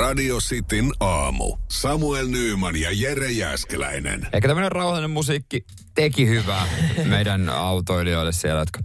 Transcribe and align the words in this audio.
Radio 0.00 0.38
Cityn 0.38 0.90
aamu. 1.00 1.56
Samuel 1.68 2.26
Nyyman 2.26 2.76
ja 2.76 2.88
Jere 2.92 3.30
Jäskeläinen. 3.30 4.28
Ehkä 4.32 4.48
tämmöinen 4.48 4.72
rauhallinen 4.72 5.10
musiikki 5.10 5.64
teki 5.94 6.28
hyvää 6.28 6.66
meidän 7.04 7.48
autoilijoille 7.48 8.32
siellä, 8.32 8.60
jotka 8.60 8.80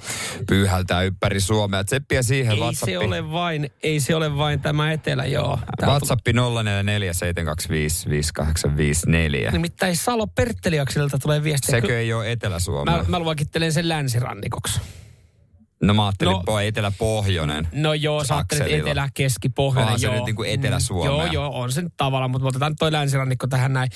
pyyhältää 0.47 1.01
ympäri 1.01 1.39
Suomea. 1.39 1.83
Tseppiä 1.83 2.21
siihen 2.21 2.53
Ei 2.53 2.59
WhatsAppi. 2.59 2.91
se 2.91 2.97
ole 2.97 3.31
vain, 3.31 3.69
ei 3.83 3.99
se 3.99 4.15
ole 4.15 4.37
vain 4.37 4.61
tämä 4.61 4.91
etelä, 4.91 5.25
joo. 5.25 5.59
Tää 5.79 5.89
WhatsApp 5.89 6.27
0447255854. 9.47 9.51
Nimittäin 9.51 9.97
Salo 9.97 10.27
Pertteliaksilta 10.27 11.17
tulee 11.17 11.43
viestiä. 11.43 11.81
Sekö 11.81 11.99
ei 11.99 12.13
ole 12.13 12.31
Etelä-Suomea? 12.31 12.97
Mä, 12.97 13.05
mä 13.07 13.19
luokittelen 13.19 13.73
sen 13.73 13.89
länsirannikoksi. 13.89 14.81
No 15.87 15.93
mä 15.93 16.05
ajattelin, 16.05 16.31
No- 16.33 16.43
no, 16.47 16.59
Etelä-Pohjoinen. 16.59 17.67
No 17.71 17.93
joo, 17.93 18.23
sä 18.23 18.35
ajattelet 18.35 18.61
Akselilla. 18.63 18.89
etelä, 18.89 19.09
keski, 19.13 19.49
pohjoinen. 19.49 19.83
Onhan 19.85 19.99
se 19.99 20.05
joo. 20.05 20.15
nyt 20.15 20.25
niinku 20.25 20.43
Etelä-Suomea. 20.43 21.11
Mm, 21.11 21.33
Joo, 21.33 21.43
joo, 21.43 21.59
on 21.61 21.71
se 21.71 21.81
nyt 21.81 21.93
tavallaan, 21.97 22.31
mutta 22.31 22.47
otetaan 22.47 22.71
nyt 22.71 22.79
toi 22.79 22.91
länsirannikko 22.91 23.47
tähän 23.47 23.73
näin. 23.73 23.89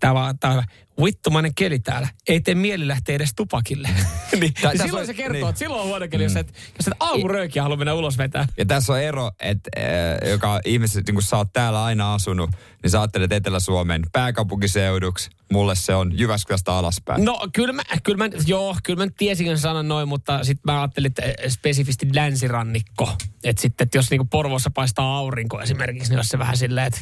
Täällä 0.00 0.34
täällä 0.40 0.64
vittumainen 1.04 1.54
keli 1.54 1.78
täällä. 1.78 2.08
Ei 2.28 2.40
tee 2.40 2.54
mieli 2.54 2.88
lähteä 2.88 3.14
edes 3.16 3.34
tupakille. 3.36 3.88
niin, 4.32 4.40
niin 4.40 4.82
silloin 4.82 5.00
on- 5.00 5.06
se 5.06 5.14
kertoo, 5.14 5.32
niin. 5.32 5.48
että 5.48 5.58
silloin 5.58 5.80
on 5.80 5.86
huono 5.86 6.08
keli, 6.08 6.22
jos 6.22 6.36
et, 6.36 6.54
jos 6.78 6.88
et 6.88 6.94
aamuröökiä 7.00 7.62
halua 7.62 7.76
mennä 7.76 7.94
ulos 7.94 8.18
vetää. 8.18 8.46
Ja 8.58 8.64
tässä 8.66 8.92
on 8.92 9.00
ero, 9.00 9.30
että 9.40 9.70
äh, 9.78 10.28
joka 10.30 10.60
ihmiset, 10.64 11.06
niin 11.06 11.14
kun 11.14 11.22
sä 11.22 11.36
oot 11.36 11.52
täällä 11.52 11.84
aina 11.84 12.14
asunut, 12.14 12.50
niin 12.82 12.90
sä 12.90 13.00
ajattelet 13.00 13.32
Etelä-Suomen 13.32 14.02
pääkaupunkiseuduksi. 14.12 15.30
Mulle 15.52 15.74
se 15.74 15.94
on 15.94 16.18
Jyväskylästä 16.18 16.74
alaspäin. 16.74 17.24
No 17.24 17.40
kyllä 17.52 17.72
mä, 17.72 17.82
kyllä 18.02 18.18
mä, 18.18 18.36
joo, 18.46 18.76
kyllä 18.82 19.04
mä 19.04 19.10
tiesin 19.18 19.58
sanan 19.58 19.88
noin, 19.88 20.08
mutta 20.08 20.44
sitten 20.44 20.72
mä 20.72 20.80
ajattelin, 20.80 21.06
että 21.06 21.22
eh, 21.22 21.34
spesifisti 21.48 22.08
länsirannikko. 22.14 23.16
Että 23.44 23.62
sitten, 23.62 23.84
että 23.84 23.98
jos 23.98 24.10
niinku 24.10 24.24
Porvoossa 24.24 24.70
paistaa 24.70 25.16
aurinko 25.18 25.60
esimerkiksi, 25.60 26.10
niin 26.10 26.18
olisi 26.18 26.30
se 26.30 26.38
vähän 26.38 26.56
silleen, 26.56 26.86
että 26.86 27.00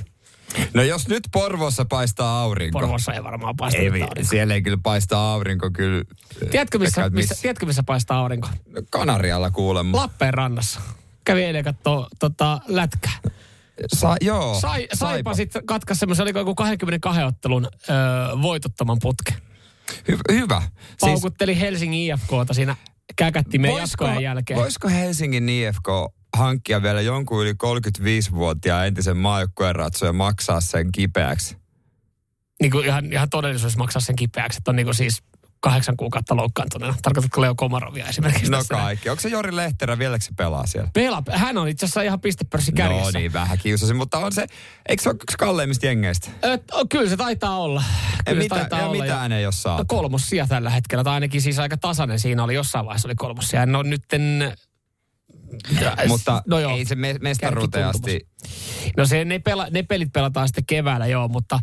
No 0.74 0.82
jos 0.82 1.08
nyt 1.08 1.22
Porvoossa 1.32 1.84
paistaa 1.84 2.40
aurinko. 2.42 2.78
Porvoossa 2.78 3.12
ei 3.12 3.24
varmaan 3.24 3.56
paista 3.56 3.78
Ei, 3.80 3.86
aurinko. 3.88 4.14
siellä 4.22 4.54
ei 4.54 4.62
kyllä 4.62 4.78
paista 4.82 5.32
aurinko 5.32 5.70
kyllä. 5.70 6.04
Tiedätkö 6.50 6.78
missä, 6.78 7.00
Vaikka, 7.02 7.16
missä, 7.16 7.34
tiedätkö 7.42 7.66
missä 7.66 7.82
paistaa 7.82 8.18
aurinko? 8.18 8.48
Kanarialla 8.90 9.50
kuulemma. 9.50 9.96
Lappeenrannassa. 9.98 10.80
Kävi 11.24 11.42
eilen 11.44 11.64
kattoo 11.64 12.08
tota, 12.18 12.60
lätkää. 12.66 13.18
Sa, 13.94 14.16
joo. 14.20 14.60
Sai, 14.60 14.88
saipa 14.94 15.34
sitten 15.34 15.66
katkaisi 15.66 16.00
semmoisen, 16.00 16.22
oliko 16.22 16.38
joku 16.38 16.54
22 16.54 17.22
ottelun 17.22 17.68
öö, 17.90 17.96
voitottoman 18.42 18.96
putke. 19.02 19.34
Hy- 20.12 20.34
hyvä. 20.34 20.60
Siis, 20.60 20.96
Paukutteli 21.00 21.60
Helsingin 21.60 22.12
IFKta 22.14 22.54
siinä 22.54 22.76
käkättimeen 23.16 23.76
jatkojen 23.76 24.22
jälkeen. 24.22 24.60
voisiko 24.60 24.88
Helsingin 24.88 25.48
IFK 25.48 25.88
hankkia 26.36 26.82
vielä 26.82 27.00
jonkun 27.00 27.42
yli 27.42 27.52
35-vuotiaan 27.52 28.86
entisen 28.86 29.16
maajoukkueen 29.16 29.76
ratsoja 29.76 30.12
maksaa 30.12 30.60
sen 30.60 30.92
kipeäksi? 30.92 31.56
niin 32.62 32.70
kuin 32.72 32.86
ihan, 32.86 33.12
ihan 33.12 33.30
todellisuudessa 33.30 33.78
maksaa 33.78 34.00
sen 34.00 34.16
kipeäksi, 34.16 34.58
että 34.58 34.70
on 34.70 34.76
niin 34.76 34.86
kuin 34.86 34.94
siis 34.94 35.22
kahdeksan 35.60 35.96
kuukautta 35.96 36.36
loukkaantuneena. 36.36 36.96
Tarkoitatko 37.02 37.40
Leo 37.40 37.54
Komarovia 37.54 38.06
esimerkiksi? 38.06 38.50
No 38.50 38.58
tässä 38.58 38.74
näin? 38.74 38.84
kaikki. 38.84 39.08
Onko 39.08 39.20
se 39.20 39.28
Jori 39.28 39.56
Lehterä 39.56 39.98
vieläkö 39.98 40.24
se 40.24 40.30
pelaa 40.36 40.66
siellä? 40.66 40.90
Pela, 40.94 41.22
hän 41.30 41.58
on 41.58 41.68
itse 41.68 41.86
asiassa 41.86 42.02
ihan 42.02 42.20
pistepörssi 42.20 42.72
kärjessä. 42.72 43.12
No 43.12 43.18
niin, 43.18 43.32
vähän 43.32 43.58
kiusasin, 43.58 43.96
mutta 43.96 44.18
on 44.18 44.32
se, 44.32 44.46
eikö 44.88 45.02
se 45.02 45.08
ole 45.08 45.16
yksi 45.22 45.36
kalleimmista 45.38 45.86
jengeistä? 45.86 46.30
Ö, 46.44 46.58
o, 46.72 46.86
kyllä 46.86 47.08
se 47.10 47.16
taitaa 47.16 47.58
olla. 47.58 47.82
Ja, 48.16 48.22
Kyllä 48.24 48.40
se 48.40 48.44
mitä, 48.44 48.54
taitaa 48.54 48.78
ja 48.80 48.86
olla. 48.88 49.02
mitään 49.02 49.32
ei 49.32 49.44
ole 49.44 49.48
No 49.48 49.52
saatu. 49.52 49.84
kolmos 49.88 50.26
sija 50.28 50.46
tällä 50.46 50.70
hetkellä, 50.70 51.04
tai 51.04 51.14
ainakin 51.14 51.42
siis 51.42 51.58
aika 51.58 51.76
tasainen 51.76 52.18
siinä 52.20 52.44
oli, 52.44 52.54
jossain 52.54 52.86
vaiheessa 52.86 53.08
oli 53.08 53.14
kolmos 53.14 53.48
sija. 53.48 53.66
No 53.66 53.82
nytten... 53.82 54.52
Mutta 56.08 56.42
no 56.46 56.60
joo, 56.60 56.72
ei 56.76 56.84
se 56.84 56.94
me, 56.94 57.16
mestaruuteen 57.20 57.86
asti. 57.86 58.28
No 58.96 59.06
se, 59.06 59.24
ne, 59.24 59.38
pela, 59.38 59.66
ne 59.70 59.82
pelit 59.82 60.12
pelataan 60.12 60.48
sitten 60.48 60.64
keväällä, 60.66 61.06
joo, 61.06 61.28
mutta 61.28 61.60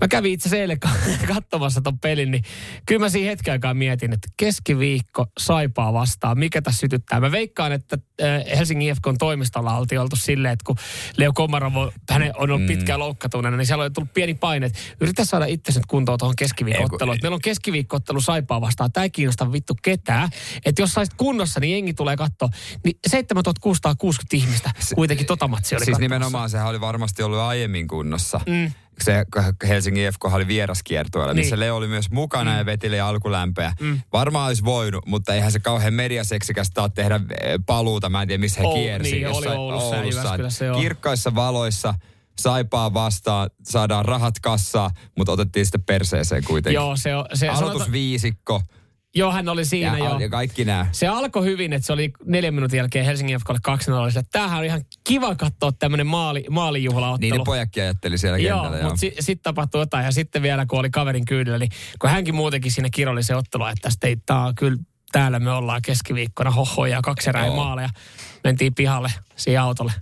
mä 0.00 0.08
kävin 0.08 0.32
itse 0.32 0.60
eilen 0.60 0.80
ka- 0.80 0.88
katsomassa 1.34 1.80
ton 1.80 1.98
pelin, 1.98 2.30
niin 2.30 2.44
kyllä 2.86 2.98
mä 2.98 3.08
siinä 3.08 3.30
hetken 3.30 3.52
aikaa 3.52 3.74
mietin, 3.74 4.12
että 4.12 4.28
keskiviikko 4.36 5.26
saipaa 5.38 5.92
vastaan, 5.92 6.38
mikä 6.38 6.62
tässä 6.62 6.80
sytyttää. 6.80 7.20
Mä 7.20 7.32
veikkaan, 7.32 7.72
että 7.72 7.98
äh, 8.22 8.58
Helsingin 8.58 8.88
IFKn 8.88 9.18
toimistolla 9.18 9.76
oltiin 9.76 10.00
oltu 10.00 10.16
silleen, 10.16 10.52
että 10.52 10.64
kun 10.66 10.76
Leo 11.16 11.32
Komarovo, 11.32 11.92
hän 12.10 12.22
on 12.22 12.50
ollut 12.50 12.66
pitkään 12.66 12.98
loukkatuneena, 12.98 13.56
niin 13.56 13.66
siellä 13.66 13.82
oli 13.82 13.90
tullut 13.90 14.14
pieni 14.14 14.34
paine, 14.34 14.66
että 14.66 14.78
yritä 15.00 15.24
saada 15.24 15.44
itse 15.44 15.72
nyt 15.72 15.86
kuntoon 15.86 16.18
tuohon 16.18 16.34
keskiviikko-otteluun. 16.38 17.18
Meillä 17.22 17.34
on 17.34 17.40
keskiviikko-ottelu 17.40 18.20
saipaa 18.20 18.60
vastaan, 18.60 18.92
tämä 18.92 19.04
ei 19.04 19.10
kiinnosta 19.10 19.52
vittu 19.52 19.74
ketään. 19.82 20.28
Että 20.64 20.82
jos 20.82 20.92
saisit 20.92 21.14
kunnossa, 21.14 21.60
niin 21.60 21.72
jengi 21.72 21.94
tulee 21.94 22.16
katsoa. 22.16 22.48
Niin 22.84 22.98
7660 23.06 24.36
ihmistä 24.36 24.70
kuitenkin 24.94 25.26
tota 25.26 25.48
matsia 25.48 25.78
oli 25.78 25.84
Siis 25.84 25.98
nimenomaan 25.98 26.50
sehän 26.60 26.70
oli 26.70 26.80
varmasti 26.80 27.22
ollut 27.22 27.38
aiemmin 27.38 27.88
kunnossa. 27.88 28.40
Mm. 28.46 28.70
Se 29.00 29.24
Helsingin 29.68 30.04
IFK 30.08 30.24
oli 30.24 30.46
vieraskiertueella, 30.46 31.32
Niin. 31.34 31.44
missä 31.44 31.60
Leo 31.60 31.76
oli 31.76 31.88
myös 31.88 32.10
mukana 32.10 32.58
ja 32.58 32.66
vetili 32.66 33.00
alkulämpöä. 33.00 33.72
Mm. 33.80 34.00
Varmaan 34.12 34.46
olisi 34.46 34.64
voinut, 34.64 35.06
mutta 35.06 35.34
eihän 35.34 35.52
se 35.52 35.60
kauhean 35.60 35.94
mediaseksikästä 35.94 36.82
ole 36.82 36.90
tehdä 36.94 37.14
eh, 37.42 37.58
paluuta. 37.66 38.08
Mä 38.08 38.22
en 38.22 38.28
tiedä, 38.28 38.40
missä 38.40 38.60
he 38.60 38.66
Oulu- 38.66 38.74
kiersi. 38.74 39.10
niin, 39.12 39.26
oli 39.28 39.46
Oulussa 39.48 39.96
ja 39.96 40.04
Jyväskylässä, 40.04 40.64
joo. 40.64 40.80
Kirkkaissa 40.80 41.34
valoissa 41.34 41.94
saipaa 42.38 42.94
vastaan, 42.94 43.50
saadaan 43.62 44.04
rahat 44.04 44.34
kassaa, 44.42 44.90
mutta 45.18 45.32
otettiin 45.32 45.66
sitten 45.66 45.82
perseeseen 45.82 46.44
kuitenkin. 46.44 46.74
Joo, 46.74 46.96
se, 46.96 47.16
on- 47.16 47.26
se 47.34 47.48
Aloitusviisikko 47.48 48.62
Joo, 49.14 49.32
hän 49.32 49.48
oli 49.48 49.64
siinä 49.64 49.98
ja, 49.98 50.04
joo. 50.04 50.18
ja 50.18 50.28
kaikki 50.28 50.64
nämä. 50.64 50.86
Se 50.92 51.06
alkoi 51.06 51.44
hyvin, 51.44 51.72
että 51.72 51.86
se 51.86 51.92
oli 51.92 52.12
neljän 52.24 52.54
minuutin 52.54 52.76
jälkeen 52.76 53.04
Helsingin 53.04 53.38
FKlle 53.40 53.58
2 53.62 53.90
0 53.90 54.08
että 54.08 54.22
tämähän 54.32 54.58
on 54.58 54.64
ihan 54.64 54.80
kiva 55.04 55.34
katsoa 55.34 55.72
tämmöinen 55.72 56.06
maali, 56.06 56.44
maalijuhlaottelu. 56.50 57.30
Niin 57.30 57.38
ne 57.38 57.44
pojakki 57.44 57.80
ajatteli 57.80 58.18
siellä 58.18 58.38
Joo, 58.38 58.62
kentällä. 58.62 58.84
mutta 58.84 59.00
sitten 59.00 59.24
sit 59.24 59.42
tapahtui 59.42 59.80
jotain. 59.80 60.04
Ja 60.04 60.12
sitten 60.12 60.42
vielä, 60.42 60.66
kun 60.66 60.78
oli 60.78 60.90
kaverin 60.90 61.24
kyydillä, 61.24 61.58
niin 61.58 61.70
kun 62.00 62.10
hänkin 62.10 62.34
muutenkin 62.34 62.72
siinä 62.72 62.88
kiroili 62.94 63.22
se 63.22 63.36
ottelu, 63.36 63.66
että 63.66 63.82
tästä 63.82 64.06
ei, 64.06 64.16
tää 64.26 64.46
on 64.46 64.54
kyllä 64.54 64.78
täällä 65.12 65.38
me 65.38 65.50
ollaan 65.50 65.82
keskiviikkona 65.82 66.50
hohoja 66.50 66.96
ja 66.96 67.02
kaksi 67.02 67.28
erää 67.28 67.46
Joo. 67.46 67.56
maaleja. 67.56 67.88
Mentiin 68.44 68.74
pihalle 68.74 69.12
siihen 69.36 69.62
autolle. 69.62 69.92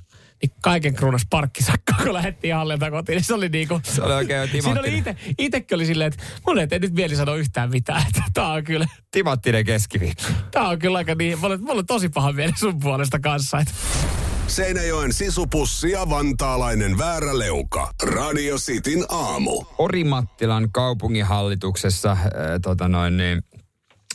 Niin 0.42 0.52
kaiken 0.62 0.94
kruunas 0.94 1.26
parkkisakko, 1.30 1.92
kun 2.02 2.12
lähdettiin 2.12 2.54
hallilta 2.54 2.90
kotiin. 2.90 3.16
Niin 3.16 3.24
se 3.24 3.34
oli 3.34 3.48
niinku... 3.48 3.80
Se 3.84 4.02
oli 4.02 4.12
oikein 4.12 4.48
Siinä 4.50 4.80
oli 4.80 4.98
ite, 4.98 5.16
itekin 5.38 5.76
oli 5.76 5.86
silleen, 5.86 6.12
että 6.12 6.24
mun 6.46 6.58
ei 6.58 6.66
nyt 6.80 6.92
mieli 6.92 7.16
sanoa 7.16 7.36
yhtään 7.36 7.70
mitään. 7.70 8.02
Että 8.06 8.22
tää 8.34 8.48
on 8.48 8.64
kyllä, 8.64 8.86
timanttinen 9.10 9.64
keskiviikko. 9.64 10.24
tää 10.50 10.68
on 10.68 10.78
kyllä 10.78 10.98
aika 10.98 11.14
niin, 11.14 11.38
mulla, 11.38 11.56
mulla 11.58 11.78
on 11.78 11.86
tosi 11.86 12.08
paha 12.08 12.32
mieli 12.32 12.52
sun 12.56 12.80
puolesta 12.80 13.20
kanssa. 13.20 13.58
Että 13.58 13.72
Seinäjoen 14.48 15.12
sisupussi 15.12 15.90
ja 15.90 16.10
vantaalainen 16.10 16.98
vääräleuka. 16.98 17.92
Radio 18.02 18.56
Cityn 18.56 19.04
aamu. 19.08 19.64
Orimattilan 19.78 20.68
kaupunginhallituksessa 20.72 22.10
äh, 22.10 22.28
tota 22.62 22.88
noin, 22.88 23.16
niin, 23.16 23.42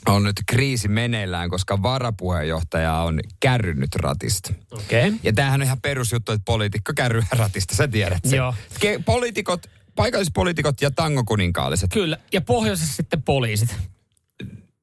on 0.08 0.24
nyt 0.24 0.36
kriisi 0.48 0.88
meneillään, 0.88 1.50
koska 1.50 1.82
varapuheenjohtaja 1.84 2.94
on 2.94 3.20
kärrynyt 3.40 3.96
ratista. 3.96 4.54
Okei. 4.72 5.08
Okay. 5.08 5.20
Ja 5.24 5.34
tämähän 5.34 5.62
on 5.62 5.66
ihan 5.66 5.82
perusjuttu, 5.82 6.32
että 6.32 6.46
poliitikko 6.46 6.94
kärryy 6.96 7.24
ratista, 7.32 7.76
sä 7.76 7.88
tiedät 7.88 8.24
sen. 8.26 8.38
Joo. 8.38 8.56
Ke- 8.80 9.04
poliitikot, 9.06 9.68
paikallispoliitikot 9.96 10.82
ja 10.82 10.92
tangokuninkaalliset. 10.92 11.90
Kyllä, 11.94 12.18
ja 12.34 12.42
pohjoisessa 12.42 12.96
sitten 12.96 13.24
poliisit. 13.24 13.76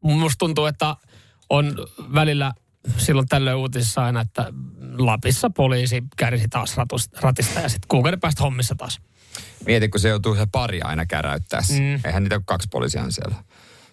Musta 0.03 0.39
tuntuu, 0.39 0.67
että 0.67 0.97
on 1.51 1.75
välillä 2.15 2.53
silloin 2.97 3.29
tällöin 3.29 3.57
uutisissa 3.57 4.05
aina, 4.05 4.21
että 4.21 4.53
Lapissa 4.99 5.51
poliisi 5.51 6.03
kärsi 6.17 6.49
taas 6.49 6.77
ratista 7.21 7.61
ja 7.61 7.69
sitten 7.69 7.89
kuukauden 7.89 8.21
päästä 8.21 8.43
hommissa 8.43 8.75
taas. 8.75 9.01
Mieti, 9.67 9.89
kun 9.89 10.01
se 10.01 10.09
joutuu 10.09 10.35
se 10.35 10.47
pari 10.53 10.81
aina 10.81 11.07
käräyttää. 11.07 11.61
Mm. 11.71 12.01
Eihän 12.05 12.23
niitä 12.23 12.37
ole 12.37 12.43
kaksi 12.47 12.69
poliisia 12.71 13.11
siellä. 13.11 13.35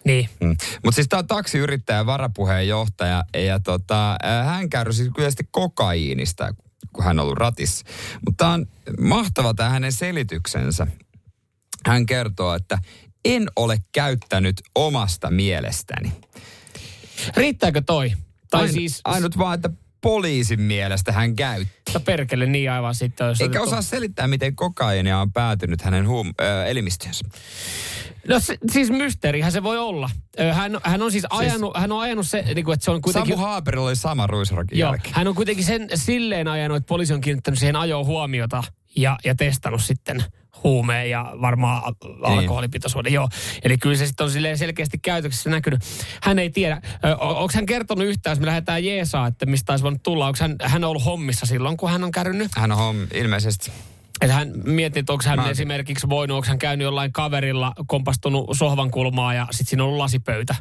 Niin. 0.08 0.30
Mm. 0.40 0.56
Mutta 0.86 0.96
siis 0.96 1.08
tämä 1.08 1.20
on 1.20 1.28
taksiyrittäjä, 1.28 2.06
varapuheenjohtaja 2.06 3.24
ja 3.34 3.60
tota, 3.60 4.18
hän 4.46 4.70
kärsi 4.70 5.12
kyllä 5.16 5.30
kokaiinista, 5.52 6.56
kun 6.94 7.04
hän 7.04 7.20
on 7.20 7.24
ollut 7.24 7.38
ratissa. 7.38 7.86
Mutta 8.26 8.44
tämä 8.44 8.54
on 8.54 8.66
mahtava 9.00 9.54
tämä 9.54 9.70
hänen 9.70 9.92
selityksensä. 9.92 10.88
Hän 11.88 12.06
kertoo, 12.06 12.56
että 12.56 12.78
en 13.26 13.48
ole 13.56 13.78
käyttänyt 13.92 14.62
omasta 14.76 15.32
mielestäni. 15.32 16.12
Riittääkö 17.38 17.82
toi? 17.82 18.14
Tai 18.50 18.62
Ain- 18.62 18.74
siis... 18.74 19.02
Ainut 19.04 19.38
vaan, 19.38 19.56
että 19.56 19.70
poliisin 20.02 20.62
mielestä 20.62 21.12
hän 21.12 21.36
käytti? 21.36 21.74
Mutta 21.88 22.00
perkele 22.00 22.46
niin 22.46 22.72
aivan 22.72 22.96
sitten. 22.96 23.28
Eikä 23.28 23.44
otettu- 23.44 23.62
osaa 23.62 23.82
selittää, 23.82 24.28
miten 24.28 24.56
kokaiinia 24.56 25.20
on 25.20 25.32
päätynyt 25.32 25.82
hänen 25.82 26.08
huum- 26.08 26.34
äh, 26.42 26.68
elimistöönsä. 26.68 27.26
No 28.28 28.40
se, 28.40 28.58
siis 28.72 28.90
mysteerihän 28.92 29.52
se 29.52 29.64
voi 29.64 29.78
olla. 29.78 30.10
Hän, 30.54 30.78
hän 30.84 31.02
on 31.02 31.12
siis 31.12 31.26
ajanut, 31.30 31.78
hän 31.78 31.92
on 31.92 32.02
ajanut 32.02 32.28
se, 32.28 32.42
niin 32.56 32.66
kuin, 32.66 32.74
että 32.74 32.86
se 32.86 32.92
on 32.92 33.02
kuitenkin... 33.02 33.36
Samu 33.36 33.46
Haaperilla 33.46 33.88
oli 33.88 33.96
sama 33.96 34.28
ruisrokin 34.28 34.80
Joo, 34.80 34.92
jälkeen. 34.92 35.16
hän 35.16 35.28
on 35.28 35.36
kuitenkin 35.36 35.66
sen 35.66 35.88
silleen 35.96 36.48
ajanut, 36.48 36.78
että 36.78 36.88
poliisi 36.88 37.14
on 37.14 37.22
kiinnittänyt 37.22 37.60
siihen 37.60 37.76
ajoon 37.76 38.06
huomiota 38.06 38.64
ja, 38.96 39.18
ja 39.26 39.36
testannut 39.36 39.84
sitten 39.84 40.24
huumeen 40.64 41.10
ja 41.10 41.34
varmaan 41.42 41.84
a- 41.86 42.28
alkoholipitoisuuden. 42.28 43.14
Joo. 43.14 43.30
Eli 43.64 43.78
kyllä 43.78 43.96
se 43.96 44.08
sitten 44.08 44.24
on 44.24 44.32
silleen 44.32 44.58
selkeästi 44.58 44.98
käytöksessä 44.98 45.50
näkynyt. 45.50 45.80
Hän 46.24 46.40
ei 46.40 46.50
tiedä. 46.50 46.82
Onko 47.20 47.52
hän 47.56 47.66
kertonut 47.66 48.06
yhtään, 48.08 48.32
jos 48.32 48.40
me 48.40 48.46
lähdetään 48.46 48.86
Jeesaa, 48.86 49.28
että 49.28 49.46
mistä 49.46 49.74
olisi 49.74 49.84
voinut 49.84 50.04
tulla? 50.04 50.28
Onko 50.28 50.38
hän, 50.42 50.56
hän 50.64 50.84
ollut 50.84 51.06
hommissa 51.06 51.46
silloin, 51.46 51.78
kun 51.78 51.90
hän 51.90 52.04
on 52.04 52.12
käynyt? 52.12 52.52
Hän 52.58 52.72
on 52.72 52.78
homm, 52.78 53.08
ilmeisesti. 53.14 53.72
Että 54.22 54.34
hän 54.34 54.52
mietti, 54.66 55.00
että 55.00 55.14
onko 55.14 55.24
hän 55.28 55.40
Mä- 55.40 55.50
esimerkiksi 55.50 56.10
voinut, 56.10 56.36
onko 56.36 56.48
hän 56.48 56.60
käynyt 56.60 56.86
jollain 56.86 57.14
kaverilla, 57.14 57.74
kompastunut 57.88 58.50
sohvan 58.58 58.92
kulmaa 58.92 59.34
ja 59.34 59.48
sitten 59.52 59.66
siinä 59.70 59.84
on 59.84 59.88
ollut 59.88 60.00
lasipöytä. 60.00 60.56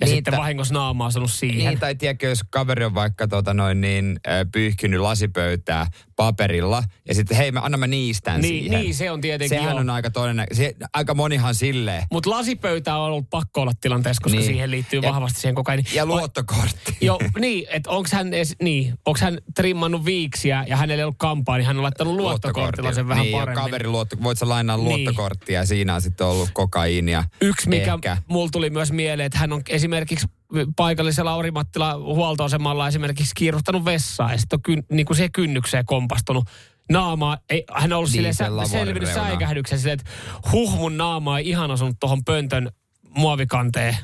Ja 0.00 0.06
Niin, 0.06 0.14
sitten 0.14 0.32
tä- 0.34 0.38
vahingossa 0.38 0.74
naamaa 0.74 1.10
sanonut 1.10 1.30
siihen. 1.32 1.68
Niin, 1.70 1.80
tai 1.80 1.94
tiedätkö, 1.94 2.28
jos 2.28 2.40
kaveri 2.50 2.84
on 2.84 2.94
vaikka 2.94 3.28
tota 3.28 3.54
noin 3.54 3.80
niin, 3.80 4.20
pyyhkinyt 4.52 5.00
lasipöytää 5.00 5.86
paperilla, 6.16 6.82
ja 7.08 7.14
sitten 7.14 7.36
hei, 7.36 7.52
mä 7.52 7.60
annan 7.60 7.80
mä 7.80 7.86
niistän 7.86 8.40
Niin, 8.40 8.62
siihen. 8.64 8.80
niin, 8.80 8.94
se 8.94 9.10
on 9.10 9.20
tietenkin 9.20 9.58
Sehän 9.58 9.70
joo. 9.72 9.80
on 9.80 9.90
aika 9.90 10.10
todennäköistä. 10.10 10.64
Se, 10.64 10.74
aika 10.94 11.14
monihan 11.14 11.54
silleen. 11.54 12.02
Mutta 12.12 12.30
lasipöytä 12.30 12.96
on 12.96 13.02
ollut 13.06 13.30
pakko 13.30 13.60
olla 13.62 13.72
tilanteessa, 13.80 14.20
koska 14.22 14.38
Niin. 14.38 14.46
siihen 14.46 14.70
liittyy 14.70 15.00
Ja- 15.02 15.12
vahvasti 15.12 15.40
siihen 15.40 15.54
kokaini. 15.54 15.82
Ja 15.94 16.06
luottokortti. 16.06 16.96
Joo, 17.00 17.18
niin, 17.38 17.66
että 17.70 17.90
onko 17.90 18.08
hän, 18.12 18.34
edes, 18.34 18.56
niin, 18.62 18.94
onks 19.06 19.20
hän 19.20 19.38
trimmannut 19.54 20.04
viiksiä 20.04 20.64
ja 20.68 20.76
hänellä 20.76 21.00
ei 21.00 21.04
ollut 21.04 21.18
kampaa, 21.18 21.56
niin 21.56 21.66
hän 21.66 21.76
on 21.76 21.82
laittanut 21.82 22.14
luottokortilla 22.14 22.92
sen 22.92 23.08
vähän 23.08 23.22
niin, 23.24 23.38
paremmin. 23.38 23.64
kaveri 23.64 23.88
luotto, 23.88 24.16
voit 24.22 24.38
sä 24.38 24.48
lainaa 24.48 24.76
Niin. 24.76 24.84
luottokorttia 24.84 25.60
ja 25.60 25.66
siinä 25.66 25.94
on 25.94 26.00
sitten 26.02 26.26
ollut 26.26 26.50
kokaiinia. 26.52 27.24
Yksi, 27.40 27.68
mikä 27.68 27.98
mulla 28.28 28.48
tuli 28.52 28.70
myös 28.70 28.92
mieleen, 28.92 29.26
että 29.26 29.38
hän 29.38 29.52
on 29.52 29.62
esimerkiksi 29.96 30.26
paikallisella 30.76 31.32
Aurimattila 31.32 31.96
huoltoasemalla 31.96 32.88
esimerkiksi 32.88 33.32
kiiruhtanut 33.36 33.84
vessaa 33.84 34.32
ja 34.32 34.38
sitten 34.38 34.56
on 34.56 34.62
kyn, 34.62 34.82
niin 34.90 35.06
kuin 35.06 35.16
siihen 35.16 35.32
kynnykseen 35.32 35.84
kompastunut 35.84 36.44
naamaa. 36.90 37.38
Ei, 37.50 37.64
hän 37.72 37.92
on 37.92 37.98
ollut 37.98 38.12
Niin, 38.12 38.34
silleen 38.34 38.68
selvinnyt 38.68 39.12
säikähdyksen 39.14 39.78
silleen, 39.78 39.98
että 40.00 40.10
huh 40.52 40.76
mun 40.78 40.96
naama 40.96 41.38
ei 41.38 41.48
ihan 41.48 41.70
osunut 41.70 41.96
tuohon 42.00 42.24
pöntön 42.24 42.70
muovikanteen. 43.08 43.96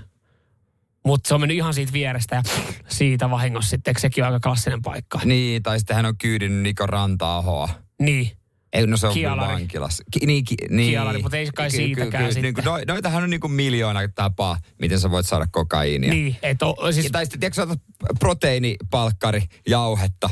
Mutta 1.06 1.28
se 1.28 1.34
on 1.34 1.40
mennyt 1.40 1.56
ihan 1.56 1.74
siitä 1.74 1.92
vierestä 1.92 2.36
ja 2.36 2.42
siitä 2.88 3.30
vahingossa 3.30 3.70
sitten, 3.70 3.94
sekin 3.98 4.24
on 4.24 4.32
aika 4.32 4.48
klassinen 4.48 4.82
paikka. 4.82 5.20
Niin, 5.24 5.62
tai 5.62 5.78
sitten 5.78 5.96
hän 5.96 6.06
on 6.06 6.18
kyydinyt 6.18 6.62
Niko 6.62 6.86
Ranta-ahoa. 6.86 7.68
Niin. 8.00 8.30
Ei, 8.76 8.86
no 8.86 8.96
se 8.96 9.06
on 9.06 9.14
Kialari. 9.14 9.46
kyllä 9.46 9.52
vankilassa. 9.58 10.04
Ki, 10.10 10.26
niin, 10.26 10.44
ki, 10.44 10.54
niin. 10.70 10.90
Kialari, 10.90 11.22
mutta 11.22 11.36
ei 11.36 11.46
kai 11.54 11.70
siitäkään 11.70 12.24
Niin 12.24 12.34
sitten. 12.34 12.54
kuin, 12.54 12.64
no, 12.64 12.78
noitahan 12.88 13.22
on 13.22 13.30
niin 13.30 13.40
kuin 13.40 13.52
miljoona 13.52 14.00
tapaa, 14.14 14.58
miten 14.80 15.00
sä 15.00 15.10
voit 15.10 15.26
saada 15.26 15.46
kokaiinia. 15.52 16.10
Niin, 16.12 16.36
että 16.42 16.66
o- 16.66 16.92
siis 16.92 17.04
Ja, 17.06 17.10
tai 17.10 17.24
sitten, 17.24 17.40
tiedätkö, 17.40 17.62
otat 17.62 17.80
proteiinipalkkari, 18.18 19.42
jauhetta, 19.68 20.30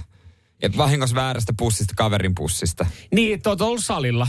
ja 0.63 0.69
vahingossa 0.77 1.17
väärästä 1.17 1.53
pussista, 1.59 1.95
kaverin 1.97 2.35
pussista. 2.35 2.87
Niin, 3.15 3.35
että 3.35 3.51
oot 3.51 3.61
ollut 3.61 3.85
salilla. 3.85 4.29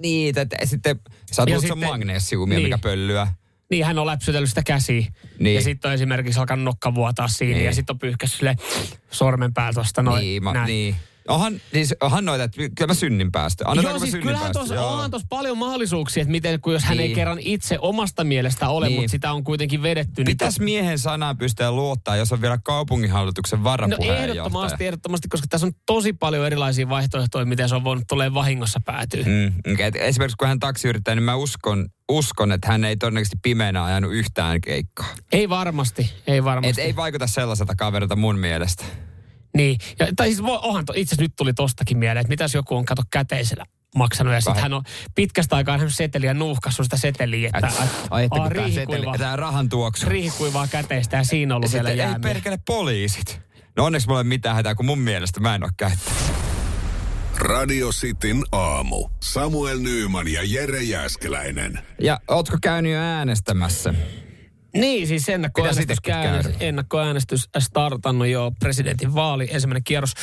Niin, 0.00 0.38
että 0.38 0.56
sitten 0.64 1.00
sä 1.32 1.42
oot 1.42 1.60
sitten- 1.60 1.78
magneesiumia, 1.78 2.58
niin. 2.58 2.66
mikä 2.66 2.78
pöllyä. 2.78 3.28
Niin, 3.70 3.84
hän 3.84 3.98
on 3.98 4.06
läpsytellyt 4.06 4.48
sitä 4.48 4.62
käsiä. 4.62 5.06
Niin. 5.38 5.54
Ja 5.54 5.62
sitten 5.62 5.88
on 5.88 5.94
esimerkiksi 5.94 6.40
alkanut 6.40 6.64
nokka 6.64 6.94
vuotaa 6.94 7.28
siinä. 7.28 7.54
Niin. 7.54 7.64
Ja 7.66 7.72
sitten 7.74 7.94
on 7.94 7.98
pyyhkässyt 7.98 8.38
sille 8.38 8.56
sormen 9.10 9.54
päältä 9.54 9.74
tuosta 9.74 10.02
noin. 10.02 10.20
niin, 10.20 10.44
ma, 10.44 10.52
näin. 10.52 10.66
niin. 10.66 10.96
Onhan, 11.30 11.60
siis, 11.72 11.94
onhan 12.00 12.24
noita, 12.24 12.44
että 12.44 12.56
kyllä 12.56 12.86
mä 12.86 12.94
synnin. 12.94 13.30
Annetaanko 13.34 13.82
Joo, 13.82 13.98
siis 13.98 14.10
synnin 14.10 14.22
kyllähän 14.22 14.52
päästö? 14.52 14.58
tuossa 14.58 14.86
onhan 14.86 15.10
tuossa 15.10 15.26
paljon 15.30 15.58
mahdollisuuksia, 15.58 16.20
että 16.20 16.30
miten, 16.30 16.60
kun 16.60 16.72
jos 16.72 16.84
hän 16.84 17.00
ei 17.00 17.06
Niin. 17.06 17.14
kerran 17.14 17.38
itse 17.40 17.78
omasta 17.80 18.24
mielestä 18.24 18.68
ole, 18.68 18.88
Niin. 18.88 19.00
mutta 19.00 19.10
sitä 19.10 19.32
on 19.32 19.44
kuitenkin 19.44 19.82
vedetty. 19.82 20.24
Pitäis 20.24 20.60
miehen 20.60 20.98
sanaa 20.98 21.34
pystyä 21.34 21.72
luottaa, 21.72 22.16
jos 22.16 22.32
on 22.32 22.40
vielä 22.42 22.58
kaupunginhallituksen 22.64 23.58
No 23.58 23.64
varapuheenjohtaja. 23.64 24.30
ehdottomasti, 24.30 24.86
ehdottomasti, 24.86 25.28
koska 25.28 25.46
tässä 25.50 25.66
on 25.66 25.72
tosi 25.86 26.12
paljon 26.12 26.46
erilaisia 26.46 26.88
vaihtoehtoja, 26.88 27.44
miten 27.44 27.68
se 27.68 27.74
on 27.74 27.84
voinut 27.84 28.04
tulee 28.08 28.34
vahingossa 28.34 28.80
päätyä. 28.84 29.24
Mm, 29.26 29.72
okay. 29.72 29.90
Esimerkiksi 29.94 30.36
kun 30.36 30.48
hän 30.48 30.60
taksiyrittäjä, 30.60 31.14
niin 31.14 31.22
mä 31.22 31.34
uskon, 31.34 31.88
uskon, 32.10 32.52
että 32.52 32.68
hän 32.68 32.84
ei 32.84 32.96
todennäköisesti 32.96 33.36
pimeänä 33.42 33.84
ajanut 33.84 34.12
yhtään 34.12 34.60
keikkaa. 34.60 35.06
Ei 35.32 35.48
varmasti, 35.48 36.12
ei 36.26 36.44
varmasti. 36.44 36.80
Et 36.80 36.86
ei 36.86 36.96
vaikuta 36.96 37.26
sellaiselta 37.26 37.74
kaverilta 37.76 38.16
mun 38.16 38.38
mielestä. 38.38 38.84
Niin, 39.56 39.78
ja, 39.98 40.06
tai 40.16 40.26
siis 40.26 40.42
voi, 40.42 40.58
onhan, 40.62 40.84
to, 40.84 40.92
itse 40.96 41.14
asiassa 41.14 41.22
nyt 41.22 41.32
tuli 41.36 41.52
tostakin 41.54 41.98
mieleen, 41.98 42.20
että 42.20 42.28
mitäs 42.28 42.54
joku 42.54 42.76
on 42.76 42.84
kato 42.84 43.02
käteisellä 43.10 43.64
maksanut 43.96 44.34
ja 44.34 44.40
sitten 44.40 44.62
hän 44.62 44.72
on 44.72 44.82
pitkästä 45.14 45.56
aikaa 45.56 45.76
nähnyt 45.76 45.94
seteliä 45.94 46.34
nuuhkassut 46.34 46.84
sitä 46.86 46.96
seteliä, 46.96 47.50
että 47.54 47.68
Et, 47.68 47.90
ai, 48.10 48.24
että 48.24 48.36
kun 48.38 48.48
seteli, 48.48 48.64
riihikuivaa, 48.66 49.18
tää 49.18 49.36
rahan 49.36 49.68
tuoksu. 49.68 50.06
riihikuivaa 50.08 50.66
käteistä 50.68 51.16
ja 51.16 51.24
siinä 51.24 51.54
on 51.54 51.56
ollut 51.56 51.72
vielä 51.72 51.88
Sitten 51.88 52.04
ei 52.06 52.10
jäämiä. 52.10 52.28
perkele 52.34 52.58
poliisit. 52.66 53.40
No 53.76 53.84
onneksi 53.84 54.08
mulla 54.08 54.20
ei 54.20 54.22
ole 54.22 54.28
mitään 54.28 54.56
hätää, 54.56 54.74
kun 54.74 54.86
mun 54.86 54.98
mielestä 54.98 55.40
mä 55.40 55.54
en 55.54 55.62
ole 55.64 55.70
käyttänyt. 55.76 56.18
Radio 57.36 57.88
Cityn 57.90 58.42
aamu. 58.52 59.08
Samuel 59.20 59.78
Nyyman 59.78 60.28
ja 60.28 60.40
Jere 60.44 60.82
Jäskeläinen. 60.82 61.78
Ja 62.02 62.20
ootko 62.28 62.56
käynyt 62.62 62.92
jo 62.92 62.98
äänestämässä? 62.98 63.94
Niin, 64.74 65.06
siis 65.06 65.28
ennakkoäänestys, 65.28 66.00
käynnissä. 66.00 66.50
käydä. 66.50 66.64
ennakkoäänestys 66.64 67.48
startannut 67.58 68.28
jo 68.28 68.52
presidentin 68.58 69.14
vaali, 69.14 69.48
ensimmäinen 69.50 69.84
kierros, 69.84 70.14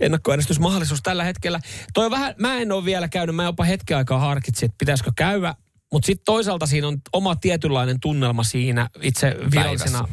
ennakkoäänestysmahdollisuus 0.00 1.02
tällä 1.02 1.24
hetkellä. 1.24 1.60
Toi 1.94 2.10
vähän, 2.10 2.34
mä 2.38 2.58
en 2.58 2.72
ole 2.72 2.84
vielä 2.84 3.08
käynyt, 3.08 3.36
mä 3.36 3.44
jopa 3.44 3.64
hetken 3.64 3.96
aikaa 3.96 4.18
harkitsin, 4.18 4.66
että 4.66 4.76
pitäisikö 4.78 5.12
käydä, 5.16 5.54
mutta 5.92 6.06
sitten 6.06 6.24
toisaalta 6.24 6.66
siinä 6.66 6.88
on 6.88 6.98
oma 7.12 7.36
tietynlainen 7.36 8.00
tunnelma 8.00 8.44
siinä 8.44 8.88
itse 9.02 9.36
virallisena 9.50 10.08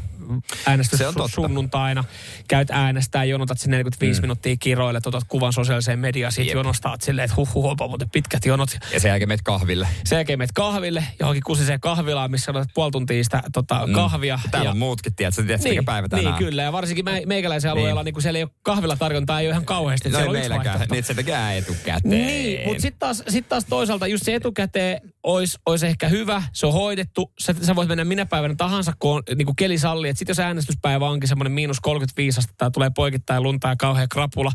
äänestys 0.66 0.98
Se 0.98 1.08
on 1.08 1.14
totta. 1.14 1.36
sunnuntaina. 1.36 2.04
Käyt 2.48 2.72
äänestää, 2.72 3.24
jonotat 3.24 3.60
sen 3.60 3.72
45 3.72 4.20
mm. 4.20 4.24
minuuttia 4.24 4.56
kiroille, 4.60 5.00
otat 5.06 5.24
kuvan 5.28 5.54
sosiaaliseen 5.54 6.00
mediaan, 6.00 6.32
siitä 6.32 6.50
Jep. 6.50 6.58
jonostaat 6.58 7.02
silleen, 7.02 7.26
että 7.26 7.36
huh, 7.36 7.54
huh, 7.54 7.76
muuten 7.88 8.10
pitkät 8.10 8.46
jonot. 8.46 8.70
Ja 8.94 9.00
sen 9.00 9.10
jälkeen 9.10 9.28
meet 9.28 9.42
kahville. 9.42 9.88
Sen 10.06 10.16
jälkeen 10.16 10.40
menet 10.40 10.52
kahville, 10.52 11.04
johonkin 11.20 11.44
kusiseen 11.46 11.80
kahvilaan, 11.80 12.32
missä 12.32 12.52
olet 12.52 12.70
puoli 12.74 12.92
tuntia 12.92 13.24
sitä 13.24 13.44
tota, 13.54 13.88
kahvia. 13.96 14.40
Täällä 14.52 14.68
ja, 14.68 14.72
on 14.72 14.78
muutkin, 14.78 15.16
tiedät, 15.16 15.34
sä 15.34 15.44
tiedät, 15.44 15.62
niin, 15.64 15.72
mikä 15.72 15.84
päivä 15.84 16.10
tänään. 16.10 16.26
niin, 16.26 16.46
kyllä. 16.46 16.64
Ja 16.64 16.72
varsinkin 16.72 17.06
me, 17.06 17.22
meikäläisen 17.26 17.72
alueella, 17.72 18.04
niin. 18.04 18.14
kun 18.14 18.22
siellä 18.22 18.38
ei 18.38 18.44
ole 18.44 18.52
kahvilatarjontaa, 18.62 19.40
ei 19.40 19.48
ole 19.48 19.52
ihan 19.52 19.66
kauheasti. 19.66 20.10
No 20.10 20.20
ei 20.20 20.30
meilläkään. 20.30 20.80
Niin, 20.92 21.04
se 21.04 21.14
tekee 21.14 21.58
etukäteen. 21.58 22.02
Niin, 22.04 22.68
mutta 22.68 22.82
sitten 22.82 23.00
taas, 23.00 23.24
sit 23.28 23.50
taas 23.50 23.66
toisaalta 23.70 24.08
just 24.08 24.26
se 24.26 24.36
etukäteen 24.36 25.02
olisi 25.24 25.58
ois 25.66 25.84
ehkä 25.84 26.08
hyvä, 26.08 26.44
se 26.54 26.66
on 26.68 26.74
hoidettu, 26.74 27.32
sä, 27.40 27.56
sä 27.62 27.76
voit 27.76 27.88
mennä 27.88 28.04
minä 28.06 28.26
päivänä 28.26 28.56
tahansa, 28.58 28.94
kun 29.00 29.16
on 29.16 29.24
niin 29.36 29.46
kuin 29.46 29.56
keli 29.56 29.78
salli. 29.78 30.08
Sitten 30.16 30.32
jos 30.32 30.40
äänestyspäivä 30.40 31.10
onkin 31.10 31.30
semmoinen 31.30 31.52
miinus 31.52 31.80
35 31.80 32.40
astetta 32.40 32.72
tulee 32.72 32.92
poikittain 32.96 33.44
lunta 33.44 33.68
ja 33.68 33.76
kauhea 33.76 34.08
krapula, 34.08 34.52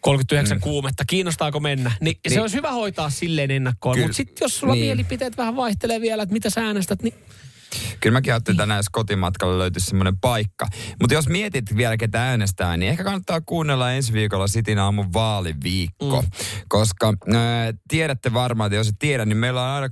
39 0.00 0.56
mm. 0.56 0.60
kuumetta, 0.60 1.04
kiinnostaako 1.04 1.60
mennä? 1.60 1.92
Niin, 2.00 2.04
niin. 2.04 2.16
se 2.28 2.30
Niin. 2.30 2.40
olisi 2.40 2.56
hyvä 2.56 2.72
hoitaa 2.72 3.10
silleen 3.10 3.50
ennakkoon. 3.50 3.98
Mutta 3.98 4.16
sitten 4.16 4.44
jos 4.44 4.58
sulla 4.58 4.74
Niin. 4.74 4.84
mielipiteet 4.84 5.36
vähän 5.36 5.56
vaihtelee 5.56 6.00
vielä, 6.00 6.22
että 6.22 6.32
mitä 6.32 6.50
sä 6.50 6.60
äänestät, 6.66 7.02
niin 7.02 7.14
Kyllä 8.00 8.16
mäkin 8.16 8.32
ajattelin 8.32 8.56
tänään, 8.56 8.78
jos 8.78 8.88
kotimatkalla 8.92 9.58
löytyisi 9.58 9.86
semmoinen 9.86 10.20
paikka. 10.20 10.66
Mutta 11.00 11.14
jos 11.14 11.28
mietit 11.28 11.76
vielä, 11.76 11.96
ketä 11.96 12.22
äänestää, 12.22 12.76
niin 12.76 12.90
ehkä 12.90 13.04
kannattaa 13.04 13.40
kuunnella 13.40 13.92
ensi 13.92 14.12
viikolla 14.12 14.46
Sitin 14.46 14.78
aamun 14.78 15.12
vaaliviikko. 15.12 16.22
Mm. 16.22 16.28
Koska 16.68 17.08
äh, 17.08 17.38
tiedätte 17.88 18.32
varmaan, 18.32 18.68
että 18.68 18.76
jos 18.76 18.88
et 18.88 18.98
tiedä, 18.98 19.24
niin 19.24 19.36
meillä 19.36 19.62
on 19.62 19.68
aina 19.68 19.86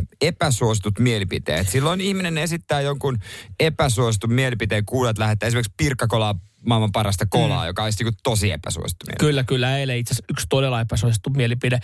8.30 0.00 0.06
epäsuositut 0.20 0.98
mielipiteet. 0.98 1.68
Silloin 1.68 2.00
ihminen 2.00 2.38
esittää 2.38 2.80
jonkun 2.80 3.18
epäsuositun 3.60 4.32
mielipiteen, 4.32 4.84
kuulet 4.84 5.18
lähettää 5.18 5.46
esimerkiksi 5.46 5.74
Pirkkakolaa 5.76 6.34
maailman 6.66 6.92
parasta 6.92 7.26
kolaa, 7.26 7.62
mm. 7.62 7.66
joka 7.66 7.84
olisi 7.84 8.04
niinku 8.04 8.18
tosi 8.22 8.50
epäsuosittu 8.50 9.06
mielipide. 9.06 9.26
Kyllä, 9.26 9.44
kyllä. 9.44 9.78
Eilen 9.78 9.98
itse 9.98 10.12
asiassa 10.12 10.24
yksi 10.30 10.46
todella 10.48 10.80
epäsuosittu 10.80 11.30
mielipide, 11.30 11.78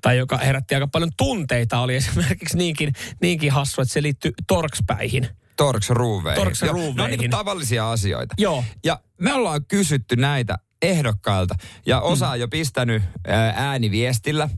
tai 0.00 0.18
joka 0.18 0.38
herätti 0.38 0.74
aika 0.74 0.88
paljon 0.88 1.10
tunteita, 1.16 1.80
oli 1.80 1.96
esimerkiksi 1.96 2.56
niinkin, 2.58 2.92
niinkin 3.22 3.52
hassu, 3.52 3.82
että 3.82 3.94
se 3.94 4.02
liittyy 4.02 4.32
torkspäihin. 4.46 5.28
Torks 5.56 5.90
ruuveihin. 5.90 6.42
Torks 6.44 6.62
Joo, 6.62 6.72
Ne 6.74 6.80
on 6.80 6.86
ruuveihin. 6.88 7.20
niinku 7.20 7.36
tavallisia 7.36 7.90
asioita. 7.92 8.34
Joo. 8.38 8.64
Ja 8.84 9.00
me 9.20 9.32
ollaan 9.32 9.64
kysytty 9.64 10.16
näitä 10.16 10.58
ehdokkailta 10.82 11.54
ja 11.86 12.00
osa 12.00 12.28
on 12.28 12.40
jo 12.40 12.48
pistänyt 12.48 13.02
ää, 13.26 13.52
ääniviestillä 13.56 14.48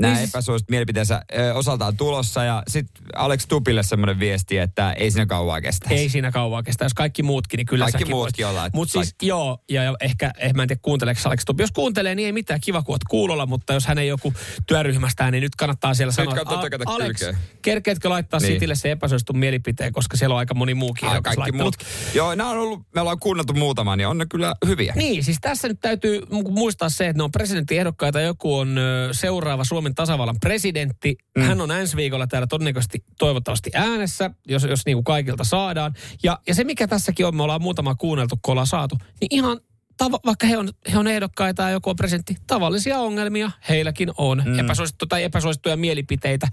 nämä 0.00 0.12
Niin 0.12 0.18
siis- 0.18 0.30
epäsuositut 0.34 0.70
mielipiteensä 0.70 1.22
ö, 1.38 1.54
osaltaan 1.54 1.96
tulossa. 1.96 2.44
Ja 2.44 2.62
sitten 2.68 3.04
Alex 3.16 3.46
Tupille 3.48 3.82
semmoinen 3.82 4.18
viesti, 4.18 4.58
että 4.58 4.92
ei 4.92 5.10
siinä 5.10 5.26
kauan 5.26 5.62
kestä. 5.62 5.88
Ei 5.90 6.08
siinä 6.08 6.30
kauan 6.30 6.64
kestä. 6.64 6.84
Jos 6.84 6.94
kaikki 6.94 7.22
muutkin, 7.22 7.58
niin 7.58 7.66
kyllä 7.66 7.84
Kaikki 7.92 8.04
muutkin 8.04 8.46
ollaan, 8.46 8.66
että 8.66 8.76
Mutta 8.76 8.92
siis 8.92 9.14
joo, 9.22 9.58
ja, 9.70 9.82
ja 9.82 9.94
ehkä, 10.00 10.32
ehkä 10.38 10.56
mä 10.56 10.62
en 10.62 10.68
tiedä 10.68 10.80
kuunteleeko 10.82 11.20
Alex 11.24 11.42
Tupi. 11.46 11.62
Jos 11.62 11.70
kuuntelee, 11.72 12.14
niin 12.14 12.26
ei 12.26 12.32
mitään, 12.32 12.60
kiva 12.60 12.82
kun 12.82 12.92
oot 12.94 13.04
kuulolla, 13.10 13.46
mutta 13.46 13.72
jos 13.72 13.86
hän 13.86 13.98
ei 13.98 14.08
joku 14.08 14.32
työryhmästään, 14.66 15.32
niin 15.32 15.42
nyt 15.42 15.56
kannattaa 15.56 15.94
siellä 15.94 16.12
sanoa, 16.12 16.34
kannattaa 16.34 16.58
"A- 16.86 16.94
Alex, 16.94 17.18
kylkeen." 17.18 17.38
kerkeetkö 17.62 18.08
laittaa 18.08 18.40
Niin. 18.40 18.52
Sitille 18.52 18.74
se 18.74 18.90
epäsuositun 18.90 19.38
mielipiteen, 19.38 19.92
koska 19.92 20.16
siellä 20.16 20.34
on 20.34 20.38
aika 20.38 20.54
moni 20.54 20.74
muukin 20.74 21.08
ehdokas 21.08 21.36
kaikki 21.36 21.52
muut. 21.52 21.74
Joo, 22.14 22.34
nämä 22.34 22.50
on 22.50 22.58
ollut, 22.58 22.80
me 22.94 23.00
ollaan 23.00 23.18
kuunneltu 23.20 23.52
muutaman, 23.52 23.98
niin 23.98 24.08
on 24.08 24.18
ne 24.18 24.26
kyllä 24.26 24.54
hyviä. 24.66 24.92
Niin, 24.96 25.24
siis 25.24 25.38
tässä 25.40 25.68
nyt 25.68 25.80
täytyy 25.80 26.20
mu- 26.20 26.50
muistaa 26.50 26.88
se, 26.88 27.06
että 27.08 27.18
ne 27.18 27.22
on 27.22 27.30
presidenttiehdokkaita. 27.32 28.20
Joku 28.20 28.56
on 28.58 28.76
seuraava 29.12 29.64
Suomen 29.64 29.89
tasavallan 29.94 30.40
presidentti. 30.40 31.16
Mm. 31.38 31.42
Hän 31.42 31.60
on 31.60 31.70
ensi 31.70 31.96
viikolla 31.96 32.26
täällä 32.26 32.46
todennäköisesti 32.46 33.04
toivottavasti 33.18 33.70
äänessä, 33.74 34.30
jos, 34.48 34.64
jos 34.64 34.86
niin 34.86 34.96
kuin 34.96 35.04
kaikilta 35.04 35.44
saadaan. 35.44 35.94
Ja, 36.22 36.38
ja 36.48 36.54
se, 36.54 36.64
mikä 36.64 36.88
tässäkin 36.88 37.26
on, 37.26 37.36
me 37.36 37.42
ollaan 37.42 37.62
muutama 37.62 37.94
kuunneltu, 37.94 38.38
kun 38.42 38.52
ollaan 38.52 38.66
saatu, 38.66 38.96
niin 39.20 39.28
ihan 39.30 39.60
tava, 39.96 40.20
vaikka 40.26 40.46
he 40.46 40.58
on, 40.58 40.68
he 40.92 40.98
on 40.98 41.06
ehdokkaita 41.06 41.62
ja 41.62 41.70
joku 41.70 41.90
on 41.90 41.96
presidentti, 41.96 42.36
tavallisia 42.46 42.98
ongelmia 42.98 43.50
heilläkin 43.68 44.10
on. 44.18 44.42
Mm. 44.46 44.58
Epäsuosittu 44.58 45.06
tai 45.06 45.24
epäsuosittuja 45.24 45.76
mielipiteitä. 45.76 46.48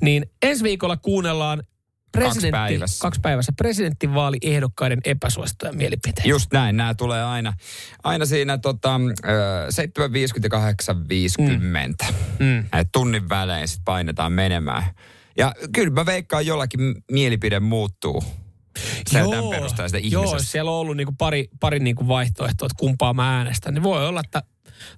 Niin 0.00 0.26
ensi 0.42 0.64
viikolla 0.64 0.96
kuunnellaan 0.96 1.62
presidentti, 2.12 2.50
päivässä. 2.50 3.02
kaksi 3.02 3.20
päivässä 3.20 3.52
presidentinvaaliehdokkaiden 3.56 5.00
epäsuosittuja 5.04 5.72
mielipiteitä. 5.72 6.28
Just 6.28 6.52
näin, 6.52 6.76
nämä 6.76 6.94
tulee 6.94 7.24
aina, 7.24 7.52
aina 8.04 8.26
siinä 8.26 8.58
tota, 8.58 9.00
ö, 9.24 9.66
7.50 9.70 10.48
ja 10.52 10.94
8.50. 12.08 12.14
Mm. 12.38 12.58
Et 12.58 12.88
tunnin 12.92 13.28
välein 13.28 13.68
sitten 13.68 13.84
painetaan 13.84 14.32
menemään. 14.32 14.82
Ja 15.38 15.54
kyllä 15.72 15.90
mä 15.90 16.06
veikkaan 16.06 16.46
jollakin 16.46 16.80
mielipide 17.12 17.60
muuttuu. 17.60 18.24
Se 19.06 19.20
perusteella 19.50 19.88
sitä 19.88 19.98
Joo, 19.98 20.22
ihmisestä. 20.22 20.52
siellä 20.52 20.70
on 20.70 20.76
ollut 20.76 20.96
niinku 20.96 21.14
pari, 21.18 21.48
pari 21.60 21.78
niinku 21.78 22.08
vaihtoehtoa, 22.08 22.66
että 22.66 22.78
kumpaa 22.78 23.14
mä 23.14 23.36
äänestän, 23.38 23.74
niin 23.74 23.82
voi 23.82 24.08
olla, 24.08 24.20
että 24.24 24.42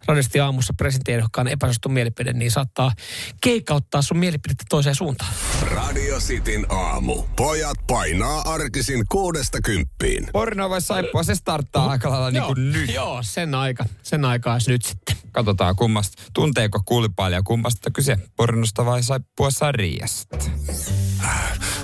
radiosti 0.07 0.41
aamussa 0.41 0.75
presidenttiehdokkaan 0.77 1.49
epäsuosittu 1.49 1.89
mielipide, 1.89 2.33
niin 2.33 2.51
saattaa 2.51 2.93
keikauttaa 3.41 4.03
sun 4.03 4.19
mielipidettä 4.19 4.65
toiseen 4.69 4.95
suuntaan. 4.95 5.33
Radio 5.63 6.19
Cityn 6.19 6.67
aamu. 6.73 7.23
Pojat 7.37 7.79
painaa 7.87 8.41
arkisin 8.41 9.05
kuudesta 9.09 9.61
kymppiin. 9.61 10.29
Porno 10.33 10.71
vai 10.71 10.81
saippua, 10.81 11.23
se 11.23 11.35
starttaa 11.35 11.91
aika 11.91 12.11
lailla 12.11 12.31
niin 12.31 12.43
kuin 12.43 12.73
nyt. 12.73 12.95
Joo, 12.95 13.23
sen 13.23 13.55
aika, 13.55 13.85
sen 14.03 14.25
aikaa 14.25 14.53
olisi 14.53 14.71
nyt 14.71 14.85
sitten. 14.85 15.17
Katsotaan 15.33 15.77
kummasta, 15.77 16.23
tunteeko 16.35 16.81
kuulipailija 16.85 17.43
kummasta 17.43 17.91
kyse, 17.91 18.17
pornosta 18.37 18.85
vai 18.85 19.03
saippua 19.03 19.51
sarjasta. 19.51 20.39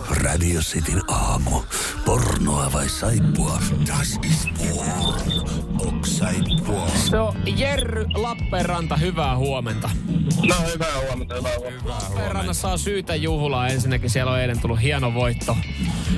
Radio 0.08 0.60
Cityn 0.60 1.02
aamu. 1.08 1.62
Pornoa 2.04 2.72
vai 2.72 2.88
saippua? 2.88 3.62
Das 3.86 4.18
ist 4.22 4.48
porn. 4.58 5.63
Ok 6.04 6.10
saippua. 6.10 6.88
Se 6.88 7.18
on 7.18 7.34
Jerry 7.58 8.06
Lappeenranta, 8.14 8.96
hyvää 8.96 9.36
huomenta. 9.36 9.90
No 10.48 10.54
hyvää 10.72 11.00
huomenta, 11.06 11.34
hyvää 11.34 11.52
huomenta. 11.58 11.88
Lappeenrannassa 11.88 12.68
on 12.68 12.78
syytä 12.78 13.14
juhlaa. 13.14 13.68
Ensinnäkin 13.68 14.10
siellä 14.10 14.32
on 14.32 14.40
eilen 14.40 14.60
tullut 14.60 14.82
hieno 14.82 15.14
voitto. 15.14 15.56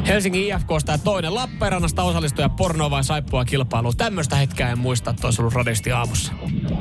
Helsingin 0.06 0.54
IFKsta 0.54 0.92
ja 0.92 0.98
toinen 0.98 1.34
Lappeenrannasta 1.34 2.02
osallistuja 2.02 2.48
porno 2.48 2.90
vai 2.90 3.04
saippua 3.04 3.44
kilpailuun. 3.44 3.96
Tämmöistä 3.96 4.36
hetkeä 4.36 4.70
en 4.70 4.78
muista, 4.78 5.10
että 5.10 5.26
olisi 5.26 5.42
ollut 5.42 5.54
radiosti 5.54 5.92
aamussa. 5.92 6.32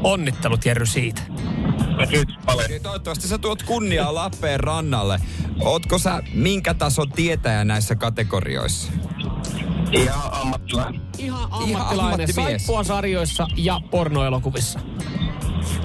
Onnittelut 0.03 0.65
Jerry 0.65 0.85
siitä. 0.85 1.21
Kiitos 2.09 2.35
paljon. 2.45 2.71
Eli 2.71 2.79
toivottavasti 2.79 3.27
sä 3.27 3.37
tuot 3.37 3.63
kunniaa 3.63 4.15
Lappeenrannalle. 4.15 5.19
Ootko 5.61 5.97
sä 5.97 6.23
minkä 6.33 6.73
tason 6.73 7.11
tietäjä 7.11 7.63
näissä 7.63 7.95
kategorioissa? 7.95 8.91
Ihan 9.91 10.33
ammattilainen. 10.33 11.01
Ihan 11.17 11.47
ammattilainen 11.51 12.33
saippua 12.33 12.83
sarjoissa 12.83 13.47
ja 13.55 13.81
pornoelokuvissa. 13.91 14.79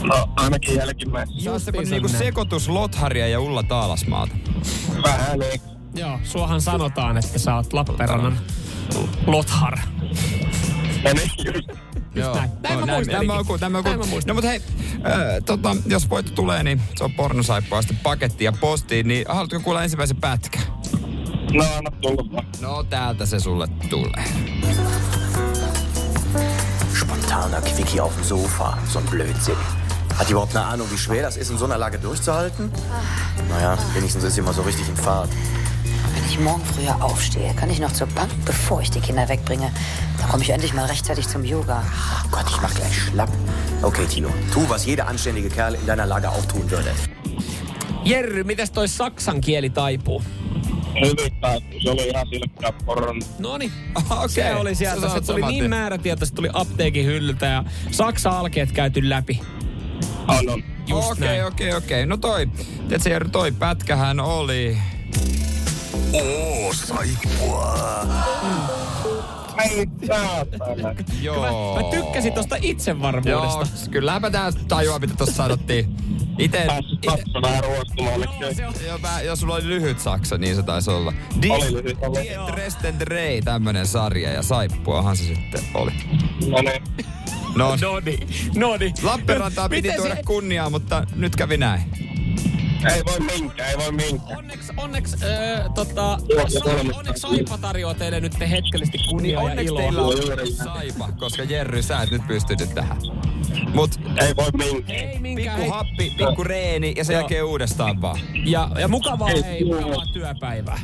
No 0.02 0.28
ainakin 0.36 0.74
jälkimmäisessä. 0.76 1.44
Sä 1.44 1.52
oot 1.52 1.62
semmonen 1.62 1.80
Justiinsa 1.82 1.94
niinku 1.94 2.08
näin. 2.08 2.18
sekoitus 2.24 2.68
Lotharia 2.68 3.28
ja 3.28 3.40
Ulla 3.40 3.62
Taalasmaata. 3.62 4.34
Vähän 5.02 5.38
niin. 5.38 5.60
Joo, 5.94 6.18
suohan 6.24 6.60
sanotaan, 6.60 7.16
että 7.18 7.38
sä 7.38 7.54
oot 7.54 7.72
Lappeenrannan 7.72 8.38
Lothar. 9.26 9.78
Ja 11.04 11.14
niin 11.14 11.30
just. 11.54 11.68
Joo. 12.14 12.34
näin. 12.34 12.50
Näin 12.62 12.80
mä 12.80 12.86
näin, 12.86 12.96
muistelinkin. 12.98 13.28
näin 13.28 13.38
mä 13.40 13.44
ku- 13.44 13.56
näin 13.60 13.72
mä 13.72 13.82
ku- 13.82 13.88
Näin 13.88 13.98
mä 14.00 14.06
muistelin. 14.06 14.26
No 14.26 14.34
mutta 14.34 14.48
hei, 14.48 14.60
äh, 15.06 15.44
tota, 15.46 15.76
jos 15.86 16.10
voitto 16.10 16.32
tulee, 16.32 16.62
niin 16.62 16.80
se 16.96 17.04
on 17.04 17.12
pornosaippua 17.12 17.82
sitten 17.82 17.98
pakettiin 18.02 18.44
ja 18.46 18.52
postiin, 18.52 19.08
niin 19.08 19.24
haluatko 19.28 19.60
kuulla 19.60 19.82
ensimmäisen 19.82 20.16
pätkän? 20.16 20.62
No 21.52 21.64
anna 21.76 21.90
tullut 22.00 22.32
vaan. 22.32 22.46
No 22.60 22.82
täältä 22.82 23.26
se 23.26 23.40
sulle 23.40 23.66
tulee. 23.90 24.24
Spontaner 26.94 27.60
Quickie 27.60 28.00
auf 28.00 28.14
dem 28.14 28.24
Sofa. 28.24 28.78
So 28.92 28.98
ein 28.98 29.06
Blödsinn. 29.10 29.56
Hat 30.18 30.28
die 30.28 30.32
überhaupt 30.32 30.56
eine 30.56 30.66
Ahnung, 30.66 30.86
wie 30.92 30.98
schwer 30.98 31.22
das 31.22 31.36
ist, 31.36 31.50
in 31.50 31.58
so 31.58 31.64
einer 31.64 31.78
Lage 31.78 31.98
durchzuhalten? 31.98 32.72
Naja, 33.48 33.78
wenigstens 33.94 34.24
ist 34.24 34.34
sie 34.34 34.42
mal 34.42 34.54
so 34.54 34.62
richtig 34.62 34.88
in 34.88 34.96
Fahrt. 34.96 35.30
Wenn 36.14 36.24
ich 36.28 36.38
morgen 36.38 36.64
früher 36.64 37.04
aufstehe, 37.04 37.54
kann 37.54 37.70
ich 37.70 37.80
noch 37.80 37.92
zur 37.92 38.06
Bank, 38.06 38.30
bevor 38.44 38.82
ich 38.82 38.90
die 38.90 39.00
Kinder 39.00 39.28
wegbringe. 39.28 39.72
Dann 40.18 40.28
komme 40.28 40.42
ich 40.42 40.50
endlich 40.50 40.74
mal 40.74 40.84
rechtzeitig 40.84 41.26
zum 41.26 41.44
Yoga. 41.44 41.82
Oh 41.82 42.28
Gott, 42.30 42.44
ich 42.48 42.60
mach 42.60 42.74
gleich 42.74 43.02
schlapp. 43.02 43.30
Okay, 43.82 44.06
Tino, 44.06 44.28
tu, 44.52 44.68
was 44.68 44.84
jeder 44.86 45.08
anständige 45.08 45.48
Kerl 45.48 45.74
in 45.74 45.86
deiner 45.86 46.06
Lage 46.06 46.28
auch 46.28 46.44
tun 46.44 46.70
würde. 46.70 46.92
Jerry, 48.04 48.44
mitäs 48.44 48.72
toi 48.72 48.86
saksan 48.86 49.40
kieli 49.40 49.70
taipuu? 49.70 50.22
Taittu. 51.40 51.80
Se 51.80 51.90
oli 51.90 52.08
ihan 52.08 52.26
silkkää 52.26 52.72
porron. 52.84 53.22
Noni, 53.38 53.72
Okei, 54.10 54.28
se 54.28 54.54
oli 54.54 54.74
sieltä. 54.74 55.00
Se 55.00 55.08
saat 55.08 55.26
tuli 55.26 55.40
niin 55.40 55.58
tien. 55.58 55.70
määrätietoisesti, 55.70 56.36
tuli 56.36 56.48
apteekin 56.52 57.06
hyllyltä 57.06 57.46
ja 57.46 57.64
Saksa 57.90 58.30
alkeet 58.30 58.72
käyty 58.72 59.08
läpi. 59.08 59.40
On, 60.28 60.48
on. 60.48 60.62
Okei, 61.10 61.42
okei, 61.42 61.72
okei. 61.74 62.06
No 62.06 62.16
toi, 62.16 62.46
tiedätkö 62.88 63.10
Jerry, 63.10 63.28
toi 63.28 63.52
pätkähän 63.52 64.20
oli... 64.20 64.78
Oo, 66.12 66.72
saippua. 66.74 67.74
Saatana. 70.06 70.94
Joo. 71.22 71.74
Mä, 71.76 71.82
mä 71.82 71.90
tykkäsin 71.90 72.32
tosta 72.32 72.56
Joo, 72.56 72.70
itsevarmuudesta. 72.70 73.90
kylläpä 73.90 74.30
tää 74.30 74.52
tajuaa, 74.68 74.98
mitä 74.98 75.14
tossa 75.16 75.34
sanottiin. 75.36 75.96
Ite, 76.38 76.66
Saksa 77.06 77.42
vähän 77.42 77.64
ruostumaan. 77.64 78.20
Joo, 78.40 78.54
se 78.54 78.66
on. 78.66 78.74
joo, 78.86 78.98
mä, 78.98 79.20
jos 79.20 79.40
sulla 79.40 79.54
oli 79.54 79.68
lyhyt 79.68 80.00
saksa, 80.00 80.38
niin 80.38 80.56
se 80.56 80.62
taisi 80.62 80.90
olla. 80.90 81.12
Die, 81.42 81.50
Oli 81.52 81.72
lyhyt. 81.72 81.98
Die 82.22 82.36
Dresden 82.52 83.00
Drei, 83.00 83.42
tämmönen 83.42 83.86
sarja, 83.86 84.30
ja 84.32 84.42
saippuahan 84.42 85.16
se 85.16 85.24
sitten 85.24 85.60
oli. 85.74 85.92
No 86.48 86.58
niin. 86.62 86.82
No, 87.56 87.76
Noni, 87.80 88.18
noni. 88.56 88.92
Lappeenrantaa 89.02 89.68
piti 89.68 89.92
tuoda 89.96 90.14
se- 90.16 90.22
kunniaa, 90.22 90.70
mutta 90.70 91.06
nyt 91.16 91.36
kävi 91.36 91.56
näin. 91.56 91.82
Ei 92.94 93.02
voi 93.06 93.20
minkään, 93.38 93.70
ei 93.70 93.76
voi 93.78 93.92
minkään. 93.92 94.38
Onneksi, 94.38 94.72
onneksi, 94.76 95.16
äh, 95.24 95.70
tota, 95.74 96.18
Joo, 96.28 96.46
kolmesta. 96.62 96.98
onneksi 96.98 97.20
Saipa 97.20 97.58
tarjoaa 97.58 97.94
teille 97.94 98.20
nyt 98.20 98.40
hetkellisesti 98.40 98.98
kunniaa 99.08 99.42
ja 99.42 99.50
Onneksi 99.50 99.64
iloa. 99.74 99.80
teillä 99.82 100.02
on 100.02 100.52
saipa, 100.64 101.08
koska 101.18 101.42
Jerry, 101.42 101.82
sä 101.82 102.02
et 102.02 102.10
nyt 102.10 102.26
pystynyt 102.26 102.74
tähän. 102.74 102.96
Mut 103.74 103.90
Ei 104.20 104.36
voi 104.36 104.50
minkään. 104.52 104.98
Ei 104.98 105.18
minkään. 105.18 105.56
pikku 105.60 105.72
happi, 105.72 106.14
pikku 106.18 106.44
reeni 106.44 106.92
ja 106.96 107.04
sen 107.04 107.14
Joo. 107.14 107.20
jälkeen 107.20 107.44
uudestaan 107.44 108.02
vaan. 108.02 108.20
Ja, 108.44 108.68
ja 108.78 108.88
mukavaa, 108.88 109.30
Ei, 109.30 109.42
hei, 109.44 109.60
joo. 109.68 109.80
mukavaa 109.80 110.06
työpäivää. 110.12 110.80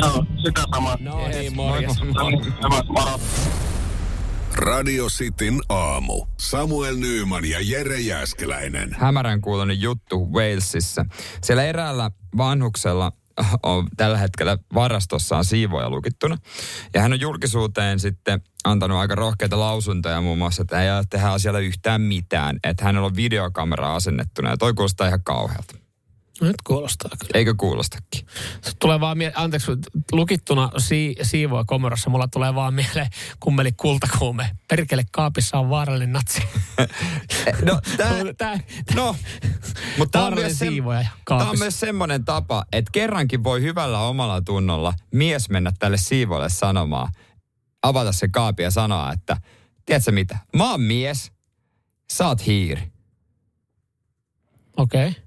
No, 0.00 0.24
sitä 0.44 0.62
samaa. 0.74 0.96
No 1.00 1.26
Yes, 1.26 1.36
niin, 1.36 1.56
morjes. 1.56 1.92
Tämä 2.62 2.82
moro. 2.88 3.20
Radio 4.54 5.06
Cityn 5.06 5.60
aamu. 5.68 6.26
Samuel 6.40 6.96
Nyyman 6.96 7.44
ja 7.44 7.58
Jere 7.60 8.00
Jäskeläinen. 8.00 8.96
hämärän 8.98 9.40
kuulonen 9.40 9.80
juttu 9.80 10.32
Walesissa. 10.32 11.06
Siellä 11.42 11.64
eräällä 11.64 12.10
vanhuksella 12.36 13.12
on 13.62 13.88
tällä 13.96 14.18
hetkellä 14.18 14.58
varastossaan 14.74 15.44
siivoja 15.44 15.90
lukittuna. 15.90 16.38
Ja 16.94 17.02
hän 17.02 17.12
on 17.12 17.20
julkisuuteen 17.20 18.00
sitten 18.00 18.42
antanut 18.64 18.98
aika 18.98 19.14
rohkeita 19.14 19.60
lausuntoja 19.60 20.20
muun 20.20 20.38
muassa, 20.38 20.62
että 20.62 20.82
ei 20.82 21.04
tehdä 21.10 21.28
asialla 21.28 21.58
yhtään 21.58 22.00
mitään. 22.00 22.58
Että 22.64 22.84
hänellä 22.84 23.06
on 23.06 23.16
videokamera 23.16 23.94
asennettuna 23.94 24.50
ja 24.50 24.56
toi 24.56 24.74
kuulostaa 24.74 25.06
ihan 25.06 25.22
kauhealta. 25.22 25.81
Nyt 26.42 26.56
kuulostaa 26.64 27.10
kyllä. 27.20 27.30
Eikö 27.34 27.54
kuulostakin? 27.58 28.26
Se 28.62 28.72
tulee 28.78 29.00
vaan 29.00 29.18
mie- 29.18 29.32
anteeksi, 29.34 29.72
lukittuna 30.12 30.70
si- 30.78 31.16
siivoa 31.22 31.64
komerossa, 31.64 32.10
mulla 32.10 32.28
tulee 32.28 32.54
vaan 32.54 32.74
mieleen 32.74 33.06
kummeli 33.40 33.72
kultakuume. 33.72 34.50
Perkele 34.68 35.04
kaapissa 35.12 35.58
on 35.58 35.70
vaarallinen 35.70 36.12
natsi. 36.12 36.42
No, 37.62 37.80
tää, 37.96 38.14
Tää, 38.38 38.60
no, 38.94 39.16
mutta 39.98 40.18
tämä 40.18 40.26
on, 40.26 40.34
myös 40.34 40.58
sem- 40.58 40.74
on 41.30 41.58
myös 41.58 41.80
semmoinen 41.80 42.24
tapa, 42.24 42.64
että 42.72 42.90
kerrankin 42.92 43.44
voi 43.44 43.62
hyvällä 43.62 44.00
omalla 44.00 44.40
tunnolla 44.40 44.94
mies 45.14 45.48
mennä 45.48 45.72
tälle 45.78 45.96
siivoille 45.96 46.48
sanomaan, 46.48 47.12
avata 47.82 48.12
se 48.12 48.28
kaapi 48.28 48.62
ja 48.62 48.70
sanoa, 48.70 49.12
että 49.12 49.36
tiedätkö 49.86 50.12
mitä, 50.12 50.38
mä 50.56 50.70
oon 50.70 50.80
mies, 50.80 51.32
sä 52.12 52.28
oot 52.28 52.46
hiiri. 52.46 52.92
Okei. 54.76 55.08
Okay. 55.08 55.22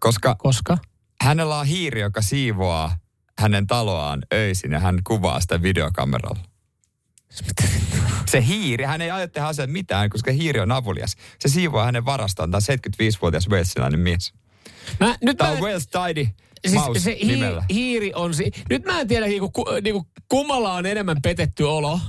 Koska 0.00 0.34
Koska? 0.34 0.78
hänellä 1.22 1.58
on 1.58 1.66
hiiri, 1.66 2.00
joka 2.00 2.22
siivoaa 2.22 2.96
hänen 3.38 3.66
taloaan 3.66 4.22
öisin 4.34 4.72
ja 4.72 4.80
hän 4.80 5.00
kuvaa 5.06 5.40
sitä 5.40 5.62
videokameralla. 5.62 6.40
Se 8.26 8.46
hiiri, 8.46 8.84
hän 8.84 9.00
ei 9.00 9.10
tehdä 9.32 9.48
asiat 9.48 9.70
mitään, 9.70 10.10
koska 10.10 10.32
hiiri 10.32 10.60
on 10.60 10.72
avulias. 10.72 11.16
Se 11.38 11.48
siivoaa 11.48 11.84
hänen 11.84 12.04
varastaan. 12.04 12.50
Tämä 12.50 12.60
on 12.70 12.78
75-vuotias 12.78 13.48
walesilainen 13.48 14.00
mies. 14.00 14.32
Mä, 15.00 15.16
nyt 15.22 15.36
Tämä 15.36 15.50
mä, 15.50 15.56
on 15.56 15.62
Wales 15.62 15.86
Tidy 15.86 16.28
siis 16.68 16.82
Mouse 16.84 17.00
se 17.00 17.16
hi, 17.22 17.38
hiiri 17.72 18.12
on... 18.14 18.34
Si- 18.34 18.50
nyt 18.70 18.84
mä 18.84 19.00
en 19.00 19.08
tiedä, 19.08 19.26
niinku, 19.26 19.50
ku, 19.50 19.64
niinku, 19.82 20.06
kummalla 20.28 20.72
on 20.72 20.86
enemmän 20.86 21.16
petetty 21.22 21.62
olo. 21.64 22.00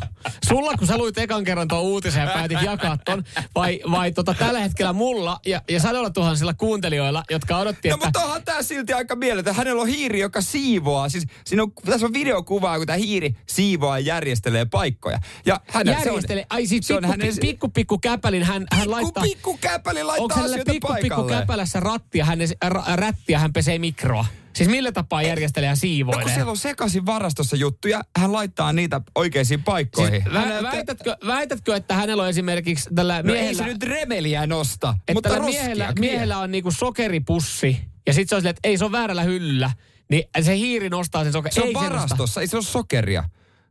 Sulla, 0.48 0.74
kun 0.77 0.88
sä 0.88 0.98
luit 0.98 1.17
ekan 1.17 1.43
kerran 1.43 1.67
tuon 1.67 1.81
uutisen 1.81 2.22
ja 2.22 2.27
päätit 2.34 2.62
jakaa 2.62 2.98
ton, 3.05 3.24
vai, 3.55 3.79
vai 3.91 4.12
tota, 4.12 4.34
tällä 4.34 4.60
hetkellä 4.60 4.93
mulla 4.93 5.39
ja, 5.46 5.62
ja 5.70 5.79
sadoilla 5.79 6.10
tuhansilla 6.10 6.53
kuuntelijoilla, 6.53 7.24
jotka 7.29 7.58
odotti, 7.58 7.89
No 7.89 7.96
että... 7.96 8.05
mutta 8.08 8.24
onhan 8.24 8.43
tää 8.43 8.62
silti 8.63 8.93
aika 8.93 9.15
mieletön. 9.15 9.55
Hänellä 9.55 9.81
on 9.81 9.88
hiiri, 9.88 10.20
joka 10.20 10.41
siivoaa. 10.41 11.10
Siis 11.10 11.24
siinä 11.46 11.63
on, 11.63 11.72
tässä 11.86 12.05
on 12.05 12.13
videokuvaa, 12.13 12.77
kun 12.77 12.88
tämä 12.88 12.98
hiiri 12.98 13.36
siivoaa 13.50 14.00
ja 14.00 14.05
järjestelee 14.05 14.65
paikkoja. 14.65 15.20
Ja 15.46 15.62
hän, 15.67 15.88
Järjestele, 15.88 16.46
ai 16.50 16.67
siis 16.67 16.88
se 16.88 16.93
on 16.93 17.00
pikku, 17.03 17.12
hänen- 17.12 17.27
pikku, 17.27 17.38
pikku, 17.41 17.67
pikku 17.70 17.98
käpälin 17.98 18.43
hän, 18.43 18.65
hän 18.72 18.79
Pikku, 18.81 18.91
laittaa... 18.91 19.24
pikku 19.24 19.58
käpäli 19.62 20.03
laittaa 20.03 20.24
Onko 20.24 20.36
hänellä 20.36 20.53
asioita 20.53 20.72
pikku, 20.72 20.88
pikku 20.88 21.01
paikalleen. 21.10 21.39
käpälässä 21.39 21.79
rattia, 21.79 22.25
hän, 22.25 22.39
r- 22.70 22.96
rättiä 22.96 23.39
hän 23.39 23.53
pesee 23.53 23.79
mikroa? 23.79 24.25
Siis 24.53 24.70
millä 24.70 24.91
tapaa 24.91 25.22
järjestelee 25.22 25.67
ja 25.67 25.72
No 25.72 25.75
kun 25.75 25.79
siivoilee? 25.79 26.34
siellä 26.34 26.51
on 26.51 26.58
sekaisin 26.58 27.05
varastossa 27.05 27.55
juttuja, 27.55 28.01
hän 28.17 28.34
laittaa 28.34 28.74
niitä 28.74 29.01
oikeisiin 29.15 29.63
paikkoihin. 29.63 30.24
Siis, 30.24 30.36
hän 30.36 30.63
väitätkö, 30.63 31.17
väitätkö, 31.27 31.75
että 31.75 31.96
hänellä 31.96 32.24
on 32.24 32.29
esimerkiksi 32.29 32.89
tällä 32.96 33.17
no 33.17 33.24
miehellä... 33.24 33.50
ei 33.50 33.55
se 33.55 33.63
nyt 33.63 33.84
remeliä 33.84 34.48
nosta, 34.48 34.96
että 35.00 35.13
mutta 35.13 35.29
tällä 35.29 35.46
miehellä, 35.46 35.93
miehellä 36.00 36.38
on 36.38 36.51
niinku 36.51 36.72
sokeripussi 36.72 37.79
ja 38.08 38.13
sitten 38.13 38.29
se 38.29 38.36
on 38.36 38.41
silleen, 38.41 38.55
että 38.55 38.70
ei 38.70 38.77
se 38.77 38.86
on 38.86 38.91
väärällä 38.91 39.24
hyllyllä. 39.24 39.72
Niin 40.10 40.24
se 40.41 40.58
hiiri 40.58 40.89
nostaa 40.89 41.24
sen 41.24 41.34
sokerin. 41.34 41.55
Se 41.55 41.62
on 41.62 41.67
ei 41.67 41.74
varastossa, 41.74 42.41
ei 42.41 42.48
se 42.48 42.58
ole 42.58 42.63
sokeria. 42.63 43.24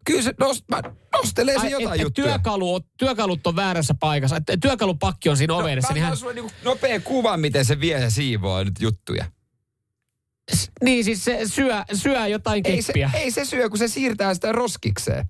Kyllä 0.04 0.22
se 0.22 0.34
nost, 0.40 0.64
mä, 0.68 0.82
nostelee 1.12 1.54
se 1.54 1.60
Ai, 1.60 1.70
jotain 1.70 1.94
et, 1.94 1.94
et 1.94 2.02
juttuja. 2.02 2.26
työkalu, 2.26 2.80
työkalut 2.80 3.46
on 3.46 3.56
väärässä 3.56 3.94
paikassa. 4.00 4.36
Et, 4.36 4.60
työkalupakki 4.60 5.28
on 5.28 5.36
siinä. 5.36 5.54
No, 5.54 5.66
niin, 5.66 5.78
mä 5.78 5.88
hän, 5.94 6.02
annan 6.02 6.16
sulle 6.16 6.34
niinku 6.34 6.50
nopea 6.64 7.00
kuva, 7.00 7.36
miten 7.36 7.64
se 7.64 7.80
vie 7.80 8.00
ja 8.00 8.10
siivoo 8.10 8.64
nyt 8.64 8.74
juttuja. 8.80 9.24
Niin 10.84 11.04
siis 11.04 11.24
se 11.24 11.40
syö, 11.44 11.74
syö 11.94 12.26
jotain 12.26 12.62
Ei 12.64 12.82
se, 12.82 12.86
keppiä. 12.92 13.10
ei 13.14 13.30
se 13.30 13.44
syö, 13.44 13.68
kun 13.68 13.78
se 13.78 13.88
siirtää 13.88 14.34
sitä 14.34 14.52
roskikseen. 14.52 15.26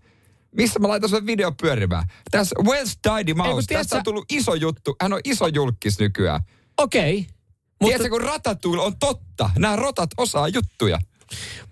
Missä 0.57 0.79
mä 0.79 0.89
laitan 0.89 1.11
sulle 1.11 1.27
video 1.27 1.53
pyörimään? 1.53 2.05
Tässä 2.31 2.55
Wells 2.65 2.99
Tidy 3.03 3.31
Ei, 3.31 3.35
Mouse, 3.35 3.67
tiedät 3.67 3.81
tästä 3.83 3.97
on 3.97 4.01
sä- 4.01 4.05
tullut 4.05 4.25
iso 4.33 4.55
juttu. 4.55 4.97
Hän 5.01 5.13
on 5.13 5.21
iso 5.25 5.47
julkis 5.47 5.99
nykyään. 5.99 6.41
Okei. 6.79 7.17
Mutta... 7.21 7.35
Mutta, 7.81 7.87
Tiedätkö, 7.87 8.09
kun 8.09 8.21
Ratatouille 8.21 8.83
on 8.83 8.99
totta. 8.99 9.51
Nämä 9.59 9.77
rotat 9.77 10.11
osaa 10.17 10.49
juttuja. 10.49 10.99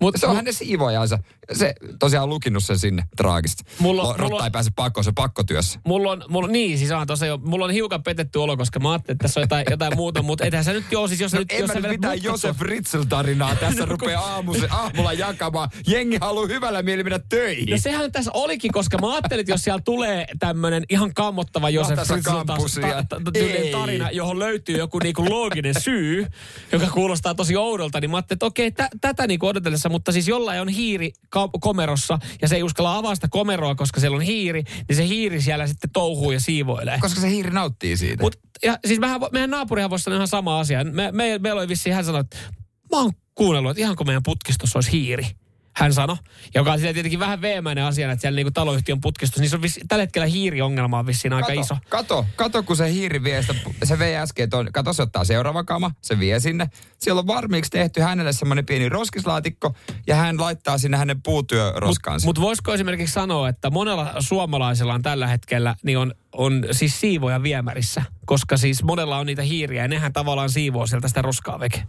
mutta 0.01 0.21
Se 0.21 0.27
on 0.27 0.37
hänen 0.37 0.55
siivoajansa. 0.55 1.19
Se 1.53 1.75
tosiaan 1.99 2.23
on 2.23 2.29
lukinut 2.29 2.65
sen 2.65 2.79
sinne 2.79 3.03
traagista. 3.17 3.65
Mulla- 3.79 4.03
Rotta 4.03 4.23
mulla- 4.25 4.45
ei 4.45 4.51
pääse 4.51 4.71
pakkoon, 4.77 5.05
se 5.05 5.13
pakkotyössä. 5.15 5.81
Mulla 5.87 6.11
on, 6.11 6.25
mulla, 6.29 6.49
niin, 6.49 6.79
siis 6.79 6.91
on 6.91 7.07
tosiaan, 7.07 7.29
jo- 7.29 7.39
mulla 7.51 7.65
on 7.65 7.71
hiukan 7.71 8.03
petetty 8.03 8.39
olo, 8.39 8.57
koska 8.57 8.81
mä 8.81 8.91
ajattelin, 8.93 9.15
että 9.17 9.23
tässä 9.23 9.41
on 9.41 9.43
jotain, 9.43 9.67
jotain 9.71 9.97
muuta, 9.97 10.23
mutta 10.23 10.45
ethän 10.45 10.65
sä 10.65 10.73
nyt 10.73 10.85
joo, 10.91 11.09
siis 11.09 11.21
jos 11.21 11.33
No, 11.33 11.39
nyt, 11.39 11.53
en 11.53 11.59
jos 11.61 11.69
mä 11.75 11.81
nyt 11.81 11.91
mitään 11.91 12.23
Josef 12.23 12.61
Ritzel-tarinaa 12.61 13.57
tässä 13.61 13.85
rupea 13.85 14.21
aamu, 14.21 14.55
aamulla 14.71 15.13
jakamaan. 15.13 15.69
Jengi 15.87 16.19
haluaa 16.21 16.47
hyvällä 16.47 16.83
mieli 16.83 17.03
mennä 17.05 17.21
töihin. 17.29 17.71
No 17.71 17.77
sehän 17.79 18.13
tässä 18.13 18.31
olikin, 18.35 18.73
koska 18.73 18.99
mä 18.99 19.13
ajattelin, 19.13 19.41
että 19.41 19.53
jos 19.53 19.63
siellä 19.65 19.81
tulee 19.85 20.27
tämmönen 20.39 20.85
ihan 20.91 21.15
kammottava 21.15 21.71
Josef. 21.71 21.97
Ei. 23.35 23.73
tarina, 23.73 24.11
johon 24.11 24.39
löytyy 24.39 24.77
joku 24.79 24.99
niinku 24.99 25.25
looginen 25.31 25.75
syy, 25.81 26.27
joka 26.73 26.87
kuulostaa 26.87 27.35
tosi 27.35 27.57
oudolta, 27.57 28.01
niin 28.01 28.11
mä 28.11 28.17
ajattelin, 28.17 28.37
että 28.37 28.47
okei, 28.47 28.71
tä, 28.71 28.89
tätä 29.01 29.27
niinku 29.27 29.47
odotellessa, 29.47 29.89
mutta 29.89 30.13
siis 30.13 30.29
jollain 30.29 30.61
on 30.61 30.69
hiiri 30.69 31.13
komerossa 31.61 32.19
ja 32.43 32.49
se 32.49 32.57
ei 32.57 32.63
uskalla 32.63 32.97
avaa 32.97 33.15
sitä 33.15 33.29
komeroa, 33.31 33.75
koska 33.75 34.01
siellä 34.01 34.17
on 34.17 34.23
hiiri, 34.23 34.63
niin 34.89 34.97
se 34.97 35.09
hiiri 35.09 35.41
siellä 35.41 35.67
sitten 35.67 35.91
touhuu 35.91 36.33
ja 36.33 36.41
siivoilee. 36.41 36.99
Koska 37.01 37.21
se 37.21 37.31
hiiri 37.31 37.51
nauttii 37.51 37.97
siitä. 37.97 38.23
Mut, 38.23 38.37
ja 38.65 38.79
siis 38.87 39.01
mehän, 39.01 39.21
meidän 39.33 39.51
naapurihan 39.51 39.91
voisi 39.91 40.03
sanoa 40.03 40.17
ihan 40.17 40.29
sama 40.29 40.61
asia. 40.61 40.85
Me, 40.85 41.13
me, 41.13 41.39
meillä 41.39 41.61
oli 41.61 41.69
vissiin, 41.69 41.95
hän 41.95 42.05
sanoi, 42.05 42.21
että 42.21 42.37
mä 42.93 42.99
oon 42.99 43.13
kuunnellut, 43.35 43.71
että 43.71 43.81
ihanko 43.81 44.05
meidän 44.05 44.23
putkistossa 44.23 44.77
olisi 44.77 44.93
hiiri. 44.93 45.27
Hän 45.79 45.93
sanoi, 45.93 46.17
joka 46.55 46.73
on 46.73 46.81
tietenkin 46.81 47.19
vähän 47.19 47.41
veemäinen 47.41 47.85
asia, 47.85 48.13
että 48.13 48.21
siellä 48.21 48.37
niinku 48.37 48.51
taloyhtiön 48.51 49.01
putkistus, 49.01 49.41
niin 49.41 49.51
se 49.51 49.57
on 49.57 49.63
vissi, 49.63 49.81
tällä 49.89 50.03
hetkellä 50.03 50.27
hiiriongelma 50.27 50.99
on 50.99 51.07
vissiin 51.07 51.33
aika 51.33 51.47
kato, 51.47 51.61
iso. 51.61 51.77
Kato, 51.89 52.27
kato, 52.37 52.63
kun 52.63 52.77
se 52.77 52.93
hiiri 52.93 53.23
vie 53.25 53.43
sitä, 53.43 53.55
se 53.85 53.99
vei 53.99 54.17
äsken, 54.17 54.51
ton, 54.51 54.69
kato, 54.73 54.93
se 54.93 55.03
ottaa 55.03 55.25
seuraava 55.25 55.65
kama, 55.65 55.91
se 56.01 56.19
vie 56.19 56.41
sinne. 56.41 56.71
Siellä 56.99 57.19
on 57.19 57.27
varmiiksi 57.27 57.71
tehty 57.71 58.01
hänelle 58.01 58.33
semmoinen 58.33 58.67
pieni 58.67 58.89
roskislaatikko, 58.89 59.75
ja 60.07 60.15
hän 60.15 60.41
laittaa 60.41 60.79
sinne 60.79 60.97
hänen 60.97 61.23
puutyöroskansa. 61.23 62.27
Mutta 62.27 62.41
voisiko 62.41 62.75
esimerkiksi 62.75 63.13
sanoa, 63.13 63.49
että 63.49 63.71
monella 63.71 64.15
suomalaisella 64.19 64.95
on 64.95 65.03
tällä 65.03 65.27
hetkellä, 65.27 65.75
niin 65.83 65.99
on, 65.99 66.15
on 66.33 66.65
siis 66.73 67.01
siivoja 67.01 67.43
viemärissä, 67.43 68.03
koska 68.27 68.57
siis 68.57 68.83
monella 68.83 69.19
on 69.19 69.27
niitä 69.27 69.43
hiiriä, 69.43 69.83
ja 69.83 69.89
nehän 69.89 70.13
tavallaan 70.13 70.51
siivoo 70.51 70.87
sieltä 70.87 71.09
sitä 71.09 71.23
roskaa 71.23 71.61
veke. 71.61 71.83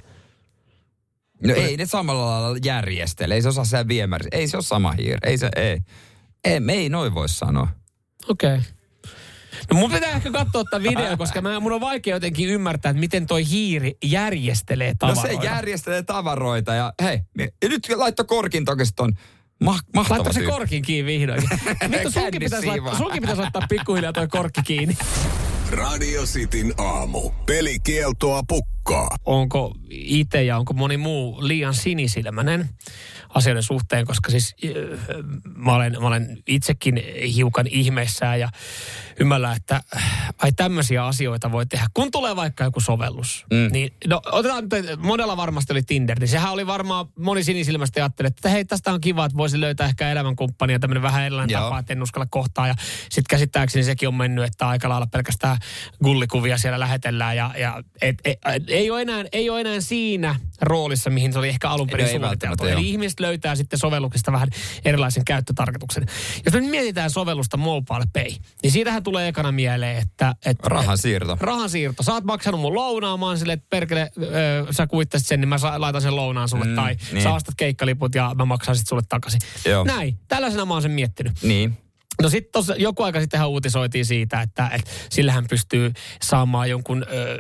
No 1.48 1.54
ei 1.54 1.78
ne 1.78 1.86
samalla 1.86 2.42
lailla 2.42 2.60
järjestele, 2.66 3.34
ei 3.36 3.42
se 3.42 3.48
osaa 3.48 3.66
siellä 3.66 3.88
viemäri, 3.88 4.28
ei 4.32 4.48
se 4.48 4.58
ole 4.58 4.64
sama 4.64 4.92
hiiri, 4.92 5.20
ei 5.24 5.38
se, 5.38 5.50
ei. 5.56 5.80
Ei, 6.44 6.60
me 6.60 6.74
ei 6.74 6.90
noin 6.90 7.14
voi 7.14 7.30
sanoa. 7.30 7.68
Okei. 8.30 8.56
Okay. 8.56 8.62
No 9.74 9.80
mun 9.80 9.92
pitää 9.92 10.10
ehkä 10.12 10.32
katsoa 10.32 10.64
tätä 10.64 10.84
video, 10.84 11.18
koska 11.18 11.42
mä, 11.42 11.60
mun 11.60 11.72
on 11.72 11.82
vaikea 11.82 12.16
jotenkin 12.16 12.50
ymmärtää, 12.50 12.90
että 12.90 13.00
miten 13.00 13.26
toi 13.26 13.50
hiiri 13.50 13.98
järjestelee 14.06 14.92
No 14.92 14.96
tavaroita. 15.00 15.42
se 15.42 15.48
järjestelee 15.48 16.04
tavaroita 16.04 16.74
ja 16.74 16.94
hei, 17.04 17.20
ja 17.38 17.70
nyt 17.70 17.88
laitto 17.96 18.24
korkin 18.26 18.66
toki 18.66 18.84
ton 18.96 19.14
ma- 19.64 19.80
mahtava 19.96 20.18
Laittaa 20.24 20.34
se 20.34 20.42
korkin 20.42 20.82
kiinni 20.82 21.06
vihdoin. 21.12 21.42
Vittu, 21.92 22.12
sunkin 22.12 22.40
pitäisi, 22.40 22.68
laittaa, 22.68 22.98
sunkin 22.98 23.22
pitäisi 23.22 23.42
laittaa 23.42 23.68
pikkuhiljaa 23.70 24.14
toi 24.14 24.28
korkki 24.28 24.62
kiinni. 24.66 24.98
Radio 25.72 26.24
Cityn 26.24 26.74
aamu. 26.78 27.32
Pelikieltoa 27.46 28.44
pukkaa. 28.48 28.79
Onko 29.26 29.76
itse 29.90 30.44
ja 30.44 30.58
onko 30.58 30.74
moni 30.74 30.98
muu 30.98 31.38
liian 31.48 31.74
sinisilmäinen 31.74 32.70
asioiden 33.30 33.64
suhteen, 33.64 34.06
koska 34.06 34.32
siis 34.32 34.56
äh, 34.66 35.16
mä 35.56 35.76
olen, 35.76 35.98
mä 36.02 36.08
olen 36.08 36.38
itsekin 36.48 37.04
hiukan 37.36 37.68
ihmeissään 37.68 38.40
ja 38.40 38.50
ymmärrän, 39.20 39.56
että 39.56 39.82
äh, 39.96 40.34
ai 40.42 40.52
tämmöisiä 40.52 41.06
asioita 41.06 41.52
voi 41.52 41.66
tehdä. 41.66 41.86
Kun 41.94 42.12
tulee 42.12 42.36
vaikka 42.36 42.64
joku 42.64 42.80
sovellus, 42.80 43.46
mm. 43.52 43.72
niin 43.72 43.94
no 44.08 44.22
otetaan 44.32 44.64
nyt, 44.64 45.00
monella 45.00 45.38
varmasti 45.38 45.74
oli 45.74 45.82
Tinder, 45.82 46.20
niin 46.20 46.28
sehän 46.28 46.52
oli 46.52 46.68
varmaan 46.68 47.06
moni 47.20 47.44
sinisilmästä 47.44 48.00
ajatteli, 48.00 48.28
että 48.28 48.50
hei 48.50 48.66
tästä 48.66 48.94
on 48.94 49.02
kiva, 49.02 49.26
että 49.26 49.38
voisi 49.38 49.62
löytää 49.62 49.88
ehkä 49.88 50.12
elämänkumppania, 50.12 50.80
tämmöinen 50.80 51.02
vähän 51.02 51.26
erilainen 51.26 51.54
Joo. 51.54 51.64
tapa, 51.64 51.80
että 51.80 51.94
en 51.94 52.04
uskalla 52.04 52.28
kohtaa. 52.30 52.68
Ja 52.68 52.76
sitten 53.02 53.30
käsittääkseni 53.30 53.84
sekin 53.84 54.08
on 54.08 54.16
mennyt, 54.16 54.46
että 54.46 54.68
aika 54.68 54.90
lailla 54.90 55.08
pelkästään 55.08 55.58
gullikuvia 56.04 56.58
siellä 56.58 56.80
lähetellään 56.80 57.36
ja, 57.36 57.52
ja 57.58 57.84
et, 58.02 58.18
et, 58.26 58.40
et, 58.46 58.64
ei, 58.80 58.92
ole 58.92 59.02
enää, 59.02 59.26
ei 59.32 59.50
ole 59.50 59.62
enää 59.62 59.82
siinä 59.82 60.36
roolissa, 60.62 61.10
mihin 61.10 61.34
se 61.34 61.40
oli 61.40 61.50
ehkä 61.50 61.70
alun 61.70 61.88
perin 61.88 62.08
suunniteltu. 62.10 62.66
Eli 62.66 62.90
ihmiset 62.90 63.20
löytää 63.20 63.56
sitten 63.56 63.80
sovelluksesta 63.80 64.32
vähän 64.32 64.50
erilaisen 64.86 65.26
käyttötarkoituksen. 65.26 66.06
Jos 66.46 66.54
me 66.54 66.62
mietitään 66.62 67.10
sovellusta 67.10 67.58
Mobile 67.58 68.06
Pay, 68.14 68.32
niin 68.64 68.72
siitähän 68.72 69.04
tulee 69.04 69.28
ekana 69.28 69.52
mieleen, 69.52 69.98
että... 69.98 70.36
että 70.46 70.70
Rahan 70.70 70.98
siirto. 70.98 71.38
Rahan 71.40 71.70
siirto. 71.70 72.04
Sä 72.04 72.14
oot 72.14 72.24
maksanut 72.24 72.62
mun 72.62 72.76
lounaan, 72.76 73.20
mä 73.20 73.26
oon 73.26 73.38
silleen, 73.38 73.58
että 73.58 73.68
perkele, 73.70 74.12
ö, 74.22 74.74
sä 74.74 74.88
kuittasit 74.88 75.28
sen, 75.28 75.42
niin 75.42 75.50
mä 75.50 75.58
sa- 75.58 75.82
laitan 75.82 76.02
sen 76.02 76.16
lounaan 76.16 76.50
sulle. 76.50 76.66
Mm, 76.66 76.76
tai 76.76 76.96
niin. 77.12 77.24
sä 77.24 77.34
ostat 77.34 77.56
keikkaliput 77.58 78.16
ja 78.16 78.36
mä 78.38 78.46
maksan 78.46 78.76
sit 78.76 78.88
sulle 78.88 79.04
takaisin. 79.10 79.40
Joo. 79.66 79.84
Näin. 79.84 80.20
Tällaisena 80.28 80.66
mä 80.66 80.74
oon 80.74 80.82
sen 80.82 80.92
miettinyt. 80.92 81.34
Niin. 81.42 81.78
No 82.22 82.30
sitten 82.30 82.62
joku 82.78 83.04
aika 83.04 83.20
sittenhän 83.20 83.50
uutisoitiin 83.50 84.06
siitä, 84.06 84.42
että, 84.42 84.70
että 84.74 84.92
sillähän 85.10 85.46
pystyy 85.50 85.92
saamaan 86.22 86.70
jonkun 86.70 87.06
ö, 87.12 87.38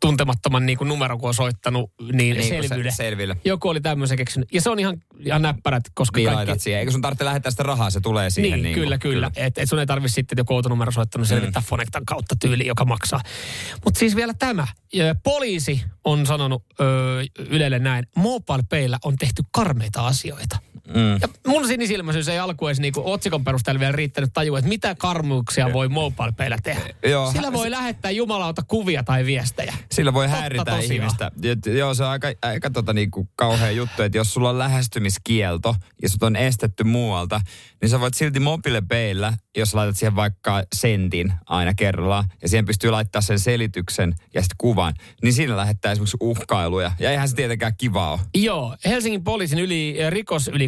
tuntemattoman 0.00 0.66
niin 0.66 0.78
kuin 0.78 0.88
numero, 0.88 1.18
kun 1.18 1.28
on 1.28 1.34
soittanut, 1.34 1.90
niin, 2.00 2.16
Niin, 2.16 2.36
kun 2.36 2.42
se- 2.62 2.68
selville. 2.68 2.90
selville. 2.90 3.36
Joku 3.44 3.68
oli 3.68 3.80
tämmöisen 3.80 4.16
keksinyt. 4.16 4.48
Ja 4.52 4.60
se 4.60 4.70
on 4.70 4.78
ihan, 4.78 4.96
ihan 5.26 5.42
näppärät, 5.42 5.82
koska 5.94 6.18
Niin 6.18 6.30
kaikki... 6.30 6.58
siihen. 6.58 6.80
Eikö 6.80 6.92
sun 6.92 7.00
tarvitse 7.00 7.24
lähettää 7.24 7.50
sitä 7.50 7.62
rahaa, 7.62 7.90
se 7.90 8.00
tulee 8.00 8.30
siihen. 8.30 8.50
Niin, 8.52 8.62
niin 8.62 8.74
kyllä, 8.74 8.98
kuin- 8.98 9.12
kyllä. 9.12 9.30
Että 9.36 9.62
et 9.62 9.68
sun 9.68 9.78
ei 9.78 9.86
tarvitse 9.86 10.14
sitten 10.14 10.36
joku 10.38 10.54
outonumero 10.54 10.92
soittanut 10.92 11.28
selvittää 11.28 11.60
mm. 11.62 11.66
Fonectan 11.66 12.04
kautta 12.04 12.34
tyyli, 12.40 12.66
joka 12.66 12.84
maksaa. 12.84 13.20
Mutta 13.84 13.98
siis 13.98 14.16
vielä 14.16 14.34
tämä. 14.38 14.66
Poliisi 15.22 15.82
on 16.04 16.26
sanonut 16.26 16.64
ö, 16.80 16.84
Ylelle 17.38 17.78
näin, 17.78 18.06
Mobile 18.16 18.62
Payllä 18.70 18.98
on 19.04 19.16
tehty 19.16 19.42
karmeita 19.52 20.06
asioita. 20.06 20.58
Mm. 20.88 21.12
Ja 21.20 21.28
mun 21.46 21.66
sinisilmäisyys 21.66 22.28
ei 22.28 22.38
alkuun 22.38 22.70
edes 22.70 22.80
niinku 22.80 23.02
otsikon 23.04 23.44
perusteella 23.44 23.80
vielä 23.80 23.92
riittänyt 23.92 24.30
tajua, 24.32 24.58
että 24.58 24.68
mitä 24.68 24.94
karmuuksia 24.94 25.72
voi 25.72 25.88
MobilePaylla 25.88 26.56
tehdä. 26.62 26.94
Joo. 27.06 27.32
Sillä 27.32 27.52
voi 27.52 27.70
lähettää 27.70 28.10
jumalauta 28.10 28.62
kuvia 28.68 29.04
tai 29.04 29.26
viestejä. 29.26 29.74
Sillä 29.92 30.14
voi 30.14 30.24
Totta 30.26 30.40
häiritä 30.40 30.64
tosiaan. 30.64 30.92
ihmistä. 30.92 31.30
Joo, 31.78 31.94
se 31.94 32.04
on 32.04 32.10
aika, 32.10 32.28
aika 32.42 32.70
tota 32.70 32.92
niinku 32.92 33.28
kauhea 33.36 33.70
juttu, 33.70 34.02
että 34.02 34.18
jos 34.18 34.34
sulla 34.34 34.50
on 34.50 34.58
lähestymiskielto 34.58 35.74
ja 36.02 36.08
sut 36.08 36.22
on 36.22 36.36
estetty 36.36 36.84
muualta, 36.84 37.40
niin 37.80 37.90
sä 37.90 38.00
voit 38.00 38.14
silti 38.14 38.40
mobiilepeillä, 38.40 39.32
jos 39.56 39.74
laitat 39.74 39.96
siihen 39.96 40.16
vaikka 40.16 40.62
sentin 40.74 41.32
aina 41.46 41.74
kerrallaan, 41.74 42.24
ja 42.42 42.48
siihen 42.48 42.64
pystyy 42.64 42.90
laittaa 42.90 43.20
sen 43.22 43.38
selityksen 43.38 44.14
ja 44.34 44.42
sitten 44.42 44.56
kuvan, 44.58 44.94
niin 45.22 45.32
siinä 45.32 45.56
lähettää 45.56 45.92
esimerkiksi 45.92 46.16
uhkailuja. 46.20 46.92
Ja 46.98 47.10
eihän 47.10 47.28
se 47.28 47.36
tietenkään 47.36 47.72
kiva 47.78 48.12
ole. 48.12 48.20
Joo, 48.34 48.76
Helsingin 48.84 49.24
poliisin 49.24 49.58
yli, 49.58 49.96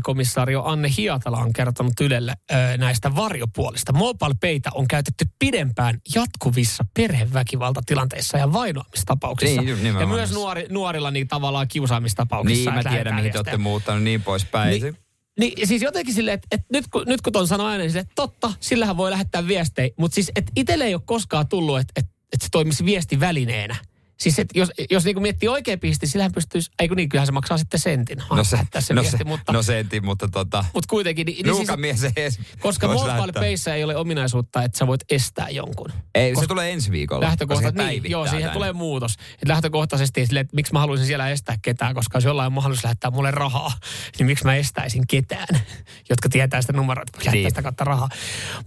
rikosylikomissaario 0.07 0.63
Anne 0.65 0.89
Hiatala 0.97 1.37
on 1.37 1.53
kertonut 1.53 2.01
Ylelle 2.01 2.35
ö, 2.51 2.77
näistä 2.77 3.15
varjopuolista. 3.15 3.93
MobilePaytä 3.93 4.71
on 4.75 4.89
käytetty 4.89 5.25
pidempään 5.39 6.01
jatkuvissa 6.15 6.85
perheväkivaltatilanteissa 6.95 8.39
ja 8.39 8.53
vainoamistapauksissa. 8.53 9.63
Niin, 9.63 9.85
ja 10.01 10.07
myös 10.07 10.33
nuori, 10.33 10.67
nuorilla 10.71 11.11
niin 11.11 11.29
tavallaan 11.29 11.69
kiusaamistapauksissa. 11.69 12.71
Niin, 12.71 12.85
mä 12.85 12.91
tiedän, 12.91 13.15
mihin 13.15 13.33
te 13.33 13.39
olette 13.39 13.57
muuttanut 13.57 14.03
niin 14.03 14.23
poispäin. 14.23 14.83
Niin, 14.83 14.97
niin 15.41 15.69
siis 15.69 15.83
jotenkin 15.83 16.15
silleen, 16.15 16.35
että, 16.35 16.49
että 16.51 16.67
nyt, 16.73 16.85
kun, 16.89 17.03
nyt 17.07 17.21
kun 17.21 17.33
ton 17.33 17.49
sanoo 17.49 17.69
ääneen, 17.69 17.91
niin 17.91 17.99
että 17.99 18.13
totta, 18.15 18.53
sillähän 18.61 18.97
voi 18.97 19.11
lähettää 19.11 19.49
viestejä, 19.49 19.91
mutta 19.99 20.15
siis 20.15 20.33
että 20.37 20.53
itselle 20.57 20.85
ei 20.85 20.95
ole 20.95 21.03
koskaan 21.05 21.49
tullut, 21.49 21.79
että, 21.79 21.93
että, 21.97 22.13
että 22.33 22.45
se 22.45 22.51
toimisi 22.51 22.85
viestivälineenä. 22.85 23.77
Siis 24.19 24.39
että 24.39 24.59
jos, 24.59 24.71
jos 24.91 25.05
niin 25.05 25.23
miettii 25.23 25.49
oikein 25.49 25.81
pisti, 25.81 26.07
sillähän 26.07 26.33
pystyisi, 26.33 26.71
ei 26.79 26.89
kun 26.89 26.97
niin, 26.97 27.09
kyllähän 27.09 27.27
se 27.27 27.33
maksaa 27.33 27.59
sitten 27.59 27.81
sentin. 27.81 28.19
no 28.31 28.45
se, 28.45 28.59
se 28.79 28.95
no 28.95 29.01
viesti, 29.01 29.19
se, 29.19 29.25
mutta, 29.25 29.53
no 29.53 29.63
sentin, 29.63 30.05
mutta 30.05 30.29
tota, 30.29 30.65
mutta 30.75 30.89
kuitenkin. 30.91 31.27
Niin, 31.27 31.47
niin 31.47 31.57
siis, 31.57 31.77
mies 31.77 32.05
ei 32.05 32.13
edes 32.17 32.39
koska 32.61 32.89
Mobile 32.89 33.75
ei 33.75 33.85
ole 33.85 33.97
ominaisuutta, 33.97 34.63
että 34.63 34.79
sä 34.79 34.87
voit 34.87 35.01
estää 35.11 35.49
jonkun. 35.49 35.93
Ei, 36.15 36.37
se 36.37 36.47
tulee 36.47 36.73
ensi 36.73 36.91
viikolla. 36.91 37.37
koska 37.47 37.71
se 37.71 37.87
niin, 37.87 38.11
joo, 38.11 38.25
siihen 38.25 38.41
tämän. 38.41 38.55
tulee 38.55 38.73
muutos. 38.73 39.13
Et 39.43 39.49
lähtökohtaisesti 39.49 40.27
sille, 40.27 40.41
että 40.41 40.57
miksi 40.57 40.73
mä 40.73 40.79
haluaisin 40.79 41.07
siellä 41.07 41.31
estää 41.31 41.57
ketään, 41.63 41.95
koska 41.95 42.17
jos 42.17 42.25
jollain 42.25 42.47
on 42.47 42.53
mahdollisuus 42.53 42.85
lähettää 42.85 43.11
mulle 43.11 43.31
rahaa, 43.31 43.73
niin 44.19 44.27
miksi 44.27 44.45
mä 44.45 44.55
estäisin 44.55 45.07
ketään, 45.07 45.61
jotka 46.11 46.29
tietää 46.29 46.61
sitä 46.61 46.73
numeroa, 46.73 47.05
että 47.09 47.31
Niin. 47.31 47.51
sitä 47.51 47.63
kautta 47.63 47.85
rahaa. 47.85 48.09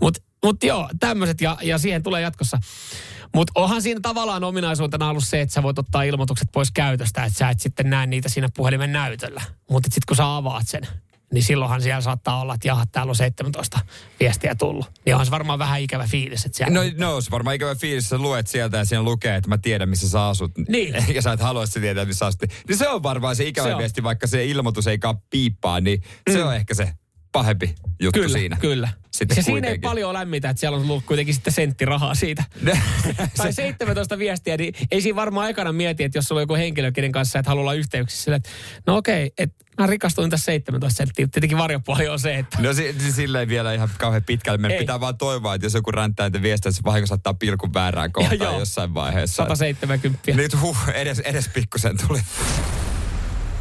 Mutta 0.01 0.21
mut 0.43 0.63
joo, 0.63 0.89
tämmöiset 0.99 1.41
ja, 1.41 1.57
ja 1.61 1.77
siihen 1.77 2.03
tulee 2.03 2.21
jatkossa. 2.21 2.57
Mutta 3.35 3.51
onhan 3.55 3.81
siinä 3.81 3.99
tavallaan 4.03 4.43
ominaisuutena 4.43 5.09
ollut 5.09 5.23
se, 5.23 5.41
että 5.41 5.53
sä 5.53 5.63
voit 5.63 5.79
ottaa 5.79 6.03
ilmoitukset 6.03 6.47
pois 6.53 6.71
käytöstä, 6.71 7.23
että 7.25 7.39
sä 7.39 7.49
et 7.49 7.59
sitten 7.59 7.89
näe 7.89 8.05
niitä 8.05 8.29
siinä 8.29 8.49
puhelimen 8.55 8.91
näytöllä. 8.91 9.41
Mutta 9.69 9.85
sitten 9.85 10.03
kun 10.07 10.17
sä 10.17 10.35
avaat 10.35 10.67
sen, 10.67 10.87
niin 11.33 11.43
silloinhan 11.43 11.81
siellä 11.81 12.01
saattaa 12.01 12.41
olla, 12.41 12.53
että 12.53 12.67
jaha, 12.67 12.85
täällä 12.85 13.09
on 13.09 13.15
17 13.15 13.79
viestiä 14.19 14.55
tullut. 14.55 14.91
Niin 15.05 15.15
onhan 15.15 15.25
se 15.25 15.31
varmaan 15.31 15.59
vähän 15.59 15.81
ikävä 15.81 16.07
fiilis, 16.07 16.45
että 16.45 16.57
siellä... 16.57 16.73
No, 16.73 16.81
no 16.97 17.21
se 17.21 17.31
varmaan 17.31 17.55
ikävä 17.55 17.75
fiilis, 17.75 18.09
sä 18.09 18.17
luet 18.17 18.47
sieltä 18.47 18.77
ja 18.77 18.85
siinä 18.85 19.03
lukee, 19.03 19.35
että 19.35 19.49
mä 19.49 19.57
tiedän, 19.57 19.89
missä 19.89 20.09
sä 20.09 20.27
asut. 20.27 20.51
Niin. 20.67 20.95
Ja 21.15 21.21
sä 21.21 21.31
et 21.31 21.39
halua, 21.39 21.63
että 21.63 21.73
sä 21.73 21.79
tietää, 21.79 22.05
missä 22.05 22.25
asut. 22.25 22.41
Niin 22.67 22.77
se 22.77 22.89
on 22.89 23.03
varmaan 23.03 23.35
se 23.35 23.43
ikävä 23.43 23.67
Se 23.67 23.73
on. 23.73 23.79
viesti, 23.79 24.03
vaikka 24.03 24.27
se 24.27 24.45
ilmoitus 24.45 24.87
ei 24.87 24.99
piippaa, 25.29 25.79
niin 25.79 26.03
se 26.31 26.43
on 26.43 26.55
ehkä 26.55 26.73
se 26.73 26.93
pahempi 27.31 27.75
juttu 28.01 28.19
Kyllä, 28.19 28.37
siinä. 28.37 28.57
kyllä. 28.61 28.89
Sitten 29.11 29.37
ja 29.37 29.43
siinä 29.43 29.55
ei 29.57 29.61
kuitenkin. 29.61 29.81
paljon 29.89 30.13
lämmitä, 30.13 30.49
että 30.49 30.59
siellä 30.59 30.75
on 30.75 30.81
tullut 30.81 31.05
kuitenkin 31.05 31.33
sitten 31.35 31.53
sentti 31.53 31.85
rahaa 31.85 32.15
siitä. 32.15 32.43
tai 33.37 33.53
17 33.53 34.17
viestiä, 34.17 34.57
niin 34.57 34.73
ei 34.91 35.01
siinä 35.01 35.15
varmaan 35.15 35.49
ekana 35.49 35.71
mieti, 35.71 36.03
että 36.03 36.17
jos 36.17 36.25
sulla 36.25 36.39
on 36.39 36.43
joku 36.43 36.55
henkilö, 36.55 36.91
kenen 36.91 37.11
kanssa 37.11 37.39
et 37.39 37.45
halua 37.47 37.61
olla 37.61 37.73
yhteyksissä, 37.73 38.35
että 38.35 38.49
no 38.87 38.97
okei, 38.97 39.31
että 39.37 39.65
mä 39.79 39.87
rikastuin 39.87 40.29
tässä 40.29 40.45
17 40.45 40.97
senttiä. 40.97 41.27
Tietenkin 41.27 41.57
varjopuoli 41.57 42.07
on 42.07 42.19
se, 42.19 42.35
että 42.37 42.61
No 42.61 42.73
si- 42.73 42.95
si- 42.99 43.11
sillä 43.11 43.39
ei 43.39 43.47
vielä 43.47 43.73
ihan 43.73 43.89
kauhean 43.97 44.23
pitkälle. 44.23 44.57
Meidän 44.57 44.75
Ei. 44.75 44.79
pitää 44.79 44.99
vaan 44.99 45.17
toivoa, 45.17 45.55
että 45.55 45.65
jos 45.65 45.73
joku 45.73 45.91
räntää 45.91 46.27
niitä 46.29 46.41
viestejä, 46.41 46.71
se 46.73 46.81
vahingossa 46.85 47.15
ottaa 47.15 47.33
pilkun 47.33 47.73
väärään 47.73 48.11
kohtaan 48.11 48.59
jossain 48.59 48.93
vaiheessa. 48.93 49.43
170. 49.43 50.31
Nyt 50.35 50.61
huh, 50.61 50.77
edes, 50.93 51.19
edes 51.19 51.49
pikkusen 51.53 51.95
tuli. 52.07 52.19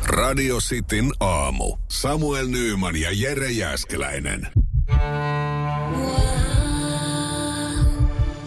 Radio 0.08 0.56
Cityn 0.56 1.12
aamu. 1.20 1.76
Samuel 1.88 2.46
Nyyman 2.46 2.96
ja 2.96 3.08
Jere 3.12 3.50
Jäskeläinen. 3.50 4.48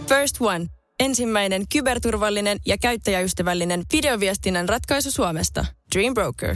First 0.09 0.35
One. 0.39 0.65
Ensimmäinen 0.99 1.63
kyberturvallinen 1.73 2.57
ja 2.65 2.77
käyttäjäystävällinen 2.77 3.83
videoviestinnän 3.93 4.69
ratkaisu 4.69 5.11
Suomesta. 5.11 5.65
Dream 5.95 6.13
Broker. 6.13 6.55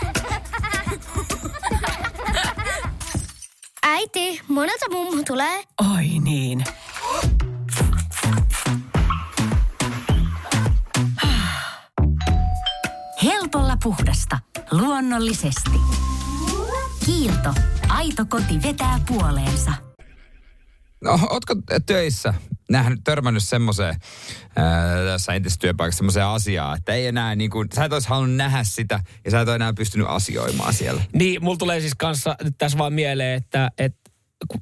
Äiti, 3.91 4.41
monelta 4.47 4.85
mummu 4.91 5.23
tulee? 5.27 5.63
Oi 5.95 6.19
niin. 6.19 6.63
Helpolla 13.23 13.77
puhdasta. 13.83 14.39
Luonnollisesti. 14.71 15.71
Kiilto. 17.05 17.53
Aito 17.89 18.25
koti 18.29 18.61
vetää 18.63 18.99
puoleensa. 19.07 19.71
No, 21.03 21.19
ootko 21.29 21.55
töissä 21.85 22.33
nähnyt, 22.71 22.99
törmännyt 23.03 23.43
semmoiseen 23.43 23.95
tässä 25.05 25.33
entisessä 25.33 25.59
työpaikassa 25.59 25.97
semmoiseen 25.97 26.25
asiaan, 26.25 26.77
että 26.77 26.93
ei 26.93 27.07
enää 27.07 27.35
niin 27.35 27.49
kuin, 27.49 27.67
sä 27.75 27.85
et 27.85 27.93
olisi 27.93 28.09
halunnut 28.09 28.37
nähdä 28.37 28.63
sitä 28.63 28.99
ja 29.25 29.31
sä 29.31 29.41
et 29.41 29.47
ole 29.47 29.55
enää 29.55 29.73
pystynyt 29.73 30.07
asioimaan 30.09 30.73
siellä. 30.73 31.01
Niin, 31.13 31.43
mulla 31.43 31.57
tulee 31.57 31.79
siis 31.79 31.95
kanssa 31.97 32.35
tässä 32.57 32.77
vaan 32.77 32.93
mieleen, 32.93 33.37
että, 33.37 33.71
että 33.77 34.00
kun, 34.47 34.61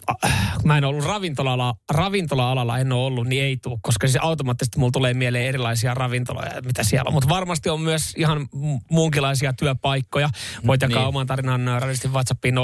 mä 0.64 0.78
en 0.78 0.84
ollut 0.86 1.06
ravintola-alalla, 1.06 1.76
ravintola-alalla 1.92 2.78
en 2.78 2.92
ole 2.92 3.06
ollut, 3.06 3.28
niin 3.28 3.44
ei 3.44 3.58
tule, 3.58 3.80
koska 3.82 4.08
siis 4.08 4.24
automaattisesti 4.24 4.80
mulla 4.80 4.92
tulee 4.92 5.14
mieleen 5.14 5.46
erilaisia 5.46 5.94
ravintoloja, 5.94 6.62
mitä 6.66 6.84
siellä 6.84 7.08
on. 7.08 7.14
Mutta 7.14 7.30
varmasti 7.30 7.70
on 7.70 7.82
myös 7.82 8.14
ihan 8.18 8.42
mu- 8.56 8.80
muunkinlaisia 8.92 9.54
työpaikkoja. 9.54 10.30
Voit 10.68 10.82
jakaa 10.82 10.98
Niin. 11.00 11.08
oman 11.08 11.28
tarinan 11.28 11.68
äh, 11.68 11.82
radistin 11.82 12.14
WhatsAppiin 12.14 12.56
0447255854. 12.56 12.60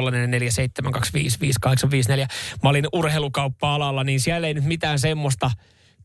Mä 2.64 2.70
olin 2.70 2.88
urheilukauppa-alalla, 2.94 4.04
niin 4.04 4.20
siellä 4.20 4.48
ei 4.48 4.54
nyt 4.54 4.64
mitään 4.66 5.00
semmoista 5.00 5.52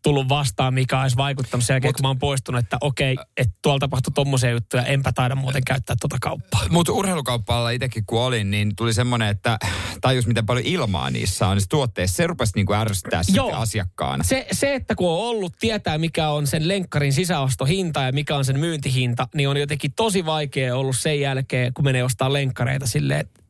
tullut 0.03 0.29
vastaan, 0.29 0.75
mikä 0.75 1.01
olisi 1.01 1.17
vaikuttanut 1.17 1.65
sen 1.65 1.75
jälkeen, 1.75 1.89
Mut- 1.89 1.97
kun 1.97 2.05
mä 2.05 2.09
oon 2.09 2.19
poistunut, 2.19 2.59
että 2.59 2.79
okei, 2.81 3.17
että 3.37 3.55
tuolla 3.63 3.79
tapahtui 3.79 4.13
tommosia 4.15 4.51
juttuja, 4.51 4.85
enpä 4.85 5.13
taida 5.13 5.35
muuten 5.35 5.63
käyttää 5.67 5.97
tuota 6.01 6.17
kauppaa. 6.21 6.61
Mutta 6.71 6.93
urheilukauppaalla 6.93 7.71
itsekin 7.71 8.07
kun 8.07 8.21
olin, 8.21 8.51
niin 8.51 8.77
tuli 8.77 8.95
semmoinen, 8.95 9.29
että 9.29 9.59
tajus 10.01 10.27
miten 10.27 10.47
paljon 10.47 10.67
ilmaa 10.67 11.11
niissä 11.11 11.47
on. 11.47 11.57
Niissä 11.57 11.69
tuotteissa 11.71 12.17
se 12.17 12.27
rupesi 12.27 12.53
niinku 12.55 12.73
ärsyttää 12.73 13.23
sitten 13.23 13.55
asiakkaana. 13.55 14.25
Se, 14.25 14.47
se, 14.53 14.75
että 14.75 14.95
kun 14.95 15.11
on 15.11 15.19
ollut, 15.19 15.53
tietää 15.61 15.99
mikä 15.99 16.29
on 16.29 16.47
sen 16.47 16.69
lenkkarin 16.69 17.13
sisäostohinta 17.13 18.03
ja 18.03 18.13
mikä 18.13 18.37
on 18.37 18.45
sen 18.45 18.59
myyntihinta, 18.59 19.29
niin 19.35 19.49
on 19.49 19.57
jotenkin 19.57 19.93
tosi 19.97 20.27
vaikea 20.27 20.77
ollut 20.77 20.97
sen 20.97 21.21
jälkeen, 21.21 21.75
kun 21.75 21.85
menee 21.85 22.05
ostaa 22.05 22.33
lenkkareita 22.33 22.87
silleen, 22.87 23.21
että 23.21 23.41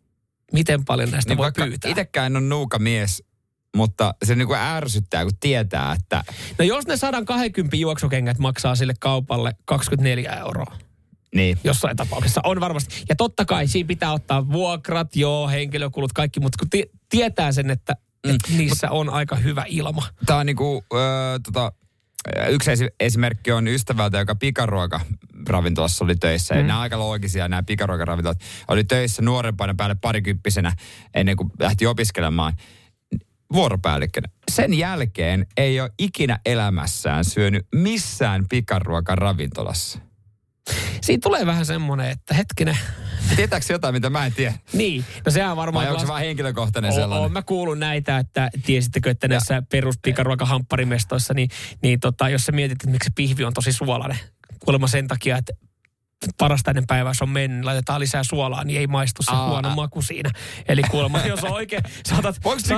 miten 0.53 0.85
paljon 0.85 1.11
näistä 1.11 1.31
Niin 1.31 1.39
voi 1.39 1.53
pyytää. 1.53 1.91
itsekään 1.91 2.27
en 2.27 2.37
ole 2.37 2.45
nuuka 2.45 2.79
mies, 2.79 3.23
mutta 3.77 4.15
se 4.25 4.35
niinku 4.35 4.55
ärsyttää, 4.55 5.23
kun 5.25 5.33
tietää, 5.41 5.93
että 6.01 6.25
No 6.59 6.65
jos 6.65 6.87
ne 6.87 6.97
120 6.97 7.77
juoksukengät 7.77 8.39
maksaa 8.39 8.75
sille 8.75 8.95
kaupalle 9.01 9.53
24 9.65 10.31
euroa 10.37 10.77
niin. 11.35 11.59
jossain 11.65 11.97
tapauksessa, 11.97 12.41
on 12.45 12.61
varmasti. 12.61 13.05
Ja 13.09 13.17
totta 13.17 13.45
kai 13.45 13.69
siinä 13.69 13.87
pitää 13.89 14.13
ottaa 14.13 14.49
vuokrat, 14.53 15.17
joo, 15.17 15.49
henkilökulut, 15.49 16.13
kaikki, 16.13 16.41
mutta 16.41 16.57
kun 16.59 16.71
ti- 16.71 16.91
tietää 17.09 17.53
sen, 17.53 17.71
että 17.71 17.93
Mm. 18.27 18.31
et 18.35 18.57
niissä 18.57 18.91
on 18.91 19.11
aika 19.11 19.37
hyvä 19.37 19.65
ilma. 19.69 20.07
Tämä 20.27 20.39
on 20.39 20.47
niinku, 20.47 20.85
öö, 20.95 21.39
tota, 21.43 21.73
yksi 22.49 22.71
esi- 22.71 22.95
esimerkki 23.01 23.53
on 23.53 23.69
ystävältä, 23.69 24.19
joka 24.19 24.35
pikaruoka 24.35 25.01
ravintolassa 25.49 26.05
oli 26.05 26.17
töissä. 26.17 26.55
Mm. 26.55 26.61
Ja 26.61 26.67
nämä 26.67 26.81
aika 26.81 26.99
loogisia 26.99 27.49
nämä 27.49 27.63
pikaruokaravintolat. 27.63 28.39
Oli 28.69 28.85
töissä 28.85 29.23
nuorempana 29.23 29.75
päälle 29.75 29.97
parikymppisenä 30.01 30.73
ennen 31.15 31.37
kuin 31.37 31.51
lähti 31.61 31.87
opiskelemaan 31.87 32.53
vuoropäällikkönä. 33.53 34.29
Sen 34.51 34.75
jälkeen 34.75 35.47
ei 35.57 35.81
ole 35.81 35.91
ikinä 35.99 36.39
elämässään 36.47 37.25
syönyt 37.25 37.67
missään 37.75 38.45
pikaruokaravintolassa. 38.49 39.99
Siinä 41.01 41.21
tulee 41.23 41.47
vähän 41.47 41.67
semmoinen, 41.67 42.11
että 42.11 42.35
hetkinen. 42.35 42.79
Tietääkö 43.37 43.67
jotain, 43.69 43.95
mitä 43.95 44.11
mä 44.11 44.27
en 44.27 44.33
tiedä? 44.33 44.55
Niin, 44.73 45.05
no 45.27 45.33
sehän 45.33 45.57
varmaan... 45.57 45.85
Vai 45.85 45.91
onko 45.91 46.03
se 46.03 46.09
vaan 46.09 46.21
henkilökohtainen 46.21 46.93
sellainen? 46.93 47.23
oo, 47.23 47.29
mä 47.29 47.43
kuulun 47.43 47.81
näitä, 47.81 48.19
että 48.19 48.51
tiesittekö, 48.67 49.11
että 49.11 49.29
näissä 49.29 49.63
peruspikaruokahampparimestoissa, 49.71 51.35
niin, 51.35 51.49
niin 51.83 52.01
tota, 52.01 52.29
jos 52.29 52.45
sä 52.45 52.53
mietit, 52.53 52.73
että 52.73 52.91
miksi 52.91 53.11
pihvi 53.15 53.45
on 53.45 53.53
tosi 53.53 53.73
suolainen, 53.73 54.19
kuulemma 54.59 54.87
sen 54.87 55.09
takia, 55.09 55.37
että 55.37 55.53
parasta 56.39 56.71
ennen 56.71 56.87
päivää 56.87 57.15
se 57.15 57.25
on 57.25 57.31
mennyt, 57.31 57.65
laitetaan 57.65 58.01
lisää 58.01 58.25
suolaa, 58.25 58.65
niin 58.65 58.81
ei 58.81 58.87
maistu 58.87 59.23
se 59.23 59.31
Aa. 59.33 59.49
huono 59.49 59.75
maku 59.75 60.03
siinä. 60.03 60.31
Eli 60.69 60.83
kuulemma, 60.91 61.21
jos 61.27 61.45
on 61.45 61.53
oikein, 61.53 61.83
otat, 62.19 62.37
Voiko 62.45 62.61
sä 62.61 62.77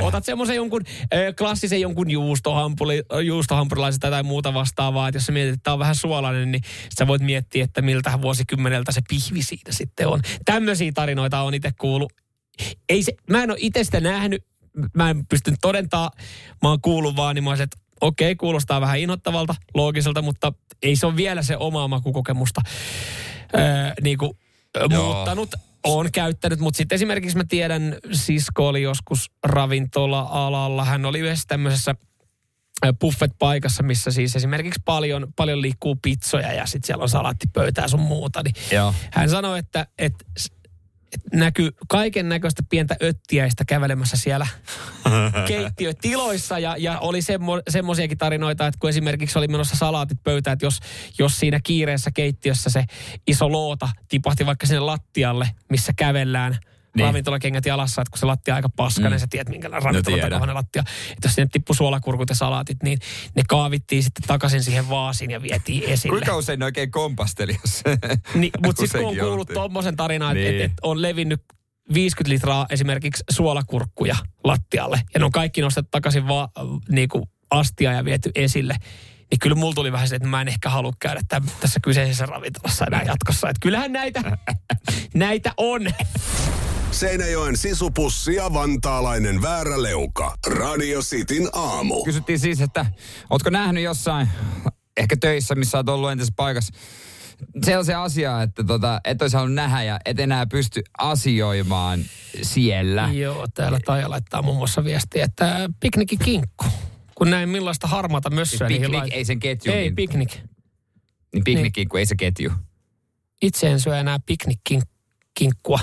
otat 0.00 0.24
semmoisen 0.24 0.56
jonkun 0.56 0.82
äh, 0.86 1.34
klassisen 1.38 1.80
jonkun 1.80 2.10
juustohampuri, 2.10 3.02
juustohampurilaisen 3.24 4.00
tai 4.00 4.22
muuta 4.22 4.54
vastaavaa, 4.54 5.08
että 5.08 5.16
jos 5.16 5.26
sä 5.26 5.32
mietit, 5.32 5.54
että 5.54 5.64
tämä 5.64 5.72
on 5.72 5.78
vähän 5.78 5.94
suolainen, 5.94 6.52
niin 6.52 6.62
sä 6.98 7.06
voit 7.06 7.22
miettiä, 7.22 7.64
että 7.64 7.82
miltä 7.82 8.22
vuosikymmeneltä 8.22 8.92
se 8.92 9.00
pihvi 9.08 9.42
siitä 9.42 9.72
sitten 9.72 10.08
on. 10.08 10.20
Tämmöisiä 10.44 10.92
tarinoita 10.94 11.40
on 11.40 11.54
itse 11.54 11.72
kuullut. 11.80 12.12
Ei 12.88 13.02
se, 13.02 13.12
mä 13.30 13.42
en 13.42 13.50
ole 13.50 13.58
itse 13.60 13.84
sitä 13.84 14.00
nähnyt, 14.00 14.44
mä 14.94 15.10
en 15.10 15.26
pystynyt 15.26 15.58
todentaa, 15.62 16.10
mä 16.62 16.68
oon 16.68 16.80
kuullut 16.80 17.16
vaan, 17.16 17.34
niin 17.34 17.44
mä 17.44 17.50
olisin, 17.50 17.64
että 17.64 17.83
okei, 18.06 18.36
kuulostaa 18.36 18.80
vähän 18.80 18.98
inhottavalta, 18.98 19.54
loogiselta, 19.74 20.22
mutta 20.22 20.52
ei 20.82 20.96
se 20.96 21.06
ole 21.06 21.16
vielä 21.16 21.42
se 21.42 21.56
omaa 21.56 21.88
makukokemusta 21.88 22.60
öö, 23.54 23.62
niin 24.02 24.18
kuin, 24.18 24.32
Joo. 24.90 25.04
muuttanut. 25.04 25.54
On 25.84 26.12
käyttänyt, 26.12 26.60
mutta 26.60 26.76
sitten 26.76 26.96
esimerkiksi 26.96 27.36
mä 27.36 27.44
tiedän, 27.48 27.96
sisko 28.12 28.68
oli 28.68 28.82
joskus 28.82 29.30
ravintola-alalla. 29.42 30.84
Hän 30.84 31.04
oli 31.04 31.18
yhdessä 31.18 31.44
tämmöisessä 31.48 31.94
buffet-paikassa, 33.00 33.82
missä 33.82 34.10
siis 34.10 34.36
esimerkiksi 34.36 34.80
paljon, 34.84 35.26
paljon 35.36 35.62
liikkuu 35.62 35.96
pizzoja 36.02 36.52
ja 36.52 36.66
sitten 36.66 36.86
siellä 36.86 37.02
on 37.02 37.08
salaattipöytää 37.08 37.88
sun 37.88 38.00
muuta. 38.00 38.42
Niin 38.42 38.54
Joo. 38.72 38.94
hän 39.10 39.30
sanoi, 39.30 39.58
että, 39.58 39.86
että 39.98 40.24
näkyy 41.32 41.70
kaiken 41.88 42.28
näköistä 42.28 42.62
pientä 42.70 42.96
öttiäistä 43.02 43.64
kävelemässä 43.64 44.16
siellä 44.16 44.46
keittiötiloissa 45.48 46.58
ja, 46.58 46.76
ja 46.78 46.98
oli 46.98 47.22
semmo, 47.22 47.62
semmoisiakin 47.68 48.18
tarinoita, 48.18 48.66
että 48.66 48.78
kun 48.80 48.90
esimerkiksi 48.90 49.38
oli 49.38 49.48
menossa 49.48 49.76
salaatit 49.76 50.22
pöytään, 50.24 50.52
että 50.52 50.66
jos, 50.66 50.80
jos 51.18 51.38
siinä 51.38 51.60
kiireessä 51.62 52.10
keittiössä 52.14 52.70
se 52.70 52.84
iso 53.26 53.52
loota 53.52 53.88
tipahti 54.08 54.46
vaikka 54.46 54.66
sinne 54.66 54.80
lattialle, 54.80 55.50
missä 55.68 55.92
kävellään, 55.96 56.58
Niin. 56.94 57.02
niin. 57.02 57.06
ravintolakengät 57.06 57.66
jalassa, 57.66 58.02
että 58.02 58.10
kun 58.10 58.18
se 58.18 58.26
lattia 58.26 58.54
on 58.54 58.56
aika 58.56 58.68
paskainen, 58.76 59.12
Mm. 59.12 59.16
mm. 59.16 59.20
sä 59.20 59.26
tiedät 59.30 59.48
minkälainen 59.48 59.82
ravintola 59.82 60.16
tiedän. 60.16 60.30
takainen 60.30 60.54
lattia. 60.56 60.82
Että 61.12 61.28
jos 61.28 61.34
sinne 61.34 61.48
tippui 61.52 61.76
suolakurkut 61.76 62.28
ja 62.28 62.34
salaatit, 62.34 62.82
niin 62.82 62.98
ne 63.36 63.42
kaavittiin 63.48 64.02
sitten 64.02 64.24
takaisin 64.26 64.62
siihen 64.62 64.88
vaasiin 64.88 65.30
ja 65.30 65.42
vietiin 65.42 65.82
esille. 65.92 66.12
Kuinka 66.18 66.36
usein 66.36 66.58
ne 66.58 66.64
oikein 66.64 66.90
kompasteli, 66.90 67.56
jos 67.64 67.82
Niin, 68.34 68.52
mutta 68.66 68.80
sitten 68.86 69.00
kun 69.00 69.10
on 69.10 69.16
kuullut 69.18 69.48
tuommoisen 69.54 69.96
tarinan, 69.96 70.36
että 70.36 70.50
Niin. 70.50 70.60
et, 70.64 70.70
et 70.70 70.76
on 70.82 71.02
levinnyt 71.02 71.42
50 71.94 72.34
litraa 72.34 72.66
esimerkiksi 72.70 73.24
suolakurkkuja 73.30 74.16
lattialle, 74.44 75.02
ja 75.14 75.18
ne 75.20 75.24
on 75.24 75.32
kaikki 75.32 75.60
nostettu 75.60 75.88
takaisin 75.90 76.28
vaan 76.28 76.48
niin 76.88 77.08
kuin 77.08 77.24
astia 77.50 77.92
ja 77.92 78.04
viety 78.04 78.30
esille, 78.34 78.76
niin 79.30 79.38
kyllä 79.38 79.54
mulla 79.56 79.74
tuli 79.74 79.92
vähän 79.92 80.08
se, 80.08 80.16
että 80.16 80.28
mä 80.28 80.40
en 80.40 80.48
ehkä 80.48 80.70
halua 80.70 80.92
käydä 80.98 81.20
tämän, 81.28 81.48
tässä 81.60 81.80
kyseisessä 81.82 82.26
ravintolassa 82.26 82.84
enää 82.86 83.02
jatkossa. 83.02 83.48
Että 83.48 83.60
kyllähän 83.60 83.92
näitä, 83.92 84.22
näitä 85.14 85.52
on. 85.56 85.82
Seinäjoen 86.94 87.56
sisupussi 87.56 88.34
ja 88.34 88.52
vantaalainen 88.52 89.42
vääräleuka. 89.42 90.34
Radio 90.46 91.00
Cityn 91.00 91.48
aamu. 91.52 92.04
Kysyttiin 92.04 92.38
siis, 92.38 92.60
että 92.60 92.86
ootko 93.30 93.50
nähnyt 93.50 93.84
jossain, 93.84 94.28
ehkä 94.96 95.16
töissä, 95.20 95.54
missä 95.54 95.78
olet 95.78 95.88
ollut 95.88 96.10
entisessä 96.10 96.34
paikassa, 96.36 96.74
sellaisia 97.64 98.02
asiaa, 98.02 98.42
että 98.42 98.64
tota, 98.64 99.00
et 99.04 99.22
olisi 99.22 99.36
halunnut 99.36 99.54
nähdä 99.54 99.82
ja 99.82 100.00
et 100.04 100.20
enää 100.20 100.46
pysty 100.46 100.82
asioimaan 100.98 102.00
siellä. 102.42 103.10
Joo, 103.12 103.46
täällä 103.54 103.78
Taija 103.84 104.10
laittaa 104.10 104.42
muun 104.42 104.56
muassa 104.56 104.84
viestiä, 104.84 105.24
että 105.24 105.70
piknikin 105.80 106.18
kinkku. 106.18 106.64
Kun 107.14 107.30
näin 107.30 107.48
millaista 107.48 107.86
harmaata 107.86 108.30
mössöä 108.30 108.68
Piknik, 108.68 108.90
lait- 108.90 109.12
ei 109.12 109.24
sen 109.24 109.40
ketju. 109.40 109.72
Ei, 109.72 109.82
niin, 109.82 109.96
piknik. 109.96 110.30
niin 111.34 111.44
piknikki, 111.44 111.86
kun 111.86 112.00
ei 112.00 112.06
se 112.06 112.16
ketju. 112.16 112.50
Itse 113.42 113.70
en 113.70 113.80
syö 113.80 113.98
enää 113.98 114.18
piknikkinkkua, 114.26 115.78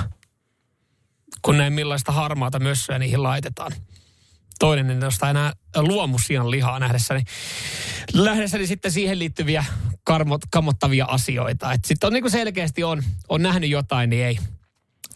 kun 1.42 1.58
näin 1.58 1.74
millaista 1.74 2.12
harmaata 2.12 2.60
mössöä 2.60 3.00
niihin 3.00 3.24
laitetaan. 3.24 3.72
Toinen 4.60 4.90
en 4.90 5.04
ostaa 5.04 5.30
enää 5.30 5.54
luomusian 5.78 6.52
lihaa 6.52 6.80
nähdessäni, 6.80 7.22
nähdessäni 8.14 8.68
sitten 8.68 8.92
siihen 8.92 9.20
liittyviä 9.20 9.66
karmot, 10.04 10.42
kammottavia 10.52 11.06
asioita. 11.06 11.72
Sitten 11.86 12.08
on 12.08 12.14
niin 12.14 12.24
kuin 12.24 12.32
selkeästi 12.32 12.84
on, 12.84 13.04
on 13.30 13.42
nähnyt 13.42 13.70
jotain, 13.70 14.10
niin 14.10 14.26
ei. 14.26 14.40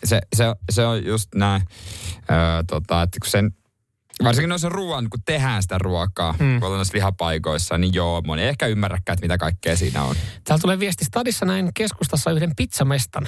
Se, 0.04 0.22
se, 0.36 0.44
se 0.70 0.86
on 0.86 1.06
just 1.06 1.36
näin, 1.36 1.62
öö, 2.32 2.64
tota, 2.68 3.02
että 3.02 3.18
kun 3.22 3.30
sen, 3.30 3.52
varsinkin 4.24 4.50
noissa 4.50 4.70
ruoan, 4.70 5.10
kun 5.10 5.20
tehdään 5.26 5.62
sitä 5.62 5.78
ruokaa, 5.78 6.34
hmm. 6.34 6.60
kun 6.60 6.70
noissa 6.70 6.96
lihapaikoissa, 6.96 7.78
niin 7.78 7.94
joo, 7.94 8.22
moni 8.22 8.42
ei 8.42 8.48
ehkä 8.48 8.68
ymmärräkään, 8.68 9.14
että 9.14 9.24
mitä 9.24 9.38
kaikkea 9.38 9.78
siinä 9.78 10.04
on. 10.04 10.16
Täällä 10.44 10.62
tulee 10.62 10.80
viesti 10.80 11.06
stadissa 11.06 11.46
näin 11.46 11.72
keskustassa 11.74 12.32
yhden 12.32 12.56
pizzamestan. 12.56 13.28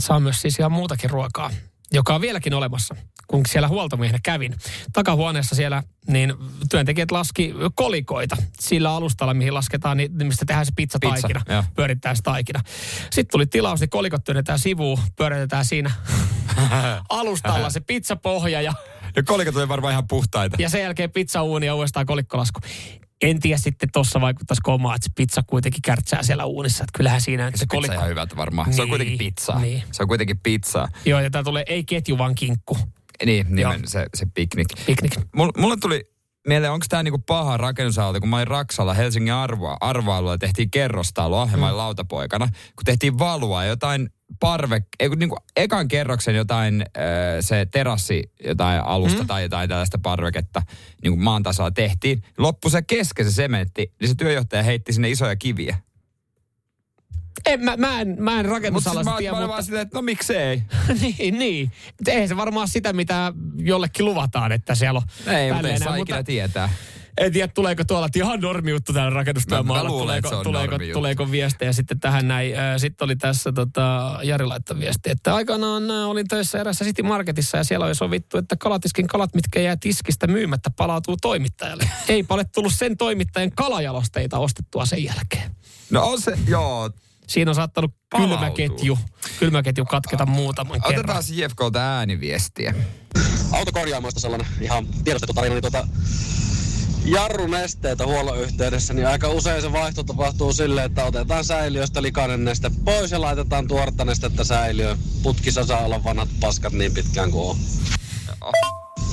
Saa 0.00 0.20
myös 0.20 0.42
siis 0.42 0.58
ihan 0.58 0.72
muutakin 0.72 1.10
ruokaa, 1.10 1.50
joka 1.92 2.14
on 2.14 2.20
vieläkin 2.20 2.54
olemassa, 2.54 2.96
kun 3.26 3.46
siellä 3.48 3.68
huoltomiehenä 3.68 4.18
kävin. 4.22 4.54
Takahuoneessa 4.92 5.54
siellä 5.54 5.82
niin 6.06 6.34
työntekijät 6.70 7.10
laski 7.10 7.54
kolikoita 7.74 8.36
sillä 8.60 8.94
alustalla, 8.94 9.34
mihin 9.34 9.54
lasketaan, 9.54 9.96
niin, 9.96 10.26
mistä 10.26 10.44
tehdään 10.46 10.66
se 10.66 10.72
pizzataikina, 10.76 11.40
Pizza, 11.40 11.54
joo. 11.54 11.64
pyörittää 11.76 12.14
se 12.14 12.22
taikina. 12.22 12.60
Sitten 13.10 13.32
tuli 13.32 13.46
tilaus, 13.46 13.80
niin 13.80 13.90
kolikot 13.90 14.24
työnnetään 14.24 14.58
sivuun, 14.58 14.98
pyöritetään 15.16 15.64
siinä 15.64 15.90
alustalla 17.08 17.70
se 17.70 17.80
pizzapohja 17.80 18.62
ja 18.62 18.72
Ja 19.16 19.22
kolikot 19.22 19.56
oli 19.56 19.68
varmaan 19.68 19.92
ihan 19.92 20.08
puhtaita. 20.08 20.56
ja 20.58 20.68
sen 20.68 20.82
jälkeen 20.82 21.10
pizzauuni 21.10 21.66
ja 21.66 21.74
uudestaan 21.74 22.06
kolikkolasku. 22.06 22.60
En 23.22 23.40
tiedä 23.40 23.58
sitten 23.58 23.88
tuossa 23.92 24.20
vaikuttaisiko 24.20 24.74
omaa, 24.74 24.94
että 24.94 25.04
se 25.04 25.12
pizza 25.16 25.42
kuitenkin 25.46 25.82
kärtsää 25.82 26.22
siellä 26.22 26.44
uunissa. 26.44 26.84
Että 26.84 26.96
kyllähän 26.98 27.20
siinä 27.20 27.50
Se 27.50 27.56
se 27.56 27.64
pizza 27.64 27.66
kolikko... 27.76 27.94
ihan 27.94 28.08
hyvältä 28.08 28.36
varmaan. 28.36 28.72
Se 28.74 28.82
on 28.82 28.86
Niin, 28.86 28.90
kuitenkin 28.90 29.18
pizzaa. 29.18 29.60
niin. 29.60 29.82
Se 29.92 30.02
on 30.02 30.08
kuitenkin 30.08 30.38
pizzaa. 30.42 30.88
Joo, 31.04 31.20
ja 31.20 31.30
tää 31.30 31.42
tulee 31.42 31.64
ei 31.66 31.84
ketju, 31.84 32.18
vaan 32.18 32.34
kinkku. 32.34 32.78
Niin, 33.26 33.46
nimen, 33.50 33.88
se, 33.88 34.06
se 34.14 34.26
piknik. 34.34 34.66
Piknik. 34.86 35.12
Mulle, 35.36 35.52
mulle 35.56 35.76
tuli 35.80 36.04
mieleen, 36.48 36.72
onko 36.72 36.86
tämä 36.88 37.02
niinku 37.02 37.22
paha 37.26 37.56
rakennusalta, 37.56 38.20
kun 38.20 38.28
mä 38.28 38.36
olin 38.36 38.46
Raksalla 38.46 38.94
Helsingin 38.94 39.32
arvoa, 39.32 39.76
arvoalueella 39.80 40.38
tehtiin 40.38 40.70
kerrostaloa 40.70 41.48
ja 41.52 41.56
mä 41.56 41.66
olin 41.66 41.76
lautapoikana, 41.76 42.46
kun 42.46 42.84
tehtiin 42.84 43.18
valua 43.18 43.64
jotain 43.64 44.08
parve, 44.40 44.82
ei 45.00 45.08
kun 45.08 45.18
niinku 45.18 45.36
ekan 45.56 45.88
kerroksen 45.88 46.34
jotain 46.34 46.82
äh, 46.82 47.04
se 47.40 47.66
terassi, 47.70 48.32
jotain 48.44 48.80
alusta 48.84 49.22
mm. 49.22 49.26
tai 49.26 49.42
jotain 49.42 49.68
tällaista 49.68 49.98
parveketta 50.02 50.62
niin 51.02 51.12
kuin 51.12 51.22
maan 51.22 51.42
tasalla 51.42 51.70
tehtiin. 51.70 52.22
Loppu 52.38 52.70
se 52.70 52.82
kesken 52.82 53.26
se 53.26 53.32
sementti, 53.32 53.92
niin 54.00 54.08
se 54.08 54.14
työjohtaja 54.14 54.62
heitti 54.62 54.92
sinne 54.92 55.10
isoja 55.10 55.36
kiviä. 55.36 55.76
En, 57.46 57.64
mä, 57.64 57.76
mä 57.76 58.00
en, 58.00 58.16
mä 58.18 58.30
en 58.30 58.36
Mutta 58.36 58.52
rakennusalasta 58.52 59.10
mä, 59.10 59.18
tiedä, 59.18 59.32
mä 59.32 59.38
mutta... 59.40 59.48
vaan 59.52 59.62
silleen, 59.62 59.82
että 59.82 59.98
no 59.98 60.02
miksei. 60.02 60.62
niin, 61.00 61.38
niin. 61.38 61.72
Mutta 61.86 62.10
Eihän 62.10 62.28
se 62.28 62.36
varmaan 62.36 62.68
sitä, 62.68 62.92
mitä 62.92 63.32
jollekin 63.56 64.04
luvataan, 64.04 64.52
että 64.52 64.74
siellä 64.74 64.98
on 65.26 65.34
Ei, 65.34 65.52
mutta 65.52 65.68
ei 65.68 65.78
saa 65.78 65.88
näin, 65.90 66.02
ikinä 66.02 66.22
tietää. 66.22 66.68
En 67.18 67.32
tiedä, 67.32 67.48
tuleeko 67.48 67.84
tuolla, 67.84 68.08
ihan 68.16 68.40
normi 68.40 68.70
juttu 68.70 68.92
täällä 68.92 69.10
Mä- 69.10 69.14
mä 69.14 69.20
rakennustyömaalla. 69.20 69.90
Tuleeko, 69.90 70.42
tuleeko, 70.42 70.70
normijuttu. 70.70 70.98
tuleeko 70.98 71.30
viestejä 71.30 71.72
sitten 71.72 72.00
tähän 72.00 72.28
näin. 72.28 72.52
Sitten 72.76 73.04
oli 73.04 73.16
tässä 73.16 73.52
tota, 73.52 74.18
Jari 74.22 74.46
laittoi 74.46 74.78
viesti, 74.78 75.10
että 75.10 75.34
aikanaan 75.34 75.90
olin 75.90 76.28
töissä 76.28 76.58
erässä 76.58 76.84
City 76.84 77.02
Marketissa 77.02 77.56
ja 77.56 77.64
siellä 77.64 77.86
oli 77.86 77.94
sovittu, 77.94 78.38
että 78.38 78.56
kalatiskin 78.56 79.06
kalat, 79.06 79.34
mitkä 79.34 79.60
jää 79.60 79.76
tiskistä 79.76 80.26
myymättä, 80.26 80.70
palautuu 80.76 81.16
toimittajalle. 81.16 81.90
Ei 82.08 82.24
ole 82.28 82.44
tullut 82.54 82.72
sen 82.76 82.96
toimittajan 82.96 83.50
kalajalosteita 83.50 84.38
ostettua 84.38 84.86
sen 84.86 85.04
jälkeen. 85.04 85.50
No 85.90 86.06
on 86.06 86.20
se, 86.20 86.38
joo. 86.48 86.90
Siinä 87.28 87.50
on 87.50 87.54
saattanut 87.54 87.94
Palautuu. 88.10 88.36
kylmäketju, 88.36 88.98
kylmäketju 89.38 89.84
katketa 89.84 90.26
muutaman 90.26 90.80
kerran. 90.80 91.16
Otetaan 91.16 91.24
JFKlta 91.36 91.78
ääniviestiä. 91.80 92.74
autokorjaamoista 93.52 94.20
sellainen 94.20 94.46
ihan 94.60 94.86
tiedostettu 95.04 95.34
tarina, 95.34 95.54
niin 95.54 95.62
tota, 95.62 95.88
jarrunesteitä 97.04 98.06
huollon 98.06 98.38
yhteydessä, 98.38 98.94
niin 98.94 99.06
aika 99.06 99.28
usein 99.28 99.62
se 99.62 99.72
vaihto 99.72 100.04
tapahtuu 100.04 100.52
silleen, 100.52 100.86
että 100.86 101.04
otetaan 101.04 101.44
säiliöstä 101.44 102.02
likainen 102.02 102.44
neste 102.44 102.70
pois 102.84 103.10
ja 103.10 103.20
laitetaan 103.20 103.68
tuoretta 103.68 104.04
nestettä 104.04 104.44
säiliöön. 104.44 104.98
Putkissa 105.22 105.66
saa 105.66 105.84
olla 105.84 106.04
vanhat 106.04 106.28
paskat 106.40 106.72
niin 106.72 106.94
pitkään 106.94 107.30
kuin 107.30 107.50
on. 107.50 107.56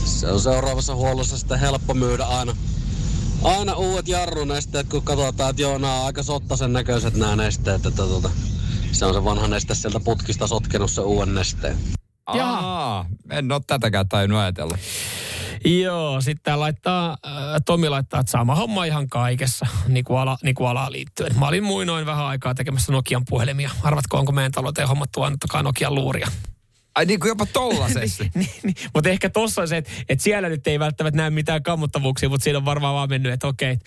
Se 0.06 0.28
on 0.28 0.41
seuraavassa 0.41 0.95
huollossa 0.95 1.38
sitten 1.38 1.60
helppo 1.60 1.93
myydä 1.93 2.25
aina. 2.25 2.56
Aina 3.43 3.74
uudet 3.74 4.08
jarrunesteet, 4.08 4.89
kun 4.89 5.02
katsotaan, 5.02 5.50
että 5.50 5.62
joo, 5.62 5.78
nämä 5.78 6.00
on 6.00 6.06
aika 6.06 6.24
sottasen 6.24 6.74
näköiset 6.74 7.15
nämä 7.15 7.36
nesteet, 7.36 7.86
että 7.86 8.04
tota, 8.04 8.30
se 8.91 9.06
on 9.06 9.13
se 9.13 9.24
vanha 9.24 9.48
neste 9.48 9.76
sieltä 9.76 10.00
putkista 10.00 10.48
sotkenut 10.48 10.91
se 10.91 11.02
uuden 11.02 11.36
nesteen. 11.36 11.78
Aa, 12.26 13.06
en 13.32 13.52
ole 13.52 13.62
tätäkään 13.67 14.10
tainnut 14.10 14.39
ajatella. 14.39 14.78
Joo, 15.65 16.21
sitten 16.21 16.60
laittaa, 16.60 17.17
äh, 17.28 17.34
Tomi 17.65 17.89
laittaa, 17.89 18.19
että 18.19 18.32
sama 18.32 18.56
homma 18.56 18.86
ihan 18.86 19.10
kaikessa, 19.10 19.67
niin 19.88 20.06
kuin, 20.06 20.19
ala, 20.19 20.38
niin 20.43 20.56
kuin 20.56 20.67
alaan 20.67 20.91
liittyen. 20.91 21.39
Mä 21.39 21.48
olin 21.48 21.63
muinoin 21.63 22.06
vähän 22.06 22.26
aikaa 22.26 22.56
tekemässä 22.56 22.91
Nokian 22.91 23.24
puhelimia. 23.30 23.71
Arvatko, 23.84 24.17
onko 24.17 24.32
meidän 24.32 24.52
talouteen 24.52 24.88
hommattu 24.88 25.24
annettakaa 25.24 25.63
Nokian 25.63 25.95
luuria? 25.95 26.28
Ai 26.95 27.05
niin 27.05 27.19
kuin 27.19 27.29
jopa 27.29 27.45
tollasesti. 27.45 28.31
niin, 28.36 28.49
niin, 28.63 28.75
mutta 28.93 29.10
ehkä 29.10 29.29
tossa 29.29 29.62
on 29.62 29.67
se, 29.67 29.77
että, 29.77 29.91
että 30.10 30.23
siellä 30.23 30.49
nyt 30.49 30.67
ei 30.67 30.79
välttämättä 30.79 31.17
näe 31.17 31.29
mitään 31.29 31.63
kammottavuuksia, 31.63 32.29
mutta 32.29 32.43
siinä 32.43 32.58
on 32.58 32.65
varmaan 32.65 32.95
vaan 32.95 33.10
mennyt, 33.10 33.34
että 33.34 33.47
okei, 33.47 33.75
mä 33.75 33.81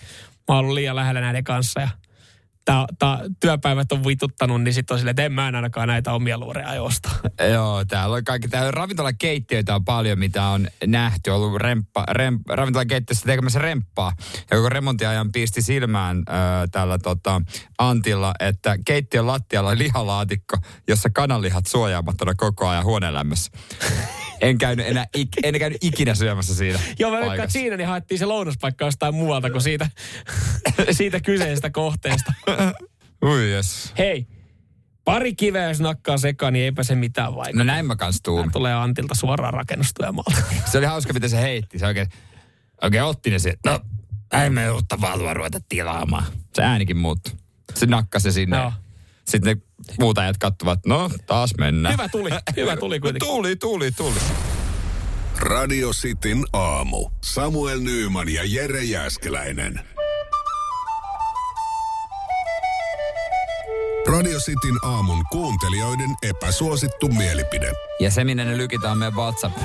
oon 0.47 0.57
ollut 0.57 0.73
liian 0.73 0.95
lähellä 0.95 1.21
näiden 1.21 1.43
kanssa 1.43 1.81
ja 1.81 1.89
tää, 2.69 2.85
tää, 2.99 3.19
työpäivät 3.39 3.91
on 3.91 4.05
vituttanut, 4.05 4.61
niin 4.61 4.73
sitten 4.73 4.95
on 4.95 4.99
silleen, 4.99 5.11
että 5.11 5.23
en 5.23 5.33
mä 5.33 5.47
en 5.47 5.55
ainakaan 5.55 5.87
näitä 5.87 6.13
omia 6.13 6.37
luureja 6.37 6.81
osta. 6.81 7.09
Joo, 7.53 7.85
täällä 7.85 8.15
on 8.15 8.23
kaikki. 8.23 8.47
Täällä 8.47 8.71
ravintolakeittiöitä 8.71 9.75
on 9.75 9.85
paljon, 9.85 10.19
mitä 10.19 10.45
on 10.45 10.67
nähty. 10.85 11.29
Ollut 11.29 11.61
remppa, 11.61 12.03
rem, 12.11 12.39
ravintolakeittiössä 12.49 13.25
tekemässä 13.25 13.59
remppaa. 13.59 14.13
Ja 14.51 14.57
koko 14.57 14.69
remontiajan 14.69 15.31
pisti 15.31 15.61
silmään 15.61 16.17
äh, 16.17 16.35
täällä 16.71 16.97
tota, 16.97 17.41
Antilla, 17.77 18.33
että 18.39 18.77
keittiön 18.85 19.27
lattialla 19.27 19.69
on 19.69 19.79
lihalaatikko, 19.79 20.57
jossa 20.87 21.09
kananlihat 21.09 21.65
suojaamattomana 21.65 22.35
koko 22.35 22.67
ajan 22.67 22.85
huonelämmössä. 22.85 23.51
En 24.41 24.57
käynyt 24.57 24.87
enää, 24.87 25.05
ik, 25.15 25.29
en 25.43 25.59
käynyt 25.59 25.83
ikinä 25.83 26.15
syömässä 26.15 26.55
siinä 26.55 26.79
Joo, 26.99 27.11
mä 27.11 27.17
veikkaan, 27.17 27.39
että 27.39 27.53
siinä 27.53 27.77
niin 27.77 27.87
haettiin 27.87 28.19
se 28.19 28.25
lounaspaikka 28.25 28.85
jostain 28.85 29.15
muualta 29.15 29.49
kuin 29.49 29.61
siitä, 29.61 29.89
siitä 30.91 31.19
kyseisestä 31.19 31.69
kohteesta. 31.69 32.33
Ui 33.25 33.41
yes. 33.41 33.93
Hei, 33.97 34.27
pari 35.03 35.35
kiveä 35.35 35.69
jos 35.69 35.79
nakkaa 35.79 36.17
sekaan, 36.17 36.53
niin 36.53 36.65
eipä 36.65 36.83
se 36.83 36.95
mitään 36.95 37.35
vaikka. 37.35 37.57
No 37.57 37.63
näin 37.63 37.85
mä 37.85 37.95
kans 37.95 38.21
tuun. 38.21 38.51
tulee 38.51 38.73
Antilta 38.73 39.15
suoraan 39.15 39.53
rakennustyömaalta. 39.53 40.41
Se 40.65 40.77
oli 40.77 40.85
hauska, 40.85 41.13
miten 41.13 41.29
se 41.29 41.41
heitti. 41.41 41.79
Se 41.79 41.85
oikein, 41.85 42.07
oikein 42.81 43.03
otti 43.03 43.29
ne 43.29 43.39
sieltä. 43.39 43.59
No, 43.65 43.79
ei 44.43 44.49
me 44.49 44.71
uutta 44.71 45.01
valua 45.01 45.33
ruveta 45.33 45.59
tilaamaan. 45.69 46.25
Se 46.53 46.61
äänikin 46.63 46.97
muuttui. 46.97 47.33
Se 47.75 47.85
nakkasi 47.85 48.23
se 48.23 48.31
sinne. 48.31 48.57
Joo. 48.57 48.73
Sitten 49.27 49.61
ne 49.87 49.95
muut 49.99 50.17
ajat 50.17 50.37
kattuvat, 50.37 50.79
no 50.85 51.09
taas 51.25 51.53
mennään. 51.57 51.93
Hyvä 51.93 52.09
tuli, 52.09 52.29
hyvä 52.55 52.77
tuli 52.77 52.99
kuitenkin. 52.99 53.29
Tuli, 53.29 53.55
tuli, 53.55 53.91
tuli. 53.91 54.19
Radio 55.39 55.89
Cityn 55.89 56.45
aamu. 56.53 57.09
Samuel 57.23 57.79
Nyyman 57.79 58.29
ja 58.29 58.41
Jere 58.45 58.83
Jäskeläinen. 58.83 59.81
Radio 64.07 64.39
Cityn 64.39 64.77
aamun 64.83 65.25
kuuntelijoiden 65.31 66.15
epäsuosittu 66.23 67.07
mielipide. 67.07 67.71
Ja 67.99 68.11
se, 68.11 68.23
minne 68.23 68.45
ne 68.45 68.57
lykitään, 68.57 68.91
on 68.91 68.97
meidän 68.97 69.15
WhatsApp 69.15 69.57
0447255854. 69.57 69.63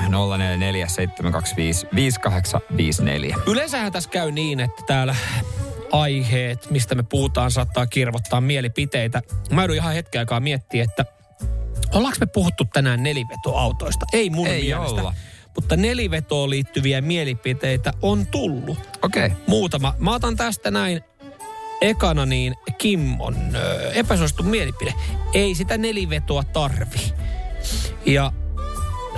Yleensähän 3.46 3.92
tässä 3.92 4.10
käy 4.10 4.32
niin, 4.32 4.60
että 4.60 4.82
täällä 4.86 5.16
aiheet, 5.94 6.70
mistä 6.70 6.94
me 6.94 7.02
puhutaan, 7.02 7.50
saattaa 7.50 7.86
kirvottaa 7.86 8.40
mielipiteitä. 8.40 9.22
Mä 9.50 9.62
joudun 9.62 9.76
ihan 9.76 9.94
hetken 9.94 10.18
aikaa 10.18 10.40
miettiä, 10.40 10.84
että 10.84 11.04
ollaanko 11.92 12.16
me 12.20 12.26
puhuttu 12.26 12.64
tänään 12.72 13.02
nelivetoautoista? 13.02 14.06
Ei 14.12 14.30
mun 14.30 14.46
Ei 14.46 14.62
mielestä. 14.62 15.00
olla. 15.00 15.14
Mutta 15.54 15.76
nelivetoon 15.76 16.50
liittyviä 16.50 17.00
mielipiteitä 17.00 17.92
on 18.02 18.26
tullut. 18.26 18.78
Okei. 19.02 19.26
Okay. 19.26 19.38
Muutama. 19.46 19.94
Mä 19.98 20.14
otan 20.14 20.36
tästä 20.36 20.70
näin 20.70 21.00
ekana 21.80 22.26
niin 22.26 22.54
Kimmon 22.78 23.36
ö, 23.54 23.92
epäsuosittu 23.92 24.42
mielipide. 24.42 24.94
Ei 25.34 25.54
sitä 25.54 25.78
nelivetoa 25.78 26.44
tarvi. 26.44 27.12
Ja 28.06 28.32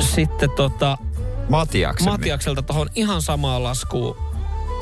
sitten 0.00 0.50
tota... 0.56 0.98
Matiaksen. 1.48 2.12
Matiakselta 2.12 2.62
tuohon 2.62 2.90
ihan 2.94 3.22
samaan 3.22 3.62
laskuun 3.62 4.25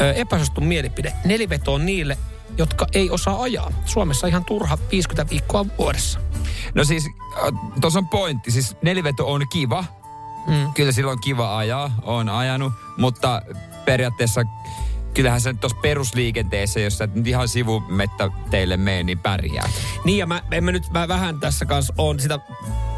ö, 0.00 0.12
epäsuosittu 0.12 0.60
mielipide. 0.60 1.12
Neliveto 1.24 1.74
on 1.74 1.86
niille, 1.86 2.18
jotka 2.58 2.86
ei 2.92 3.10
osaa 3.10 3.42
ajaa. 3.42 3.72
Suomessa 3.84 4.26
ihan 4.26 4.44
turha 4.44 4.78
50 4.90 5.30
viikkoa 5.30 5.66
vuodessa. 5.78 6.20
No 6.74 6.84
siis, 6.84 7.04
tuossa 7.80 7.98
on 7.98 8.08
pointti. 8.08 8.50
Siis 8.50 8.76
neliveto 8.82 9.32
on 9.32 9.48
kiva. 9.48 9.84
Mm. 10.46 10.72
Kyllä 10.74 10.92
silloin 10.92 11.16
on 11.16 11.20
kiva 11.20 11.58
ajaa, 11.58 11.90
on 12.02 12.28
ajanut, 12.28 12.72
mutta 12.96 13.42
periaatteessa 13.84 14.44
kyllähän 15.14 15.40
se 15.40 15.54
tuossa 15.54 15.78
perusliikenteessä, 15.82 16.80
jos 16.80 16.98
sä 16.98 17.08
nyt 17.14 17.26
ihan 17.26 17.48
sivumettä 17.48 18.30
teille 18.50 18.76
mene, 18.76 19.02
niin 19.02 19.18
pärjää. 19.18 19.68
Niin 20.04 20.18
ja 20.18 20.26
mä, 20.26 20.42
en 20.50 20.64
mä 20.64 20.72
nyt 20.72 20.90
mä 20.90 21.08
vähän 21.08 21.40
tässä 21.40 21.66
kanssa 21.66 21.94
on 21.98 22.20
sitä, 22.20 22.38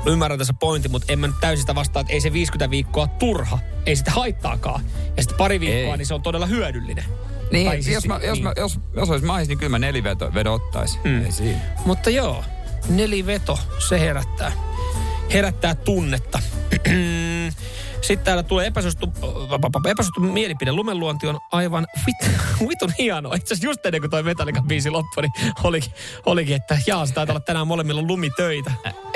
ymmärrän 0.07 0.38
tässä 0.38 0.55
pointti, 0.61 0.88
mutta 0.88 1.12
en 1.12 1.19
mä 1.19 1.27
nyt 1.27 1.37
täysin 1.40 1.61
sitä 1.61 1.75
vastaa, 1.75 2.01
että 2.01 2.12
ei 2.12 2.21
se 2.21 2.33
50 2.33 2.71
viikkoa 2.71 3.07
turha, 3.07 3.59
ei 3.87 3.97
sitä 3.97 4.11
haittaakaan. 4.11 4.85
Ja 5.16 5.23
sitten 5.23 5.38
pari 5.38 5.61
viikkoa, 5.61 5.92
Ei. 5.92 5.97
niin 5.99 6.07
se 6.07 6.14
on 6.14 6.23
todella 6.23 6.47
hyödyllinen. 6.47 7.05
Niin, 7.53 7.66
Tai 7.66 7.83
siis- 7.83 7.95
jos, 7.95 8.07
mä, 8.07 8.21
jos, 8.23 8.35
niin. 8.38 8.45
mä, 8.45 8.53
jos, 8.57 8.81
jos 8.97 9.11
olisi 9.11 9.27
mahis, 9.27 9.49
niin 9.49 9.59
kyllä 9.59 9.71
mä 9.71 9.79
neliveto 9.79 10.35
vedo 10.35 10.53
ottaisin. 10.55 11.01
Mm. 11.05 11.25
Ei 11.25 11.33
siinä. 11.33 11.61
Mutta 11.85 12.11
joo, 12.11 12.45
neliveto, 12.88 13.59
se 13.88 14.01
herättää, 14.01 14.53
herättää 15.33 15.75
tunnetta. 15.75 16.38
Sitten 18.07 18.25
täällä 18.25 18.42
tulee 18.42 18.66
epäsuosittu, 18.66 19.12
epäsuosittu 19.90 20.21
mielipide. 20.21 20.73
Lumenluonti 20.73 21.27
on 21.27 21.38
aivan 21.53 21.87
vit, 22.07 22.31
vitun 22.69 22.92
hienoa. 22.99 23.35
Itse 23.35 23.55
asiassa 23.55 23.66
just 23.66 23.87
ennen 23.87 24.01
kuin 24.01 24.11
toi 24.11 24.23
Metallica 24.23 24.62
biisi 24.62 24.90
loppui, 24.90 25.23
niin 25.23 25.53
olikin, 25.64 25.92
olikin 26.27 26.57
että 26.57 26.79
jaa, 26.87 27.07
se 27.07 27.14
taitaa 27.14 27.33
olla 27.33 27.40
tänään 27.40 27.66
molemmilla 27.66 28.03
lumitöitä. 28.03 28.73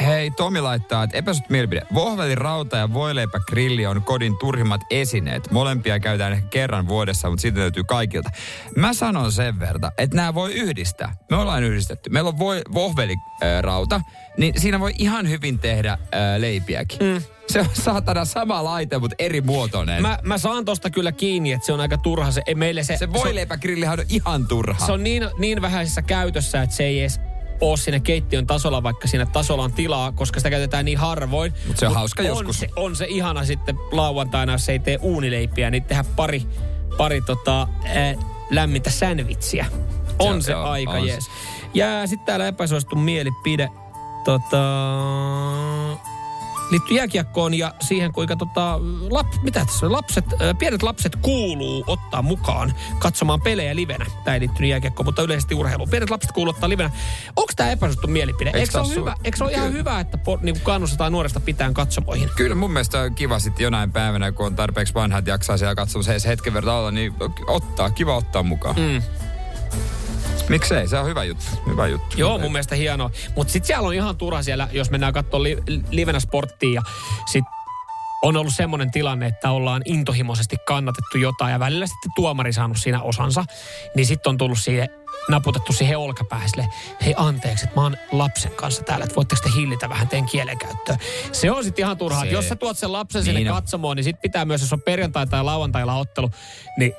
Hei, 0.07 0.31
Tomi 0.31 0.61
laittaa, 0.61 1.03
että 1.03 1.19
epäsut 1.19 1.51
mielipide. 1.51 1.83
Vohvelin 1.95 2.39
rauta 2.39 2.77
ja 2.77 2.93
voileipä 2.93 3.41
grilli 3.49 3.87
on 3.87 4.03
kodin 4.03 4.39
turhimmat 4.39 4.81
esineet. 4.91 5.51
Molempia 5.51 6.01
käytetään 6.01 6.33
ehkä 6.33 6.49
kerran 6.49 6.89
vuodessa, 6.89 7.31
mutta 7.31 7.43
siitä 7.43 7.61
löytyy 7.61 7.85
kaikilta. 7.85 8.31
Mä 8.77 8.93
sanon 8.95 9.33
sen 9.33 9.61
verran, 9.61 9.93
että 9.99 10.17
nämä 10.17 10.35
voi 10.35 10.53
yhdistää. 10.53 11.17
Me 11.31 11.37
ollaan 11.37 11.63
yhdistetty. 11.65 12.11
Meillä 12.11 12.29
on 12.29 12.39
voi, 12.39 12.63
vohvelirauta, 12.75 14.01
niin 14.41 14.61
siinä 14.61 14.81
voi 14.81 14.93
ihan 14.99 15.29
hyvin 15.29 15.59
tehdä 15.59 15.99
ää, 16.13 16.41
leipiäkin. 16.41 16.99
Mm. 17.01 17.23
Se 17.49 17.61
on 17.61 17.67
saatana 17.73 18.25
sama 18.25 18.65
laite, 18.65 18.99
mutta 18.99 19.17
eri 19.19 19.41
muotoinen. 19.41 20.03
Mä, 20.03 20.19
mä 20.23 20.39
saan 20.39 20.65
tosta 20.65 20.91
kyllä 20.91 21.13
kiinni, 21.13 21.53
että 21.53 21.67
se 21.67 21.73
on 21.73 21.81
aika 21.81 21.99
turha. 21.99 22.31
Se, 22.31 22.43
ei 22.47 22.55
meille 22.55 22.83
se, 22.85 22.97
se 22.97 23.13
voileipägrillihan 23.13 24.01
on 24.01 24.07
ihan 24.09 24.47
turha. 24.49 24.87
Se 24.87 24.93
on 24.93 25.03
niin, 25.05 25.27
niin 25.39 25.63
vähäisessä 25.63 26.03
käytössä, 26.03 26.63
että 26.63 26.77
se 26.77 26.85
ei 26.85 27.01
edes 27.01 27.21
ole 27.61 27.77
siinä 27.77 28.01
keittiön 28.01 28.47
tasolla, 28.47 28.83
vaikka 28.83 29.09
siinä 29.09 29.27
tasolla 29.27 29.65
on 29.65 29.73
tilaa, 29.73 30.13
koska 30.13 30.41
sitä 30.41 30.51
käytetään 30.51 30.85
niin 30.85 30.99
harvoin. 30.99 31.53
Mutta 31.67 31.81
se 31.81 31.87
on 31.87 31.93
Mut 31.93 31.99
hauska 31.99 32.23
on 32.23 32.29
joskus. 32.29 32.59
Se, 32.59 32.69
on 32.77 32.97
se 32.97 33.07
ihana 33.09 33.45
sitten 33.45 33.77
lauantaina, 33.93 34.53
jos 34.53 34.69
ei 34.69 34.79
tee 34.79 34.99
uunileipiä, 35.03 35.71
niin 35.71 35.85
tehdä 35.85 36.05
pari, 36.17 36.43
pari 36.97 37.21
tota, 37.21 37.63
äh, 37.63 38.17
lämmintä 38.51 38.91
sandwichia. 38.91 39.67
On 40.19 40.43
Se- 40.43 40.47
se, 40.47 40.53
joo, 40.53 40.65
aika 40.65 40.91
on 40.91 41.03
se. 41.03 41.09
jees. 41.09 41.31
Ja 41.75 42.07
sitten 42.07 42.27
täällä 42.27 42.47
epäsuosittu 42.47 42.97
mielipide. 42.97 43.69
Tota, 44.25 44.61
liittyy 46.71 46.97
jääkiekkoon 46.97 47.55
ja 47.55 47.75
siihen, 47.81 48.13
kuinka 48.13 48.37
tota, 48.37 48.81
lap, 49.11 49.27
mitä 49.43 49.65
tässä 49.65 49.93
lapset, 49.93 50.25
ö, 50.41 50.55
pienet 50.55 50.83
lapset 50.83 51.17
kuuluu 51.17 51.85
ottaa 51.87 52.23
mukaan 52.23 52.73
katsomaan 52.99 53.41
pelejä 53.41 53.77
livenä. 53.77 54.07
Tämä 54.25 54.35
ei 54.35 54.41
liittynyt 54.41 54.71
jääkiekkoon, 54.71 55.07
mutta 55.07 55.23
yleisesti 55.23 55.55
urheiluun. 55.55 55.89
Pienet 55.91 56.11
lapset 56.11 56.33
kuuluu 56.33 56.51
ottaa 56.55 56.69
livenä. 56.69 56.91
Onko 57.37 57.53
tämä 57.57 57.71
epäsuosittu 57.71 58.07
mielipide? 58.09 58.51
Eikö 58.51 58.59
Eikö 58.59 58.81
ole, 58.81 58.95
hyvä, 58.95 59.15
eikö 59.25 59.45
ole 59.45 59.53
ihan 59.53 59.73
hyvä, 59.73 60.01
että 60.01 60.19
po, 60.19 60.39
niin 60.43 60.61
kannustetaan 60.61 61.13
nuoresta 61.13 61.41
pitään 61.41 61.75
katsomoihin? 61.75 62.31
Kyllä 62.37 62.55
mun 62.55 62.71
mielestä 62.71 63.01
on 63.01 63.15
kiva 63.15 63.39
sitten 63.39 63.65
jonain 63.65 63.93
päivänä, 63.93 64.33
kun 64.33 64.47
on 64.47 64.57
tarpeeksi 64.57 64.95
vanha, 64.95 65.19
että 65.19 65.31
jaksaa 65.31 65.57
siellä 65.57 65.75
katsomassa 65.75 66.29
hetken 66.29 66.55
verran 66.55 66.75
olla, 66.75 66.91
niin 66.91 67.15
ottaa, 67.47 67.91
kiva 67.91 68.17
ottaa 68.17 68.43
mukaan. 68.43 68.77
Mm. 68.77 69.03
Miksei? 70.49 70.89
Se 70.89 70.99
on 70.99 71.07
hyvä 71.07 71.25
juttu. 71.25 71.45
Hyvä 71.67 71.87
juttu. 71.87 72.17
Joo, 72.17 72.39
mun 72.39 72.53
mielestä 72.53 72.75
hienoa. 72.75 73.11
Mutta 73.37 73.53
sitten 73.53 73.67
siellä 73.67 73.89
on 73.89 73.95
ihan 73.95 74.17
turha 74.17 74.43
siellä, 74.43 74.69
jos 74.73 74.91
mennään 74.91 75.13
katsomaan 75.13 75.43
li, 75.43 75.59
livenä 75.91 76.21
sporttia 76.21 76.75
ja 76.75 76.83
sit 77.33 77.45
on 78.23 78.37
ollut 78.37 78.55
semmoinen 78.55 78.91
tilanne, 78.91 79.27
että 79.27 79.51
ollaan 79.51 79.83
intohimoisesti 79.85 80.57
kannatettu 80.67 81.19
jotain 81.19 81.53
ja 81.53 81.59
välillä 81.61 81.87
sitten 81.87 82.13
tuomari 82.17 82.53
saanut 82.53 82.77
siinä 82.79 83.03
osansa, 83.03 83.45
niin 83.95 84.07
sitten 84.07 84.31
on 84.31 84.39
tullut 84.39 84.59
siihen 84.59 84.89
naputettu 85.29 85.73
siihen 85.73 85.99
olkapäähän 85.99 86.49
sille, 86.49 86.69
hei 87.05 87.15
anteeksi, 87.17 87.65
että 87.65 87.77
mä 87.77 87.83
oon 87.83 87.97
lapsen 88.13 88.53
kanssa 88.53 88.83
täällä, 88.83 89.05
että 89.05 89.17
voitteko 89.17 89.43
te 89.43 89.51
hillitä 89.57 89.89
vähän 89.89 90.09
teidän 90.09 90.29
kielenkäyttöä. 90.29 90.97
Se 91.33 91.51
on 91.51 91.65
sitten 91.65 91.83
ihan 91.83 91.97
turhaa. 91.97 92.21
Se- 92.21 92.31
Jos 92.31 92.49
sä 92.49 92.57
tuot 92.57 92.79
sen 92.79 92.93
lapsen 92.93 93.25
sinne 93.25 93.41
Niin 93.41 93.51
on. 93.51 93.55
katsomoon, 93.57 93.97
niin 93.97 94.05
sitten 94.05 94.23
pitää 94.23 94.45
myös, 94.45 94.61
jos 94.61 94.73
on 94.73 94.83
perjantai 94.83 95.27
tai 95.27 95.45
lauantailla 95.45 95.95
ottelu, 95.95 96.31
niin 96.79 96.93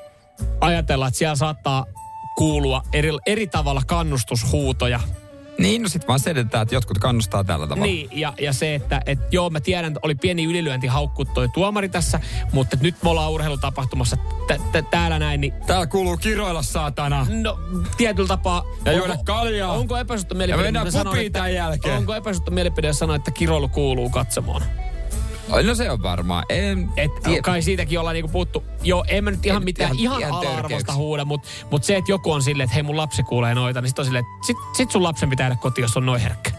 ajatella, 0.60 1.06
että 1.06 1.18
siellä 1.18 1.36
saattaa 1.36 1.86
kuulua 2.36 2.82
eri, 2.92 3.10
eri 3.26 3.46
tavalla 3.46 3.82
kannustushuutoja 3.86 5.00
Niin, 5.58 5.82
no 5.82 5.88
sit 5.88 6.08
vaan 6.08 6.20
selitetään, 6.20 6.62
että 6.62 6.74
jotkut 6.74 6.98
kannustaa 6.98 7.44
tällä 7.44 7.66
tavalla. 7.66 7.86
niin, 7.86 8.08
ja, 8.12 8.32
ja 8.40 8.52
se, 8.52 8.74
että 8.74 9.02
et, 9.06 9.18
joo, 9.30 9.50
mä 9.50 9.60
tiedän, 9.60 9.84
että 9.92 10.00
oli 10.02 10.14
pieni 10.14 10.44
ylilyönti 10.44 10.86
haukkuu 10.86 11.24
toi 11.24 11.48
tuomari 11.48 11.88
tässä, 11.88 12.20
mutta 12.52 12.76
nyt 12.80 12.94
me 13.02 13.10
ollaan 13.10 13.30
urheilutapahtumassa 13.32 14.16
t- 14.16 14.72
t- 14.72 14.90
täällä 14.90 15.18
näin, 15.18 15.40
niin 15.40 15.52
Täällä 15.66 15.86
kuuluu 15.86 16.16
kiroilla, 16.16 16.62
saatana. 16.62 17.26
no, 17.42 17.58
tietyllä 17.96 18.28
tapaa... 18.28 18.64
Ja 18.84 18.92
onko- 18.92 19.06
juoda 19.06 19.18
kaljaa. 19.24 19.72
Onko 19.72 19.96
epäsuhta 19.96 20.34
mielipide? 20.34 20.58
Ja 20.66 20.72
mennään 20.72 20.86
että- 21.26 21.48
jälkeen. 21.48 21.98
Onko 21.98 22.14
epäsuhta 22.14 22.50
mielipide, 22.50 22.86
jos 22.86 22.98
sanoo, 22.98 23.16
että 23.16 23.30
kiroilu 23.30 23.68
kuuluu 23.68 24.10
katsomoon? 24.10 24.62
No 25.66 25.74
se 25.74 25.90
on 25.90 26.02
varmaan. 26.02 26.44
En, 26.48 26.90
Et 26.96 27.10
tie- 27.22 27.42
kai 27.42 27.62
siitäkin 27.62 28.00
ollaan 28.00 28.14
niinku 28.14 28.28
puhuttu, 28.32 28.64
joo, 28.82 29.04
en 29.08 29.24
mä 29.24 29.30
nyt 29.30 29.46
ihan 29.46 29.56
En 29.62 29.64
mitään 29.64 29.94
ihan- 29.98 30.20
ihan, 30.20 30.32
ala-arvosta 30.32 30.94
huuda, 30.94 31.24
mutta 31.24 31.48
mut 31.70 31.84
se, 31.84 31.96
että 31.96 32.12
joku 32.12 32.32
on 32.32 32.42
silleen, 32.42 32.64
että 32.64 32.74
hei 32.74 32.82
mun 32.82 32.96
lapsi 32.96 33.22
kuulee 33.22 33.54
noita, 33.54 33.80
niin 33.80 33.88
sit 33.88 33.98
on 33.98 34.04
silleen, 34.04 34.24
että 34.24 34.46
sit, 34.46 34.56
sit 34.76 34.90
sun 34.90 35.02
lapsen 35.02 35.30
pitää 35.30 35.44
jäädä 35.44 35.56
kotiin, 35.56 35.82
jos 35.82 35.96
on 35.96 36.06
noin 36.06 36.20
herkkä. 36.20 36.50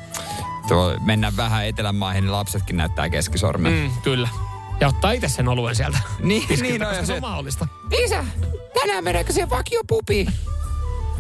tuo, 0.68 0.94
mennään 1.06 1.38
vähän 1.38 1.66
etelämaihin, 1.68 2.24
niin 2.24 2.32
lapsetkin 2.32 2.78
näyttää 2.78 3.10
keskisormen. 3.10 3.74
Mm, 3.74 3.92
kyllä. 4.04 4.30
Ja 4.80 4.88
ottaa 4.88 5.12
itse 5.12 5.28
sen 5.28 5.48
oluen 5.48 5.76
sieltä. 5.76 5.98
Niin, 6.20 6.48
Tiskiltä, 6.48 6.72
niin 6.74 6.82
on, 6.84 6.88
koska 6.88 7.02
se 7.02 7.08
se- 7.08 7.14
on 7.14 7.22
mahdollista. 7.22 7.68
Isä, 8.06 8.26
tänään 8.82 9.04
mennäänkö 9.04 9.34
siihen 9.34 9.50
vakiopubiin? 9.50 10.28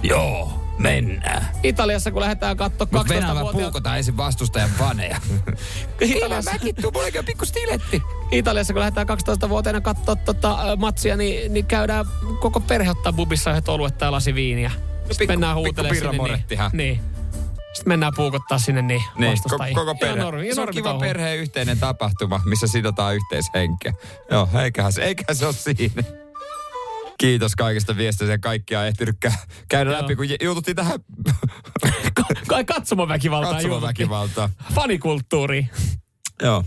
Joo, 0.04 0.62
mennään. 0.78 1.48
Italiassa, 1.64 2.12
kun 2.12 2.22
lähdetään 2.22 2.58
katsoa 2.58 2.88
Mutta 2.92 3.14
Venäjä 3.14 3.34
12-vuotiaat... 3.34 3.52
puukotaan 3.64 3.98
ensin 3.98 4.18
vastustajan 4.18 4.70
faneja. 4.70 5.18
Italiassa, 6.02 6.52
mäkin 6.52 6.76
tuu, 6.76 6.92
mullakin 6.92 7.20
on 7.20 7.26
pikku 7.26 7.46
stiletti. 7.46 8.02
Italiassa, 8.32 8.74
kun 8.74 8.80
lähdetään 8.80 9.08
12-vuotiaana 9.10 9.82
katsoa 9.82 10.16
tota, 10.16 10.58
matsia, 10.78 11.18
niin, 11.18 11.54
niin 11.54 11.66
käydään 11.66 12.06
koko 12.40 12.60
perhe 12.60 12.90
ottaa 12.90 13.14
bubissa 13.14 13.52
yhdet 13.52 13.70
oluet 13.70 13.98
tai 13.98 14.12
lasi 14.12 14.36
viiniä. 14.36 14.72
Sitten 14.72 15.18
pikku- 15.18 15.32
mennään 15.32 15.56
pikku 15.56 15.66
huutelemaan 15.66 15.96
sinne. 15.96 16.12
pirramorettihan. 16.12 16.72
Niin, 16.74 16.78
niin. 17.02 17.14
Sitten 17.74 17.92
mennään 17.92 18.14
puukottaa 18.16 18.58
sinne 18.60 18.82
niin, 18.82 19.02
Niin, 19.18 19.32
vastustajia. 19.32 19.76
koko, 19.76 19.86
koko 19.86 20.00
perhe. 20.00 20.14
Ihan 20.16 20.26
normi, 20.26 20.44
ihan 20.44 20.56
se 20.56 20.62
on 20.62 20.68
kiva 20.72 20.94
perheen 21.00 21.38
yhteinen 21.38 21.80
tapahtuma, 21.80 22.42
missä 22.46 22.68
sidotaan 22.68 23.16
yhteishenkeä. 23.16 23.94
Joo, 24.32 24.50
eiköhän 24.64 24.94
se, 24.94 25.04
eiköhän 25.04 25.36
se 25.36 25.46
ole 25.46 25.54
siinä. 25.54 26.04
Kiitos 27.24 27.56
kaikista 27.56 27.98
viesteistä 27.98 28.34
ja 28.34 28.40
kaikkia 28.40 28.80
on 28.80 28.86
ehtinyt 28.88 29.16
kä- 29.26 29.38
käydä 29.70 29.92
Joo. 29.92 30.02
läpi, 30.02 30.16
kun 30.16 30.26
juututtiin 30.44 30.76
tähän 30.76 31.00
Kai 32.48 32.66
katsomaväkivaltaa. 32.66 33.54
katsomaväkivaltaan. 33.54 34.50
Fanikulttuuri. 34.74 35.68
Joo. 36.42 36.64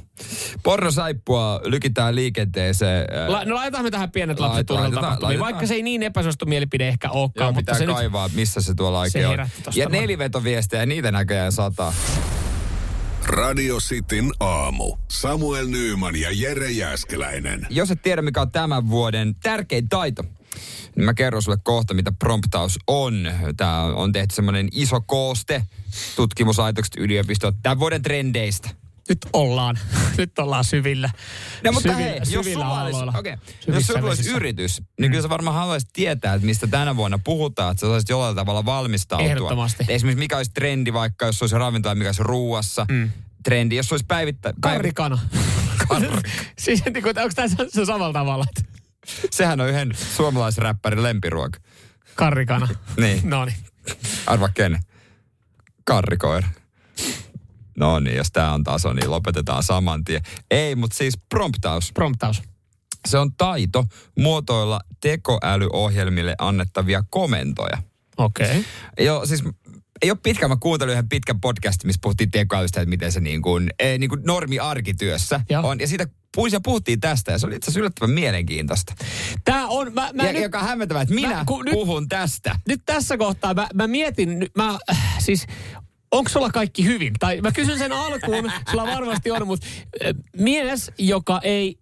Pornosaippua 0.62 1.60
lykitään 1.64 2.14
liikenteeseen. 2.14 3.06
äh, 3.22 3.28
La, 3.28 3.44
no 3.44 3.54
laitetaan 3.54 3.84
me 3.84 3.90
tähän 3.90 4.10
pienet 4.10 4.40
lapset 4.40 4.54
Laitetaan, 4.54 4.80
laitetaan, 4.80 5.02
tapahtumiin. 5.04 5.22
laitetaan. 5.40 5.52
Vaikka 5.54 5.66
se 5.66 5.74
ei 5.74 5.82
niin 5.82 6.02
epäsuosittu 6.02 6.46
mielipide 6.46 6.88
ehkä 6.88 7.10
olekaan, 7.10 7.44
Joo, 7.46 7.52
mutta 7.52 7.60
pitää 7.60 7.78
se 7.78 7.86
nyt... 7.86 7.94
kaivaa, 7.94 8.28
missä 8.34 8.60
se 8.60 8.74
tuolla 8.74 9.00
oikein 9.00 9.24
se 9.24 9.42
on. 9.42 9.48
Ja 9.74 9.88
nelivetoviestejä, 9.88 10.86
niitä 10.86 11.10
näköjään 11.10 11.52
sataa. 11.52 11.92
Radio 13.24 13.76
Cityn 13.78 14.30
aamu. 14.40 14.96
Samuel 15.10 15.66
Nyyman 15.66 16.16
ja 16.16 16.28
Jere 16.32 16.70
Jäskeläinen. 16.70 17.66
Jos 17.70 17.90
et 17.90 18.02
tiedä, 18.02 18.22
mikä 18.22 18.40
on 18.40 18.50
tämän 18.50 18.90
vuoden 18.90 19.34
tärkein 19.42 19.88
taito, 19.88 20.24
niin 20.96 21.04
mä 21.04 21.14
kerron 21.14 21.42
sulle 21.42 21.58
kohta, 21.62 21.94
mitä 21.94 22.12
promptaus 22.12 22.78
on. 22.86 23.32
Tämä 23.56 23.82
on 23.82 24.12
tehty 24.12 24.34
semmoinen 24.34 24.68
iso 24.72 25.00
kooste 25.00 25.62
tutkimuslaitokset 26.16 26.96
yliopistot 26.96 27.54
tämän 27.62 27.78
vuoden 27.78 28.02
trendeistä. 28.02 28.68
Nyt 29.08 29.18
ollaan. 29.32 29.78
Nyt 30.18 30.38
ollaan 30.38 30.64
syvillä. 30.64 31.10
No 31.64 31.72
mutta 31.72 31.92
syvillä, 31.92 32.10
hei, 32.10 32.20
jos 32.30 32.46
sulla 32.46 32.82
olisi, 32.82 32.98
okay, 33.18 33.36
jos 33.66 33.86
sulla 33.86 34.00
olisi 34.00 34.30
yritys, 34.30 34.82
niin 35.00 35.10
kyllä 35.10 35.22
sä 35.22 35.28
varmaan 35.28 35.56
haluaisit 35.56 35.90
tietää, 35.92 36.34
että 36.34 36.46
mistä 36.46 36.66
tänä 36.66 36.96
vuonna 36.96 37.18
puhutaan, 37.24 37.70
että 37.70 37.80
sä 37.80 37.86
saisit 37.86 38.08
jollain 38.08 38.36
tavalla 38.36 38.64
valmistautua. 38.64 39.26
Ehdottomasti. 39.26 39.84
Esimerkiksi 39.88 40.18
mikä 40.18 40.36
olisi 40.36 40.50
trendi 40.54 40.92
vaikka, 40.92 41.26
jos 41.26 41.42
olisi 41.42 41.58
ravintola, 41.58 41.94
mikä 41.94 42.08
olisi 42.08 42.22
ruuassa. 42.22 42.86
Mm. 42.90 43.10
Trendi, 43.44 43.76
jos 43.76 43.92
olisi 43.92 44.04
päivittä... 44.08 44.54
Karrikana. 44.60 45.18
siis 46.58 46.84
niin 46.84 47.02
kuin, 47.02 47.18
onko 47.18 47.34
tämä 47.34 47.48
se 47.48 47.84
samalla 47.84 48.12
tavalla? 48.12 48.44
että 48.48 48.76
Sehän 49.30 49.60
on 49.60 49.68
yhden 49.68 49.94
suomalaisräppärin 50.16 51.02
lempiruoka. 51.02 51.58
Karrikana. 52.14 52.68
Niin. 52.96 53.20
No 53.30 53.44
niin. 53.44 53.56
Arva 54.26 54.48
ken? 54.48 54.78
Karrikoira. 55.84 56.48
No 57.76 58.00
niin, 58.00 58.16
jos 58.16 58.32
tämä 58.32 58.52
on 58.54 58.64
taso, 58.64 58.92
niin 58.92 59.10
lopetetaan 59.10 59.62
saman 59.62 60.04
tien. 60.04 60.22
Ei, 60.50 60.74
mutta 60.74 60.96
siis 60.96 61.18
promptaus. 61.28 61.92
Promptaus. 61.92 62.42
Se 63.08 63.18
on 63.18 63.32
taito 63.36 63.84
muotoilla 64.18 64.80
tekoälyohjelmille 65.00 66.34
annettavia 66.38 67.04
komentoja. 67.10 67.82
Okei. 68.16 68.50
Okay. 68.50 68.64
Joo, 69.06 69.26
siis 69.26 69.44
ei 70.02 70.10
ole 70.10 70.18
pitkä, 70.22 70.48
mä 70.48 70.56
kuuntelin 70.60 70.92
yhden 70.92 71.08
pitkän 71.08 71.40
podcastin, 71.40 71.88
missä 71.88 71.98
puhuttiin 72.02 72.30
tekoälystä, 72.30 72.80
että 72.80 72.90
miten 72.90 73.12
se 73.12 73.20
niin 73.20 73.42
kuin, 73.42 73.70
niin 73.98 74.08
kuin 74.10 74.20
normi 74.24 74.58
arkityössä 74.58 75.40
Joo. 75.50 75.68
on. 75.68 75.80
Ja 75.80 75.86
siitä 75.88 76.06
puhuin 76.34 76.52
ja 76.52 76.60
puhuttiin 76.60 77.00
tästä 77.00 77.32
ja 77.32 77.38
se 77.38 77.46
oli 77.46 77.56
itse 77.56 77.64
asiassa 77.66 77.80
yllättävän 77.80 78.10
mielenkiintoista. 78.10 78.94
Tää 79.44 79.66
on, 79.66 79.92
mä, 79.94 80.10
mä 80.14 80.22
ja, 80.26 80.32
nyt, 80.32 80.42
joka 80.42 80.58
on 80.58 80.66
hämmentävää, 80.66 81.02
että 81.02 81.14
minä 81.14 81.28
Mä- 81.36 81.44
kun 81.46 81.64
nyt- 81.64 81.72
puhun 81.74 82.08
tästä. 82.08 82.58
nyt 82.68 82.80
tässä 82.86 83.16
kohtaa 83.18 83.54
mä, 83.54 83.68
mä 83.74 83.86
mietin, 83.86 84.38
nyt 84.38 84.50
mä 84.56 84.78
äh, 84.90 85.14
siis, 85.18 85.46
onko 86.10 86.28
sulla 86.30 86.50
kaikki 86.50 86.84
hyvin? 86.84 87.12
Tai 87.18 87.40
mä 87.40 87.52
kysyn 87.52 87.78
sen 87.78 87.92
alkuun, 87.92 88.52
sulla 88.70 88.86
varmasti 88.86 89.30
on, 89.30 89.46
mutta 89.46 89.66
äh, 90.06 90.12
mies, 90.38 90.92
joka 90.98 91.40
ei 91.42 91.78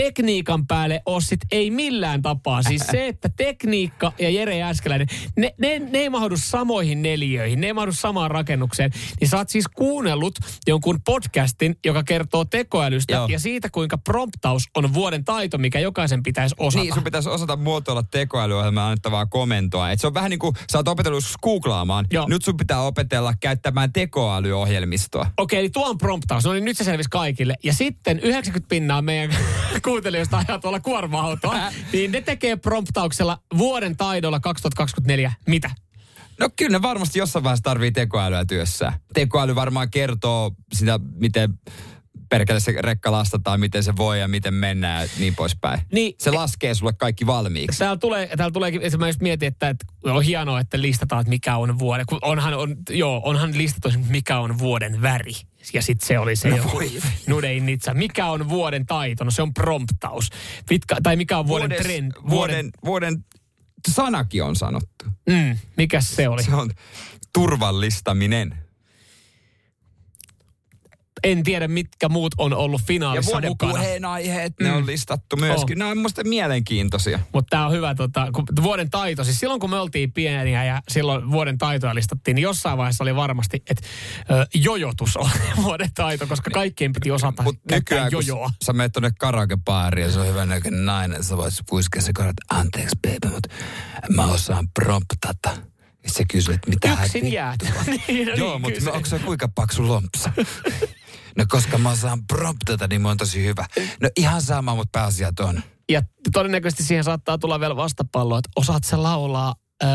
tekniikan 0.00 0.66
päälle 0.66 1.02
ole 1.06 1.20
sit 1.20 1.40
ei 1.50 1.70
millään 1.70 2.22
tapaa. 2.22 2.62
Siis 2.62 2.82
se, 2.90 3.08
että 3.08 3.28
tekniikka 3.36 4.12
ja 4.18 4.30
Jere 4.30 4.58
Jääskeläinen, 4.58 5.06
ne, 5.36 5.54
ne, 5.58 5.78
ne 5.78 5.98
ei 5.98 6.10
mahdu 6.10 6.36
samoihin 6.36 7.02
neliöihin, 7.02 7.60
ne 7.60 7.66
ei 7.66 7.72
mahdu 7.72 7.92
samaan 7.92 8.30
rakennukseen. 8.30 8.90
Niin 9.20 9.28
sä 9.28 9.36
oot 9.36 9.48
siis 9.48 9.68
kuunnellut 9.68 10.34
jonkun 10.66 11.00
podcastin, 11.04 11.76
joka 11.84 12.02
kertoo 12.02 12.44
tekoälystä 12.44 13.14
Joo. 13.14 13.26
ja 13.28 13.38
siitä, 13.38 13.68
kuinka 13.70 13.98
promptaus 13.98 14.62
on 14.76 14.94
vuoden 14.94 15.24
taito, 15.24 15.58
mikä 15.58 15.80
jokaisen 15.80 16.22
pitäisi 16.22 16.54
osata. 16.58 16.82
Niin, 16.82 16.94
sun 16.94 17.04
pitäisi 17.04 17.28
osata 17.28 17.56
muotoilla 17.56 18.02
tekoälyohjelmaa 18.02 18.86
annettavaa 18.86 19.26
komentoa. 19.26 19.90
Et 19.90 20.00
se 20.00 20.06
on 20.06 20.14
vähän 20.14 20.30
niin 20.30 20.38
kuin, 20.38 20.54
sä 20.72 20.78
oot 20.78 20.88
opetellut 20.88 21.24
googlaamaan. 21.42 22.06
Joo. 22.10 22.26
Nyt 22.28 22.44
sun 22.44 22.56
pitää 22.56 22.80
opetella 22.80 23.34
käyttämään 23.40 23.92
tekoälyohjelmistoa. 23.92 25.30
Okei, 25.36 25.60
eli 25.60 25.70
tuo 25.70 25.88
on 25.88 25.98
promptaus. 25.98 26.44
No 26.44 26.52
niin, 26.52 26.64
nyt 26.64 26.76
se 26.76 26.84
selvisi 26.84 27.10
kaikille. 27.10 27.54
Ja 27.64 27.72
sitten 27.72 28.20
90 28.20 28.68
pinnaa 28.68 29.02
meidän 29.02 29.36
kuuntelijoista 29.86 30.38
ajaa 30.48 30.58
tuolla 30.58 30.80
kuorma-autoa, 30.80 31.54
niin 31.92 32.12
ne 32.12 32.20
tekee 32.20 32.56
promptauksella 32.56 33.38
vuoden 33.58 33.96
taidolla 33.96 34.40
2024 34.40 35.32
mitä? 35.46 35.70
No 36.40 36.48
kyllä 36.56 36.78
ne 36.78 36.82
varmasti 36.82 37.18
jossain 37.18 37.42
vaiheessa 37.44 37.62
tarvii 37.62 37.92
tekoälyä 37.92 38.44
työssä. 38.44 38.92
Tekoäly 39.14 39.54
varmaan 39.54 39.90
kertoo 39.90 40.50
sitä, 40.72 41.00
miten 41.14 41.54
perkele 42.28 42.60
se 42.60 42.74
rekka 42.78 43.12
lastataan, 43.12 43.60
miten 43.60 43.82
se 43.82 43.96
voi 43.96 44.20
ja 44.20 44.28
miten 44.28 44.54
mennään 44.54 45.02
ja 45.02 45.08
niin 45.18 45.34
poispäin. 45.34 45.80
Niin, 45.92 46.14
se 46.18 46.30
laskee 46.30 46.74
sulle 46.74 46.92
kaikki 46.92 47.26
valmiiksi. 47.26 47.78
Täällä, 47.78 47.96
tulee, 47.96 48.36
täällä 48.36 48.52
tuleekin, 48.52 48.82
että 48.82 48.98
mä 48.98 49.06
just 49.06 49.20
mietin, 49.20 49.46
että, 49.46 49.68
että 49.68 49.86
on 50.04 50.22
hienoa, 50.22 50.60
että 50.60 50.80
listataan, 50.80 51.20
että 51.20 51.30
mikä 51.30 51.56
on 51.56 51.78
vuoden. 51.78 52.06
Kun 52.06 52.18
onhan, 52.22 52.54
on, 52.54 52.76
joo, 52.90 53.20
onhan 53.24 53.58
listattu, 53.58 53.88
että 53.88 54.00
mikä 54.10 54.38
on 54.38 54.58
vuoden 54.58 55.02
väri. 55.02 55.32
Ja 55.72 55.82
sitten 55.82 56.06
se 56.08 56.18
oli 56.18 56.36
se 56.36 56.48
No 56.48 56.56
joku 56.56 56.72
voi. 56.72 56.92
Nudein 57.26 57.66
Nitsa. 57.66 57.94
Mikä 57.94 58.26
on 58.26 58.48
vuoden 58.48 58.86
taito? 58.86 59.24
No 59.24 59.30
se 59.30 59.42
on 59.42 59.54
promptaus. 59.54 60.30
Mitkä, 60.70 60.96
tai 61.02 61.16
mikä 61.16 61.38
on 61.38 61.46
vuoden 61.46 61.70
Vuodes- 61.70 61.82
trend? 61.86 62.12
Vuoden, 62.30 62.70
vuoden 62.84 63.24
sanakin 63.88 64.42
on 64.44 64.56
sanottu. 64.56 65.04
Mm, 65.28 65.56
mikä 65.76 66.00
se 66.00 66.28
oli? 66.28 66.42
Se 66.42 66.54
on 66.54 66.70
turvallistaminen. 67.32 68.65
En 71.24 71.42
tiedä, 71.42 71.68
mitkä 71.68 72.08
muut 72.08 72.34
on 72.38 72.52
ollut 72.54 72.80
Ja 72.80 72.86
finaalissa 72.86 73.32
vuoden 73.32 73.50
mukana. 73.50 73.72
puheenaiheet, 73.72 74.52
ne 74.60 74.70
Mm. 74.70 74.76
on 74.76 74.86
listattu 74.86 75.36
myöskin. 75.36 75.76
Oh. 75.76 75.78
Nämä 75.78 75.90
on 75.90 75.98
musta 75.98 76.24
mielenkiintoisia. 76.24 77.18
Mutta 77.32 77.50
tämä 77.50 77.66
on 77.66 77.72
hyvä, 77.72 77.94
tota, 77.94 78.28
kun 78.32 78.44
vuoden 78.62 78.90
taito, 78.90 79.24
siis 79.24 79.40
silloin 79.40 79.60
kun 79.60 79.70
me 79.70 79.78
oltiin 79.80 80.12
pieniä 80.12 80.64
ja 80.64 80.82
silloin 80.88 81.30
vuoden 81.30 81.58
taitoja 81.58 81.94
listattiin, 81.94 82.34
niin 82.34 82.42
jossain 82.42 82.78
vaiheessa 82.78 83.04
oli 83.04 83.16
varmasti, 83.16 83.62
että 83.70 83.82
jojotus 84.54 85.16
on 85.16 85.30
vuoden 85.64 85.90
taito, 85.94 86.26
koska 86.26 86.50
kaikkien 86.50 86.92
piti 86.92 87.10
osata 87.10 87.42
Mut 87.42 87.56
nykyään, 87.70 88.10
kun 88.12 88.26
jojoa. 88.26 88.50
sä 88.64 88.72
menet 88.72 88.92
tonne 88.92 89.10
karaokebaariin 89.18 90.06
ja 90.06 90.12
se 90.12 90.20
on 90.20 90.26
hyvän 90.26 90.48
näköinen 90.48 90.86
nainen, 90.86 91.24
sä 91.24 91.36
voit 91.36 91.54
puiskea 91.68 92.02
se 92.02 92.12
karat, 92.12 92.36
anteeksi 92.50 92.96
baby, 93.02 93.34
mutta 93.34 93.48
mä 94.14 94.24
osaan 94.26 94.68
promptata. 94.74 95.50
Ja 96.04 96.10
se 96.12 96.24
kysyy, 96.30 96.54
että 96.54 96.70
mitä 96.70 96.88
hän 96.88 97.04
Yksin 97.06 97.32
jäät. 97.32 97.58
niin, 98.08 98.28
no 98.28 98.34
Joo, 98.34 98.58
niin, 98.58 98.62
mutta 98.62 98.92
onko 98.92 99.06
se 99.08 99.18
kuinka 99.18 99.48
paksu 99.54 99.88
lompsa? 99.88 100.32
no 101.36 101.44
koska 101.48 101.78
mä 101.78 101.90
osaan 101.90 102.26
promptata, 102.26 102.86
niin 102.88 103.02
mä 103.02 103.08
oon 103.08 103.16
tosi 103.16 103.44
hyvä. 103.44 103.66
No 104.02 104.08
ihan 104.16 104.42
sama, 104.42 104.74
mutta 104.74 104.98
pääasiat 104.98 105.40
on. 105.40 105.62
Ja 105.88 106.02
todennäköisesti 106.32 106.82
siihen 106.82 107.04
saattaa 107.04 107.38
tulla 107.38 107.60
vielä 107.60 107.76
vastapallo, 107.76 108.38
että 108.38 108.50
osaat 108.56 108.84
sä 108.84 109.02
laulaa 109.02 109.54
ö, 109.82 109.86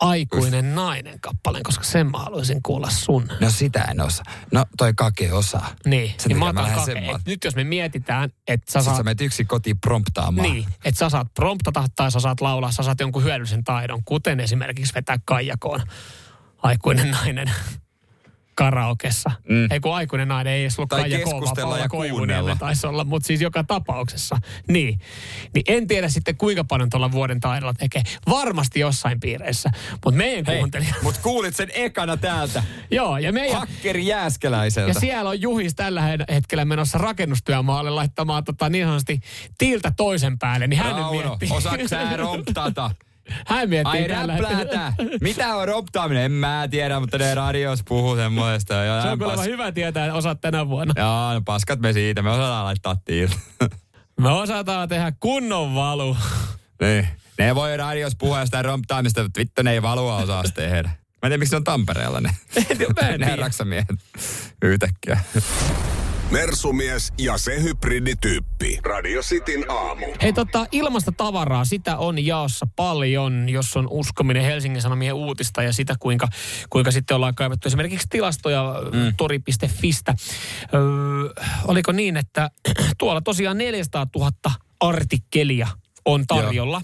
aikuinen 0.00 0.74
nainen 0.74 1.20
kappaleen, 1.20 1.62
koska 1.62 1.84
sen 1.84 2.10
mä 2.10 2.18
haluaisin 2.18 2.62
kuulla 2.62 2.90
sun. 2.90 3.28
No 3.40 3.50
sitä 3.50 3.82
en 3.82 4.00
osaa. 4.00 4.24
No 4.52 4.66
toi 4.76 4.92
kake 4.96 5.32
osaa. 5.32 5.74
Niin, 5.86 6.14
Sen 6.18 6.28
niin 6.28 6.38
mä 6.38 6.52
mä 6.52 6.60
otan 6.60 6.74
kake. 6.74 6.84
sen 6.84 6.96
Et 6.96 7.06
maan. 7.06 7.20
Nyt 7.26 7.44
jos 7.44 7.54
me 7.56 7.64
mietitään, 7.64 8.30
että 8.48 8.72
sä 8.72 8.78
Sitten 8.78 8.84
saat... 8.84 8.96
sä 8.96 9.02
menet 9.02 9.20
yksin 9.20 9.46
kotiin 9.46 9.80
promptaamaan. 9.80 10.52
Niin, 10.52 10.64
että 10.84 10.98
sä 10.98 11.08
saat 11.08 11.34
promptata 11.34 11.84
tai 11.96 12.12
sä 12.12 12.20
saat 12.20 12.40
laulaa, 12.40 12.72
sä 12.72 12.82
saat 12.82 13.00
jonkun 13.00 13.24
hyödyllisen 13.24 13.64
taidon, 13.64 14.04
kuten 14.04 14.40
esimerkiksi 14.40 14.94
vetää 14.94 15.16
kaijakoon 15.24 15.80
aikuinen 16.58 17.10
nainen. 17.10 17.50
Karaokessa. 18.54 19.30
Mm. 19.48 19.68
Ei 19.70 19.80
kun 19.80 19.94
aikuinen 19.94 20.28
nainen, 20.28 20.52
ei 20.52 20.62
edes 20.62 20.78
ollut 20.78 20.88
Tai 20.88 21.00
Kaija 21.00 21.18
keskustella 21.18 21.78
ja 21.78 21.88
kuunnella. 21.88 22.56
taisi 22.56 22.86
olla, 22.86 23.04
mutta 23.04 23.26
siis 23.26 23.40
joka 23.40 23.64
tapauksessa. 23.64 24.36
Niin. 24.68 25.00
niin 25.54 25.64
en 25.68 25.86
tiedä 25.86 26.08
sitten 26.08 26.36
kuinka 26.36 26.64
paljon 26.64 26.90
tuolla 26.90 27.12
vuoden 27.12 27.40
taidolla 27.40 27.74
tekee. 27.74 28.02
Varmasti 28.28 28.80
jossain 28.80 29.20
piireissä. 29.20 29.70
Mutta 30.04 30.18
meidän 30.18 30.44
Hei, 30.46 30.58
kuuntelija... 30.58 30.94
mut 31.02 31.18
kuulit 31.18 31.56
sen 31.56 31.68
ekana 31.74 32.16
täältä. 32.16 32.62
Joo, 32.90 33.18
ja 33.18 33.32
meidän... 33.32 33.58
Hakkeri 33.60 34.06
Jääskeläiseltä. 34.06 34.90
Ja 34.90 34.94
siellä 34.94 35.30
on 35.30 35.40
Juhis 35.40 35.74
tällä 35.74 36.02
he- 36.02 36.18
hetkellä 36.28 36.64
menossa 36.64 36.98
rakennustyömaalle 36.98 37.90
laittamaan 37.90 38.44
tota, 38.44 38.68
niin 38.68 38.86
sanotusti 38.86 39.20
tiiltä 39.58 39.92
toisen 39.96 40.38
päälle. 40.38 40.66
Niin 40.66 40.78
hän 40.78 40.96
nyt 40.96 41.02
Rauno, 41.04 41.28
miettii. 41.28 41.48
osaatko 41.52 41.88
sä 41.88 42.16
romptata? 42.16 42.90
Hän 43.46 43.68
miettii 43.68 44.00
Ai 44.02 44.08
tällä 44.08 44.36
räplätä. 44.36 44.92
Mitä 45.20 45.56
on 45.56 45.68
romptaaminen? 45.68 46.24
En 46.24 46.32
mä 46.32 46.68
tiedä, 46.70 47.00
mutta 47.00 47.18
ne 47.18 47.34
radios 47.34 47.82
puhuu 47.88 48.16
semmoista. 48.16 48.74
Ja 48.74 49.02
Se 49.02 49.08
on 49.08 49.18
kuulemma 49.18 49.42
hyvä 49.42 49.72
tietää, 49.72 50.04
että 50.06 50.14
osaat 50.14 50.40
tänä 50.40 50.68
vuonna. 50.68 50.94
Joo, 50.96 51.34
no 51.34 51.40
paskat 51.44 51.80
me 51.80 51.92
siitä. 51.92 52.22
Me 52.22 52.30
osataan 52.30 52.64
laittaa 52.64 52.96
tiiltä. 53.04 53.36
Me 54.20 54.28
osataan 54.28 54.88
tehdä 54.88 55.12
kunnon 55.20 55.74
valu. 55.74 56.16
niin. 56.80 57.08
Ne 57.38 57.54
voi 57.54 57.76
radios 57.76 58.16
puhua 58.18 58.44
sitä 58.44 58.62
romptaamista, 58.62 59.22
mutta 59.22 59.40
vittu 59.40 59.62
ne 59.62 59.72
ei 59.72 59.82
valua 59.82 60.16
osaa 60.16 60.42
tehdä. 60.54 60.88
Mä 60.88 61.26
en 61.26 61.30
tiedä, 61.30 61.36
miksi 61.38 61.54
ne 61.54 61.56
on 61.56 61.64
Tampereella 61.64 62.20
ne. 62.20 62.30
Mä 63.02 63.08
en 63.08 63.20
ne 63.30 63.36
raksamiehet 63.36 63.88
yhtäkkiä. 64.62 65.20
Mersumies 66.32 67.12
ja 67.18 67.38
se 67.38 67.62
hybridityyppi. 67.62 68.78
Radio 68.82 69.22
Cityn 69.22 69.70
aamu. 69.70 70.06
Hei 70.22 70.32
tota, 70.32 70.66
ilmasta 70.72 71.12
tavaraa, 71.12 71.64
sitä 71.64 71.98
on 71.98 72.26
jaossa 72.26 72.66
paljon, 72.76 73.48
jos 73.48 73.76
on 73.76 73.88
uskominen 73.90 74.44
Helsingin 74.44 74.82
Sanomien 74.82 75.14
uutista 75.14 75.62
ja 75.62 75.72
sitä, 75.72 75.94
kuinka, 76.00 76.28
kuinka 76.70 76.90
sitten 76.90 77.14
ollaan 77.14 77.34
kaivettu 77.34 77.68
esimerkiksi 77.68 78.06
tilastoja 78.10 78.74
mm. 78.92 79.14
tori.fistä. 79.16 80.14
Öö, 80.74 80.80
oliko 81.64 81.92
niin, 81.92 82.16
että 82.16 82.50
tuolla 82.98 83.20
tosiaan 83.20 83.58
400 83.58 84.06
000 84.16 84.32
artikkelia 84.80 85.68
on 86.04 86.26
tarjolla. 86.26 86.82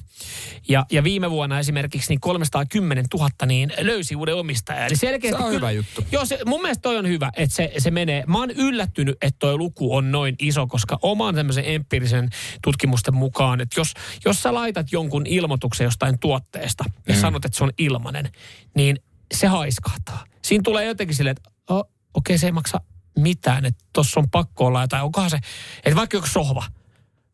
Ja, 0.69 0.87
ja 0.93 1.05
viime 1.05 1.31
vuonna 1.31 1.59
esimerkiksi 1.59 2.09
niin 2.12 2.21
310 2.21 3.05
000 3.14 3.31
niin 3.47 3.73
löysi 3.81 4.16
uuden 4.16 4.35
omistajan. 4.37 4.87
Eli 4.87 4.97
selkeästi 4.97 5.39
Se 5.39 5.45
on 5.45 5.51
kyllä- 5.51 5.57
hyvä 5.69 5.71
juttu. 5.71 6.05
Joo, 6.12 6.25
se, 6.27 6.39
mun 6.47 6.62
mielestä 6.62 6.83
toi 6.83 6.97
on 6.97 7.09
hyvä, 7.09 7.31
että 7.37 7.57
se, 7.57 7.73
se 7.79 7.91
menee. 7.91 8.25
Mä 8.27 8.39
oon 8.39 8.51
yllättynyt, 8.51 9.16
että 9.23 9.39
toi 9.39 9.57
luku 9.57 9.97
on 9.97 10.12
noin 10.12 10.35
iso, 10.39 10.66
koska 10.66 10.99
oman 11.03 11.35
tämmöisen 11.35 11.64
empiirisen 11.66 12.29
tutkimusten 12.62 13.14
mukaan, 13.14 13.61
että 13.61 13.81
jos, 13.81 13.93
jos 14.25 14.43
sä 14.43 14.55
laitat 14.55 14.93
jonkun 14.93 15.27
ilmoituksen 15.27 15.85
jostain 15.85 16.19
tuotteesta 16.19 16.85
ja 17.09 17.14
Mm. 17.14 17.21
sanot, 17.21 17.45
että 17.45 17.59
se 17.59 17.64
on 17.64 17.73
ilmanen, 17.79 18.31
niin 18.75 18.99
se 19.35 19.47
haiskahtaa. 19.47 20.25
Siinä 20.43 20.62
tulee 20.64 20.85
jotenkin 20.85 21.16
silleen, 21.16 21.37
että 21.37 21.51
oh, 21.71 21.79
okei, 21.79 21.95
okay, 22.14 22.39
se 22.39 22.47
ei 22.47 22.53
maksa 22.53 22.81
mitään, 23.19 23.64
että 23.64 23.85
tossa 23.93 24.21
on 24.21 24.31
pakko 24.31 24.66
olla 24.66 24.81
jotain. 24.81 25.03
Onkohan 25.05 25.31
se, 25.31 25.39
että 25.85 25.97
vaikka 25.97 26.16
joku 26.16 26.27
sohva. 26.27 26.64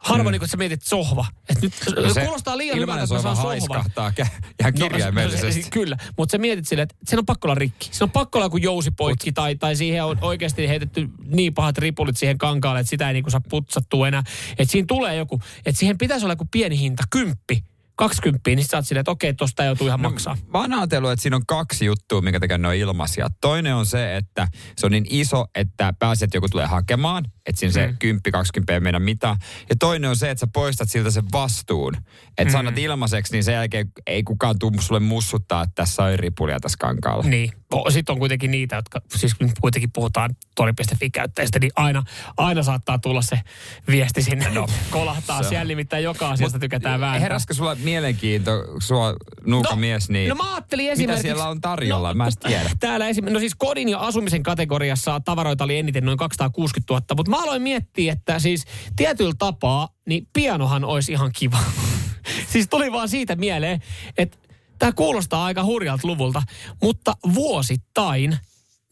Harva 0.04 0.24
mm. 0.24 0.32
niin 0.32 0.40
kun 0.40 0.48
sä 0.48 0.56
mietit 0.56 0.82
sohva. 0.82 1.26
Että 1.48 1.62
nyt 1.62 1.72
No 1.96 2.14
se 2.14 2.20
kuulostaa 2.20 2.58
liian 2.58 2.78
hyvältä, 2.78 3.02
että 3.02 3.14
sohva 3.14 3.34
haiskahtaa 3.34 4.12
kä- 4.20 4.44
ihan 4.60 4.74
kirjaimellisesti. 4.74 5.62
No, 5.62 5.68
kyllä, 5.80 5.96
mutta 6.16 6.32
sä 6.32 6.38
mietit 6.38 6.68
silleen, 6.68 6.82
että 6.82 6.96
sen 7.04 7.18
on 7.18 7.26
pakko 7.26 7.48
olla 7.48 7.54
rikki. 7.54 7.88
Se 7.92 8.04
on 8.04 8.10
pakko 8.10 8.38
olla 8.38 8.46
joku 8.46 8.56
jousipoikki 8.56 9.32
tai, 9.32 9.56
tai 9.56 9.76
siihen 9.76 10.04
on 10.04 10.18
oikeasti 10.20 10.68
heitetty 10.68 11.08
niin 11.26 11.54
pahat 11.54 11.78
ripulit 11.78 12.16
siihen 12.16 12.38
kankaalle, 12.38 12.80
että 12.80 12.90
sitä 12.90 13.08
ei 13.08 13.14
niinku 13.14 13.30
saa 13.30 13.40
putsattua 13.48 14.08
enää. 14.08 14.22
Että 14.58 14.72
siinä 14.72 14.86
tulee 14.88 15.16
joku, 15.16 15.40
että 15.66 15.78
siihen 15.78 15.98
pitäisi 15.98 16.26
olla 16.26 16.32
joku 16.32 16.48
pieni 16.50 16.78
hinta, 16.78 17.02
kymppi, 17.10 17.64
kaksikymppiä, 17.96 18.56
niin 18.56 18.64
sit 18.64 18.70
sä 18.70 18.76
oot 18.76 18.86
silleen, 18.86 19.00
että 19.00 19.10
okei, 19.10 19.34
tosta 19.34 19.62
ei 19.62 19.66
joutu 19.66 19.86
ihan 19.86 20.02
No, 20.02 20.10
maksaa. 20.10 20.36
Mä 20.52 20.58
oon 20.60 20.72
ajatellut, 20.72 21.10
että 21.10 21.22
siinä 21.22 21.36
on 21.36 21.46
kaksi 21.46 21.84
juttua, 21.84 22.20
minkä 22.20 22.40
takia 22.40 22.58
ne 22.58 22.68
on 22.68 22.74
ilmaisia. 22.74 23.28
Toinen 23.40 23.74
on 23.74 23.86
se, 23.86 24.16
että 24.16 24.48
se 24.76 24.86
on 24.86 24.92
niin 24.92 25.06
iso, 25.10 25.44
että 25.54 25.92
pääset 25.98 26.22
että 26.26 26.36
joku 26.36 26.48
tulee 26.48 26.66
hakemaan, 26.66 27.24
että 27.46 27.58
siinä 27.60 27.72
se 27.72 27.86
Mm. 27.86 27.96
10-20 27.98 28.72
ei 28.74 28.80
mennä 28.80 28.98
mitään. 28.98 29.36
Ja 29.68 29.76
toinen 29.78 30.10
on 30.10 30.16
se, 30.16 30.30
että 30.30 30.40
sä 30.40 30.46
poistat 30.52 30.90
siltä 30.90 31.10
sen 31.10 31.24
vastuun. 31.32 31.96
Että 32.28 32.44
Mm. 32.44 32.50
sanot 32.50 32.78
ilmaiseksi, 32.78 33.32
niin 33.32 33.44
sen 33.44 33.54
jälkeen 33.54 33.92
ei 34.06 34.22
kukaan 34.22 34.58
tuu 34.58 34.72
sulle 34.80 35.00
mussuttaa, 35.00 35.62
että 35.62 35.72
tässä 35.74 36.02
on 36.04 36.18
ripulia 36.18 36.60
tässä 36.60 36.78
kankaalla. 36.80 37.24
Niin. 37.24 37.50
Sitten 37.88 38.12
on 38.12 38.18
kuitenkin 38.18 38.50
niitä, 38.50 38.76
jotka, 38.76 39.00
siis 39.16 39.34
kun 39.34 39.50
kuitenkin 39.60 39.90
puhutaan 39.92 40.30
tori.fi-käyttäjistä, 40.56 41.58
niin 41.58 41.72
aina, 41.76 42.02
aina 42.36 42.62
saattaa 42.62 42.98
tulla 42.98 43.22
se 43.22 43.40
viesti 43.88 44.22
sinne. 44.22 44.50
No, 44.50 44.66
kolahtaa. 44.90 45.42
se. 45.42 45.48
Siellä 45.48 45.64
nimittäin 45.64 46.04
joka 46.04 46.30
asiasta 46.30 46.58
tykätään 46.58 47.00
vääntää. 47.00 47.20
Heräskö 47.20 47.54
sulla 47.54 47.76
mielenkiinto, 47.84 48.50
sua 48.78 49.14
nuuka 49.46 49.76
mies, 49.76 50.08
niin 50.08 50.28
No 50.28 50.34
mä 50.34 50.54
ajattelin 50.54 50.84
mitä 50.84 50.92
esimerkiksi... 50.92 51.22
siellä 51.22 51.48
on 51.48 51.60
tarjolla? 51.60 52.14
mä 52.14 52.26
en 52.26 52.32
tiedä. 52.46 52.70
Täällä 52.80 53.08
esim... 53.08 53.24
no 53.24 53.38
siis 53.38 53.54
kodin 53.54 53.88
ja 53.88 53.98
asumisen 53.98 54.42
kategoriassa 54.42 55.20
tavaroita 55.20 55.64
oli 55.64 55.78
eniten 55.78 56.04
noin 56.04 56.18
260 56.18 56.94
000, 56.94 57.04
mutta 57.16 57.30
mä 57.30 57.42
aloin 57.42 57.62
miettiä, 57.62 58.12
että 58.12 58.38
siis 58.38 58.64
tietyllä 58.96 59.34
tapaa, 59.38 59.88
niin 60.06 60.28
pianohan 60.32 60.84
olisi 60.84 61.12
ihan 61.12 61.30
kiva. 61.38 61.58
siis 62.52 62.68
tuli 62.70 62.92
vaan 62.92 63.08
siitä 63.08 63.36
mieleen, 63.36 63.80
että 64.18 64.38
tämä 64.78 64.92
kuulostaa 64.92 65.44
aika 65.44 65.64
hurjalta 65.64 66.08
luvulta, 66.08 66.42
mutta 66.82 67.16
vuosittain 67.34 68.38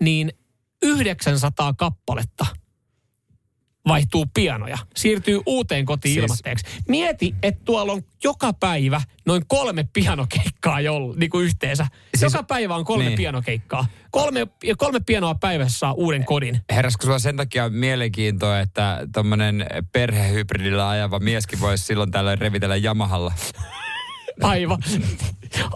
niin 0.00 0.32
900 0.82 1.74
kappaletta 1.74 2.46
vaihtuu 3.88 4.26
pianoja, 4.34 4.78
siirtyy 4.96 5.40
uuteen 5.46 5.84
kotiin 5.86 6.12
Siis- 6.14 6.24
ilmatteeksi. 6.24 6.64
Mieti, 6.88 7.34
että 7.42 7.62
tuolla 7.64 7.92
on 7.92 8.02
joka 8.24 8.52
päivä 8.52 9.00
noin 9.26 9.42
kolme 9.46 9.88
pianokeikkaa 9.92 10.80
joll, 10.80 11.14
niin 11.16 11.30
kuin 11.30 11.44
yhteensä. 11.44 11.86
Siis- 12.16 12.32
joka 12.32 12.42
päivä 12.42 12.74
on 12.74 12.84
kolme 12.84 13.04
niin. 13.04 13.16
pianokeikkaa. 13.16 13.86
Kolme, 14.10 14.46
ja 14.64 14.76
kolme 14.76 15.00
pianoa 15.06 15.34
päivässä 15.34 15.78
saa 15.78 15.92
uuden 15.92 16.24
kodin. 16.24 16.60
Heräskö 16.70 17.04
sulla 17.06 17.18
sen 17.18 17.36
takia 17.36 17.68
mielenkiintoa, 17.68 18.60
että 18.60 19.08
tuommoinen 19.14 19.66
perhehybridillä 19.92 20.88
ajava 20.88 21.18
mieskin 21.18 21.60
voisi 21.60 21.84
silloin 21.84 22.10
tällöin 22.10 22.38
revitellä 22.38 22.76
Yamahalla? 22.76 23.32
Aivan. 24.42 24.78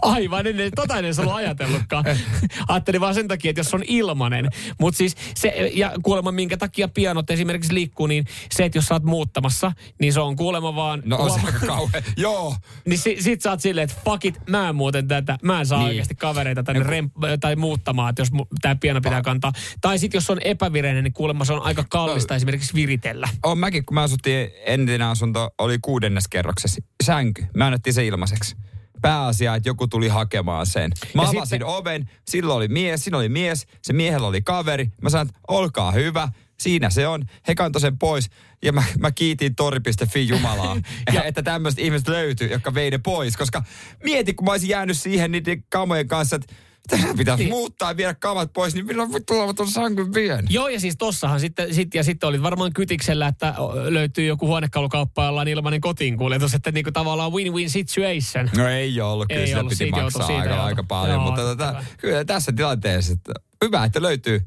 Aivan, 0.01 0.47
en, 0.47 0.55
tota 0.75 0.97
en 0.97 1.05
edes 1.05 1.19
ollut 1.19 1.33
ajatellutkaan. 1.33 2.05
Ajattelin 2.67 3.01
vaan 3.01 3.13
sen 3.15 3.27
takia, 3.27 3.49
että 3.49 3.59
jos 3.59 3.73
on 3.73 3.83
ilmanen. 3.87 4.49
Mutta 4.79 4.97
siis 4.97 5.15
se, 5.35 5.71
ja 5.73 5.91
kuulemma 6.03 6.31
minkä 6.31 6.57
takia 6.57 6.87
pianot 6.87 7.29
esimerkiksi 7.29 7.73
liikkuu, 7.73 8.07
niin 8.07 8.25
se, 8.51 8.65
että 8.65 8.77
jos 8.77 8.85
sä 8.85 8.95
oot 8.95 9.03
muuttamassa, 9.03 9.71
niin 10.01 10.13
se 10.13 10.19
on 10.19 10.35
kuulemma 10.35 10.75
vaan... 10.75 11.01
No 11.05 11.17
on 11.17 11.31
se 11.31 11.39
aika 11.45 11.59
kauhean. 11.67 12.03
Joo. 12.17 12.55
Niin 12.85 12.99
si, 12.99 13.17
sit 13.19 13.41
sä 13.41 13.49
oot 13.49 13.61
silleen, 13.61 13.83
että 13.89 14.01
fuck 14.05 14.25
it, 14.25 14.39
mä 14.49 14.69
en 14.69 14.75
muuten 14.75 15.07
tätä, 15.07 15.37
mä 15.43 15.59
en 15.59 15.65
saa 15.65 15.77
Niin. 15.77 15.85
niin. 15.85 15.89
oikeasti 15.91 16.15
kavereita 16.15 16.63
tänne 16.63 16.83
rem, 16.83 17.09
tai 17.39 17.55
muuttamaan, 17.55 18.09
että 18.09 18.21
jos 18.21 18.31
mu, 18.31 18.45
tää 18.61 18.75
piano 18.75 19.01
pitää 19.01 19.21
kantaa. 19.21 19.51
Tai 19.81 19.99
sit 19.99 20.13
jos 20.13 20.29
on 20.29 20.39
epävireinen, 20.43 21.03
niin 21.03 21.13
kuulemma 21.13 21.45
se 21.45 21.53
on 21.53 21.61
aika 21.61 21.83
kallista 21.89 22.35
esimerkiksi 22.35 22.73
viritellä. 22.73 23.27
On 23.43 23.57
mäkin, 23.57 23.85
kun 23.85 23.95
mä 23.95 24.01
asuttiin, 24.01 24.49
entinen 24.65 25.07
asunto 25.07 25.49
oli 25.57 25.77
kuudennes 25.81 26.27
kerroksessa. 26.27 26.81
Sänky. 27.03 27.45
Mä 27.53 27.65
annettiin 27.65 27.93
se 27.93 28.05
ilmaiseksi. 28.07 28.55
Pääasia, 29.01 29.55
että 29.55 29.69
joku 29.69 29.87
tuli 29.87 30.07
hakemaan 30.07 30.65
sen. 30.65 30.91
Mä 31.13 31.21
Ja 31.23 31.29
avasin 31.29 31.47
sitten- 31.49 31.67
oven, 31.67 32.09
silloin 32.27 32.57
oli 32.57 32.67
mies, 32.67 33.03
siinä 33.03 33.17
oli 33.17 33.29
mies, 33.29 33.67
se 33.81 33.93
miehellä 33.93 34.27
oli 34.27 34.41
kaveri. 34.41 34.91
Mä 35.01 35.09
sanoin, 35.09 35.27
että 35.29 35.39
olkaa 35.47 35.91
hyvä, 35.91 36.29
siinä 36.59 36.89
se 36.89 37.07
on. 37.07 37.25
He 37.47 37.55
kantoi 37.55 37.81
sen 37.81 37.97
pois 37.97 38.29
ja 38.63 38.71
mä, 38.73 38.83
mä 38.99 39.11
kiitin 39.11 39.55
tori.fi 39.55 40.27
Jumalaa, 40.27 40.77
ja 41.13 41.23
että 41.23 41.43
tämmöiset 41.43 41.79
ihmiset 41.79 42.07
löytyi, 42.07 42.51
jotka 42.51 42.73
vei 42.73 42.91
ne 42.91 42.97
pois. 42.97 43.37
Koska 43.37 43.63
mieti, 44.03 44.33
kun 44.33 44.45
mä 44.45 44.51
olisin 44.51 44.69
jäänyt 44.69 44.97
siihen 44.97 45.31
niiden 45.31 45.63
kamojen 45.69 46.07
kanssa, 46.07 46.35
että 46.35 46.53
tässä 46.87 47.07
pitäisi 47.17 47.43
Niin. 47.43 47.53
muuttaa 47.53 47.91
ja 47.91 47.97
viedä 47.97 48.13
kamat 48.13 48.53
pois, 48.53 48.73
niin 48.73 48.85
milloin 48.85 49.13
vittu 49.13 49.33
ovat 49.39 49.59
on 49.59 49.67
sankun 49.67 50.13
vien? 50.13 50.45
Joo, 50.49 50.67
ja 50.67 50.79
siis 50.79 50.95
tossahan 50.97 51.39
sitten, 51.39 51.73
sit, 51.73 51.95
ja 51.95 52.03
sitten 52.03 52.29
oli 52.29 52.43
varmaan 52.43 52.73
kytiksellä, 52.73 53.27
että 53.27 53.53
löytyy 53.89 54.25
joku 54.25 54.47
huonekalukauppa, 54.47 55.25
jolla 55.25 55.41
on 55.41 55.47
ilmainen 55.47 55.81
kotiinkuljetus, 55.81 56.53
että 56.53 56.71
niinku 56.71 56.91
tavallaan 56.91 57.31
win-win 57.31 57.69
situation. 57.69 58.49
No 58.57 58.67
ei 58.69 59.01
ollut, 59.01 59.27
kyllä 59.27 59.41
Ei 59.41 59.55
ollut, 59.55 59.69
piti 59.69 59.75
siitä 59.75 60.01
maksaa 60.01 60.27
siitä 60.27 60.41
aika, 60.41 60.63
aika 60.63 60.83
paljon, 60.83 61.15
Joo, 61.15 61.23
mutta 61.25 61.41
tota, 61.41 61.83
kyllä 61.97 62.25
tässä 62.25 62.51
tilanteessa, 62.51 63.13
että 63.13 63.33
hyvä, 63.65 63.83
että 63.83 64.01
löytyy. 64.01 64.41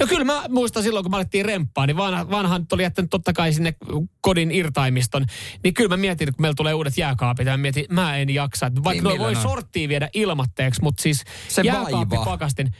No 0.00 0.06
kyllä 0.06 0.24
mä 0.24 0.42
muistan 0.48 0.82
silloin, 0.82 1.04
kun 1.04 1.10
mä 1.10 1.16
alettiin 1.16 1.44
remppaa, 1.44 1.86
niin 1.86 1.96
vanha, 1.96 2.30
vanhan 2.30 2.66
oli 2.72 2.82
jättänyt 2.82 3.10
totta 3.10 3.32
kai 3.32 3.52
sinne 3.52 3.74
kodin 4.20 4.50
irtaimiston. 4.50 5.26
Niin 5.64 5.74
kyllä 5.74 5.88
mä 5.88 5.96
mietin, 5.96 6.26
kun 6.34 6.42
meillä 6.42 6.54
tulee 6.54 6.74
uudet 6.74 6.98
jääkaapit, 6.98 7.46
ja 7.46 7.52
mä 7.52 7.56
mietin, 7.56 7.84
mä 7.90 8.16
en 8.16 8.30
jaksa. 8.30 8.66
Että 8.66 8.84
Vaikka 8.84 9.08
Niin, 9.08 9.20
voi 9.20 9.36
on? 9.36 9.42
sorttiin 9.42 9.88
viedä 9.88 10.08
ilmatteeksi, 10.14 10.82
mutta 10.82 11.02
siis 11.02 11.24
Se 11.48 11.62
jääkaappi 11.62 12.16
vaiva. 12.16 12.24
pakastin, 12.24 12.70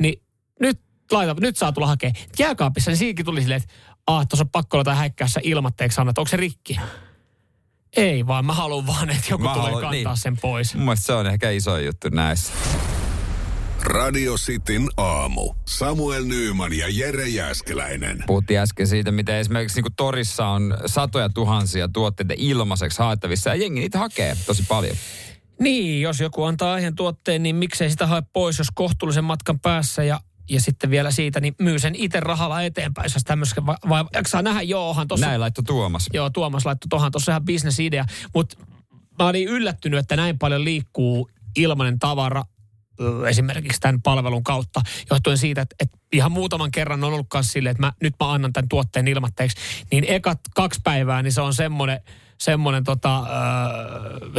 niin 0.00 0.22
nyt, 0.60 0.80
laita, 1.10 1.34
nyt 1.40 1.56
saa 1.56 1.72
tulla 1.72 1.86
hakea. 1.86 2.10
Jääkaapissa, 2.38 2.90
niin 2.90 2.98
siinäkin 2.98 3.24
tuli 3.24 3.40
silleen, 3.40 3.62
että 3.62 3.74
ah, 4.06 4.28
tuossa 4.28 4.44
on 4.44 4.50
pakko 4.50 4.78
olla 4.78 4.94
häkkäässä 4.94 5.40
ilmatteeksi 5.42 6.00
anna, 6.00 6.10
että 6.10 6.20
onko 6.20 6.28
se 6.28 6.36
rikki? 6.36 6.76
Ei 7.96 8.26
vaan, 8.26 8.44
mä 8.46 8.52
haluan 8.52 8.86
vaan, 8.86 9.10
että 9.10 9.22
joku 9.30 9.44
Mä 9.44 9.50
tulee 9.52 9.64
haluan- 9.64 9.82
kantaa 9.82 10.12
niin. 10.12 10.22
sen 10.22 10.36
pois. 10.36 10.74
Mun 10.74 10.96
se 10.96 11.12
on 11.12 11.26
ehkä 11.26 11.50
iso 11.50 11.78
juttu 11.78 12.08
näissä. 12.08 12.52
Radio 13.84 14.34
Cityn 14.34 14.88
aamu. 14.96 15.54
Samuel 15.68 16.24
Nyyman 16.24 16.72
ja 16.72 16.86
Jere 16.90 17.28
Jäskeläinen. 17.28 18.24
Puhuttiin 18.26 18.60
äsken 18.60 18.86
siitä, 18.86 19.12
miten 19.12 19.36
esimerkiksi 19.36 19.82
niin 19.82 19.94
torissa 19.96 20.46
on 20.46 20.78
satoja 20.86 21.28
tuhansia 21.28 21.88
tuotteita 21.88 22.34
ilmaiseksi 22.36 22.98
haettavissa 22.98 23.50
ja 23.50 23.56
jengi 23.56 23.80
niitä 23.80 23.98
hakee 23.98 24.36
tosi 24.46 24.64
paljon. 24.68 24.96
Niin, 25.60 26.02
jos 26.02 26.20
joku 26.20 26.44
antaa 26.44 26.72
aiheen 26.72 26.94
tuotteen, 26.94 27.42
niin 27.42 27.56
miksei 27.56 27.90
sitä 27.90 28.06
hae 28.06 28.22
pois, 28.32 28.58
jos 28.58 28.68
kohtuullisen 28.74 29.24
matkan 29.24 29.60
päässä 29.60 30.04
ja 30.04 30.20
ja 30.50 30.60
sitten 30.60 30.90
vielä 30.90 31.10
siitä, 31.10 31.40
niin 31.40 31.54
myy 31.58 31.78
sen 31.78 31.94
itse 31.94 32.20
rahalla 32.20 32.62
eteenpäin, 32.62 33.10
jos 33.14 33.24
tämmöistä 33.24 33.66
vai, 33.66 33.76
vai 33.88 34.04
jaksaa 34.14 34.42
nähdä, 34.42 34.62
joohan 34.62 35.08
tuossa. 35.08 35.26
Näin 35.26 35.40
laittoi 35.40 35.64
Tuomas. 35.64 36.06
Joo, 36.12 36.30
Tuomas 36.30 36.66
laittoi 36.66 36.88
tuohon, 36.88 37.12
tuossa 37.12 37.32
ihan 37.32 37.44
bisnesidea, 37.44 38.04
mutta 38.34 38.56
mä 39.18 39.28
olin 39.28 39.48
yllättynyt, 39.48 40.00
että 40.00 40.16
näin 40.16 40.38
paljon 40.38 40.64
liikkuu 40.64 41.30
ilmainen 41.56 41.98
tavara 41.98 42.44
esimerkiksi 43.28 43.80
tämän 43.80 44.02
palvelun 44.02 44.44
kautta, 44.44 44.80
johtuen 45.10 45.38
siitä, 45.38 45.60
että, 45.62 45.76
että 45.80 45.98
ihan 46.12 46.32
muutaman 46.32 46.70
kerran 46.70 47.04
on 47.04 47.12
ollut 47.12 47.26
silleen, 47.40 47.70
että 47.70 47.86
mä, 47.86 47.92
nyt 48.02 48.14
mä 48.20 48.32
annan 48.32 48.52
tämän 48.52 48.68
tuotteen 48.68 49.08
ilmatteeksi, 49.08 49.56
niin 49.90 50.04
ekat 50.08 50.40
kaksi 50.54 50.80
päivää, 50.84 51.22
niin 51.22 51.32
se 51.32 51.40
on 51.40 51.54
semmoinen, 51.54 52.00
semmoinen 52.38 52.84
tota, 52.84 53.18
äh, 53.18 53.26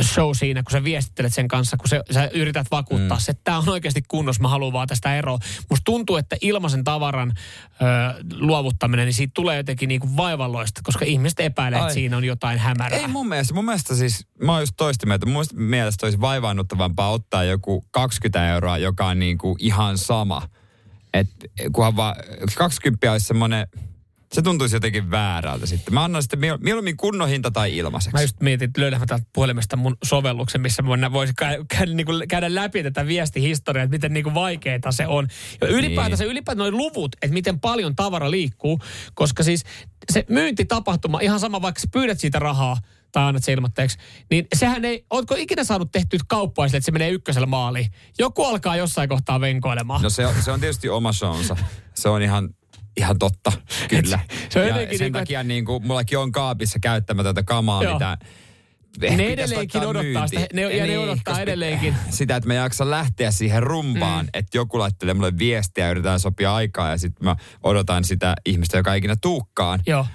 show 0.01 0.29
siinä, 0.33 0.63
kun 0.63 0.71
sä 0.71 0.83
viestittelet 0.83 1.33
sen 1.33 1.47
kanssa, 1.47 1.77
kun 1.77 1.89
se, 1.89 2.01
sä 2.11 2.29
yrität 2.33 2.67
vakuuttaa 2.71 3.17
mm. 3.17 3.21
se, 3.21 3.31
että 3.31 3.41
tämä 3.43 3.57
on 3.57 3.69
oikeasti 3.69 4.01
kunnossa, 4.07 4.41
mä 4.41 4.47
haluan 4.47 4.73
vaan 4.73 4.87
tästä 4.87 5.15
eroa. 5.15 5.39
Musta 5.69 5.83
tuntuu, 5.85 6.15
että 6.15 6.35
ilmaisen 6.41 6.83
tavaran 6.83 7.33
äh, 7.67 8.15
luovuttaminen, 8.39 9.05
niin 9.05 9.13
siitä 9.13 9.31
tulee 9.33 9.57
jotenkin 9.57 9.87
niinku 9.87 10.07
vaivalloista, 10.17 10.81
koska 10.83 11.05
ihmiset 11.05 11.39
epäilee, 11.39 11.79
että 11.79 11.93
siinä 11.93 12.17
on 12.17 12.23
jotain 12.23 12.59
hämärää. 12.59 12.99
Ei 12.99 13.07
mun 13.07 13.27
mielestä, 13.27 13.53
mun 13.53 13.65
mielestä 13.65 13.95
siis, 13.95 14.27
mä 14.41 14.51
oon 14.51 14.61
just 14.61 14.73
toista 14.77 15.05
mieltä, 15.05 15.25
mun 15.25 15.45
mielestä 15.53 16.05
olisi 16.05 16.21
vaivaannuttavampaa 16.21 17.11
ottaa 17.11 17.43
joku 17.43 17.85
20 17.91 18.53
euroa, 18.53 18.77
joka 18.77 19.07
on 19.07 19.19
niin 19.19 19.37
kuin 19.37 19.55
ihan 19.59 19.97
sama. 19.97 20.49
Et 21.13 21.29
kunhan 21.73 21.95
vaan 21.95 22.15
20 22.57 23.11
olisi 23.11 23.25
semmoinen, 23.25 23.67
se 24.33 24.41
tuntuisi 24.41 24.75
jotenkin 24.75 25.11
väärältä 25.11 25.65
sitten. 25.65 25.93
Mä 25.93 26.03
annan 26.03 26.23
sitten 26.23 26.39
miel- 26.39 26.63
mieluummin 26.63 26.97
kunnon 26.97 27.29
hinta 27.29 27.51
tai 27.51 27.77
ilmaiseksi. 27.77 28.17
Mä 28.17 28.21
just 28.21 28.41
mietin, 28.41 28.65
että 28.65 28.81
löydän 28.81 29.07
täältä 29.07 29.25
puhelimesta 29.33 29.75
mun 29.75 29.97
sovelluksen, 30.03 30.61
missä 30.61 30.81
mä 30.81 31.11
voisin 31.11 31.35
käydä, 31.35 31.65
käydä, 31.77 31.93
niin 31.93 32.05
kuin, 32.05 32.27
käydä 32.27 32.55
läpi 32.55 32.83
tätä 32.83 33.07
viestihistoriaa, 33.07 33.83
että 33.83 33.95
miten 33.95 34.13
niin 34.13 34.23
kuin 34.23 34.33
vaikeaa 34.33 34.91
se 34.91 35.07
on. 35.07 35.27
Ja 35.61 35.67
ylipäätänsä, 35.67 36.23
ylipäätään 36.23 36.57
noin 36.57 36.77
luvut, 36.77 37.15
että 37.21 37.33
miten 37.33 37.59
paljon 37.59 37.95
tavara 37.95 38.31
liikkuu, 38.31 38.79
koska 39.13 39.43
siis 39.43 39.63
se 40.11 40.25
myyntitapahtuma, 40.29 41.19
ihan 41.19 41.39
sama 41.39 41.61
vaikka 41.61 41.81
sä 41.81 41.87
pyydät 41.91 42.19
siitä 42.19 42.39
rahaa, 42.39 42.77
tai 43.11 43.23
annat 43.23 43.43
se 43.43 43.53
ilmoitteeksi, 43.53 43.97
niin 44.31 44.47
sehän 44.55 44.85
ei, 44.85 45.05
ootko 45.09 45.35
ikinä 45.37 45.63
saanut 45.63 45.91
tehtyä 45.91 46.19
kauppaa 46.27 46.67
sille, 46.67 46.77
että 46.77 46.85
se 46.85 46.91
menee 46.91 47.09
ykkösellä 47.09 47.47
maaliin? 47.47 47.91
Joku 48.19 48.43
alkaa 48.43 48.75
jossain 48.75 49.09
kohtaa 49.09 49.41
venkoilemaan. 49.41 50.01
No 50.01 50.09
se 50.09 50.27
on, 50.27 50.35
se 50.41 50.51
on 50.51 50.59
tietysti 50.59 50.89
oma 50.89 51.13
shownsa. 51.13 51.57
Se 51.93 52.09
on 52.09 52.21
ihan, 52.21 52.49
ihan 52.97 53.19
totta, 53.19 53.51
kyllä. 53.89 54.19
se 54.49 54.59
on 54.61 54.67
ja 54.67 54.75
sen 54.75 54.87
niin 54.99 55.13
takia 55.13 55.43
niin 55.43 55.65
kuin, 55.65 55.87
mullakin 55.87 56.17
on 56.17 56.31
kaapissa 56.31 56.79
käyttämätöntä 56.79 57.43
kamaa, 57.43 57.83
Joo. 57.83 57.93
mitä 57.93 58.17
ne 59.01 59.25
edelleenkin 59.33 59.81
odottaa 59.81 60.27
sitä, 60.27 60.45
ne, 60.53 60.61
ja 60.61 60.69
ne 60.69 60.87
Niin, 60.87 60.99
odottaa 60.99 61.33
koska- 61.33 61.41
edelleenkin. 61.41 61.95
Sitä, 62.09 62.35
että 62.35 62.47
mä 62.47 62.53
jaksan 62.53 62.89
lähteä 62.91 63.31
siihen 63.31 63.63
rumpaan, 63.63 64.25
mm. 64.25 64.29
että 64.33 64.57
joku 64.57 64.79
laittelee 64.79 65.13
mulle 65.13 65.37
viestiä 65.37 65.85
ja 65.85 65.91
yritetään 65.91 66.19
sopia 66.19 66.55
aikaa 66.55 66.89
ja 66.89 66.97
sitten 66.97 67.25
mä 67.25 67.35
odotan 67.63 68.03
sitä 68.03 68.35
ihmistä, 68.45 68.77
joka 68.77 68.93
ikinä 68.93 69.15
tuukkaan. 69.21 69.79
Joo. 69.87 70.05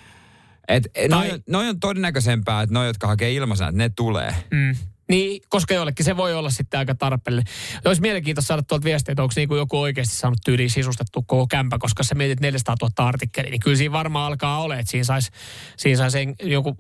Et, 0.69 0.89
tai... 0.95 1.09
Noi, 1.09 1.31
on- 1.33 1.41
noi 1.49 1.69
on 1.69 1.81
todennäköisempää, 1.81 2.63
että 2.63 2.75
noi, 2.75 2.87
jotka 2.87 3.07
hakee 3.07 3.33
ilmaisena, 3.33 3.69
että 3.69 3.79
ne 3.79 3.89
tulee. 3.89 4.35
Mm. 4.51 4.77
Niin, 5.09 5.43
koska 5.49 5.75
jollekin 5.75 6.05
se 6.05 6.17
voi 6.17 6.35
olla 6.35 6.51
sitten 6.51 6.79
aika 6.79 6.95
tarpeellinen. 6.95 7.53
Olisi 7.85 8.01
mielenkiintoista 8.01 8.47
saada 8.47 8.63
tuolta 8.63 8.85
viestiä, 8.85 9.13
että 9.13 9.23
onko 9.23 9.33
niinku 9.37 9.57
joku 9.57 9.81
oikeasti 9.81 10.17
saanut 10.17 10.39
tyyliin 10.45 10.71
sisustettu 10.71 11.23
koko 11.27 11.47
kämpä, 11.47 11.79
koska 11.79 12.03
sä 12.03 12.15
mietit 12.15 12.41
400 12.41 12.77
000 12.83 13.09
artikkelia, 13.09 13.51
niin 13.51 13.61
kyllä 13.61 13.77
siinä 13.77 13.93
varmaan 13.93 14.27
alkaa 14.27 14.63
olla, 14.63 14.77
että 14.77 14.91
siinä 14.91 15.05
saisi 15.05 15.31
siinä 15.77 16.11
sais 16.11 16.29
joku 16.43 16.77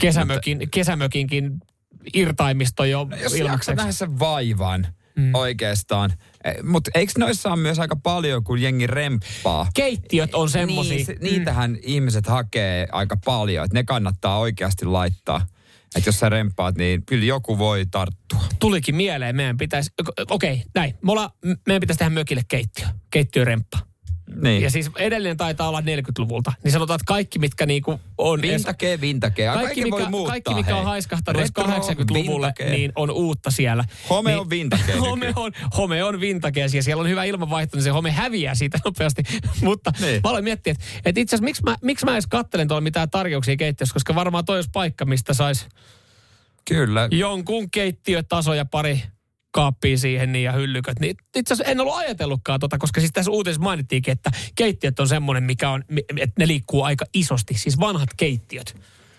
kesämökin, 0.00 0.70
kesämökinkin 0.70 1.60
irtaimisto 2.14 2.84
jo 2.84 3.06
No, 3.10 3.16
jos 3.16 3.34
ilmaiseksi. 3.34 3.74
nähdä 3.74 3.92
sen 3.92 4.18
vaivan 4.18 4.86
mm. 5.16 5.34
oikeastaan. 5.34 6.12
Mutta 6.62 6.90
eikö 6.94 7.12
noissa 7.18 7.48
ole 7.48 7.56
myös 7.60 7.78
aika 7.78 7.96
paljon, 7.96 8.44
kun 8.44 8.62
jengi 8.62 8.86
remppaa? 8.86 9.66
Keittiöt 9.74 10.34
on 10.34 10.50
semmosia. 10.50 10.96
Niin, 10.96 11.06
se, 11.06 11.16
niitähän 11.20 11.76
ihmiset 11.82 12.26
hakee 12.26 12.88
aika 12.92 13.16
paljon, 13.24 13.64
että 13.64 13.78
ne 13.78 13.84
kannattaa 13.84 14.38
oikeasti 14.38 14.84
laittaa. 14.84 15.46
Että 15.96 16.08
jos 16.08 16.18
sä 16.18 16.28
remppaat, 16.28 16.76
niin 16.76 17.06
kyllä 17.06 17.24
joku 17.24 17.58
voi 17.58 17.86
tarttua. 17.90 18.40
Tulikin 18.58 18.96
mieleen, 18.96 19.36
meidän 19.36 19.56
pitäisi, 19.56 19.90
okei, 20.30 20.52
okay, 20.52 20.64
näin. 20.74 20.94
Me 21.02 21.12
olla, 21.12 21.30
meidän 21.66 21.80
pitäisi 21.80 21.98
tehdä 21.98 22.10
mökille 22.10 22.42
keittiö, 22.48 22.86
keittiöremppa. 23.10 23.78
Niin. 24.34 24.62
Ja 24.62 24.70
siis 24.70 24.90
edellinen 24.98 25.36
taitaa 25.36 25.68
olla 25.68 25.80
40-luvulta. 25.80 26.52
Niin 26.64 26.72
sanotaan, 26.72 26.94
että 26.96 27.04
kaikki, 27.06 27.38
mitkä 27.38 27.66
niinku 27.66 28.00
on... 28.18 28.42
Vintakee, 28.42 29.00
vintakee. 29.00 29.44
Ja 29.44 29.52
Kaikki, 29.52 29.66
kaikki 29.66 29.84
mikä, 29.84 29.96
voi 29.96 30.10
muuttaa, 30.10 30.30
kaikki, 30.32 30.54
mikä 30.54 30.76
on 30.76 30.84
haiskahtanut 30.84 31.42
Retro, 31.42 31.64
80-luvulle, 31.64 32.46
vintage. 32.46 32.70
niin 32.70 32.92
on 32.96 33.10
uutta 33.10 33.50
siellä. 33.50 33.84
Home 34.10 34.30
niin, 34.30 34.40
on 34.40 34.50
vintage 34.50 34.92
home 35.00 35.32
on, 35.36 35.52
home 35.76 36.04
on 36.04 36.20
vintage 36.20 36.60
ja 36.60 36.82
siellä 36.82 37.00
on 37.00 37.08
hyvä 37.08 37.24
ilmanvaihto, 37.24 37.76
niin 37.76 37.84
se 37.84 37.90
home 37.90 38.10
häviää 38.10 38.54
siitä 38.54 38.78
nopeasti. 38.84 39.22
Mutta 39.62 39.92
Niin. 40.00 40.20
mä 40.24 40.30
aloin 40.30 40.44
miettiä, 40.44 40.70
että, 40.70 40.84
että 41.04 41.20
itse 41.20 41.36
asiassa 41.36 41.44
miksi 41.44 41.62
mä, 41.62 41.76
miksi 41.82 42.04
mä 42.04 42.12
edes 42.12 42.26
kattelen 42.26 42.68
tuolla 42.68 42.80
mitään 42.80 43.10
tarjouksia 43.10 43.56
keittiössä, 43.56 43.92
koska 43.92 44.14
varmaan 44.14 44.44
toi 44.44 44.56
olisi 44.56 44.70
paikka, 44.72 45.04
mistä 45.04 45.34
saisi 45.34 45.66
Kyllä. 46.68 47.08
jonkun 47.10 47.70
keittiötaso 47.70 48.54
ja 48.54 48.64
pari 48.64 49.02
kaappia 49.50 49.98
siihen 49.98 50.32
niin 50.32 50.44
ja 50.44 50.52
hyllyköt. 50.52 51.00
Niin 51.00 51.16
itse 51.36 51.54
asiassa 51.54 51.70
en 51.70 51.80
ollut 51.80 51.94
ajatellutkaan 51.96 52.60
tota, 52.60 52.78
koska 52.78 53.00
siis 53.00 53.12
tässä 53.12 53.30
uutisessa 53.30 53.62
mainittiinkin, 53.62 54.12
että 54.12 54.30
keittiöt 54.54 55.00
on 55.00 55.08
semmoinen, 55.08 55.42
mikä 55.44 55.70
on, 55.70 55.84
että 56.16 56.34
ne 56.38 56.46
liikkuu 56.46 56.82
aika 56.82 57.04
isosti. 57.14 57.54
Siis 57.58 57.80
vanhat 57.80 58.08
keittiöt. 58.16 58.76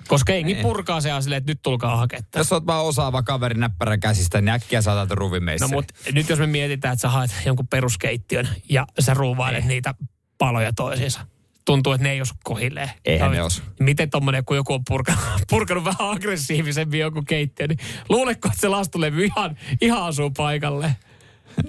Koska 0.08 0.34
jengi 0.34 0.54
Niin. 0.54 0.64
purkaa 0.64 1.02
se 1.02 1.10
silleen, 1.20 1.38
että 1.38 1.52
nyt 1.52 1.62
tulkaa 1.62 1.98
haketta. 1.98 2.40
Jos 2.40 2.52
oot 2.52 2.66
vaan 2.66 2.86
osaava 2.86 3.24
kaveri 3.24 3.60
näppärä 3.60 3.98
käsistä, 3.98 4.42
niin 4.42 4.50
äkkiä 4.50 4.82
saatat 4.82 5.12
ruvimeissä. 5.12 5.66
No 5.66 5.70
mutta 5.74 5.94
nyt 6.12 6.30
jos 6.30 6.40
me 6.40 6.48
mietitään, 6.48 6.94
että 6.94 7.02
sä 7.02 7.10
haet 7.10 7.32
jonkun 7.46 7.68
peruskeittiön 7.68 8.48
ja 8.70 8.88
sä 9.00 9.14
ruuvailet 9.14 9.66
niitä 9.66 9.96
paloja 10.38 10.74
toisiinsa. 10.74 11.28
Tuntuu, 11.66 11.94
että 11.94 12.04
ne 12.04 12.12
ei 12.12 12.22
osu 12.22 12.34
kohilleen. 12.44 12.90
Eihän 13.06 13.30
Ja 13.30 13.34
ne 13.34 13.44
osu. 13.44 13.62
Miten 13.80 14.10
tommonen, 14.10 14.46
kun 14.46 14.58
joku 14.58 14.74
on 14.74 14.82
purkanut, 14.88 15.24
purkanut 15.50 15.84
vähän 15.84 16.10
aggressiivisemmin 16.10 17.00
joku 17.00 17.22
keittiö, 17.28 17.68
niin 17.68 17.80
luuletko, 18.10 18.48
että 18.48 18.62
se 18.62 18.68
lastulevy 18.68 19.26
ihan, 19.26 19.58
ihan 19.82 20.04
asuu 20.04 20.32
paikalle? 20.32 20.96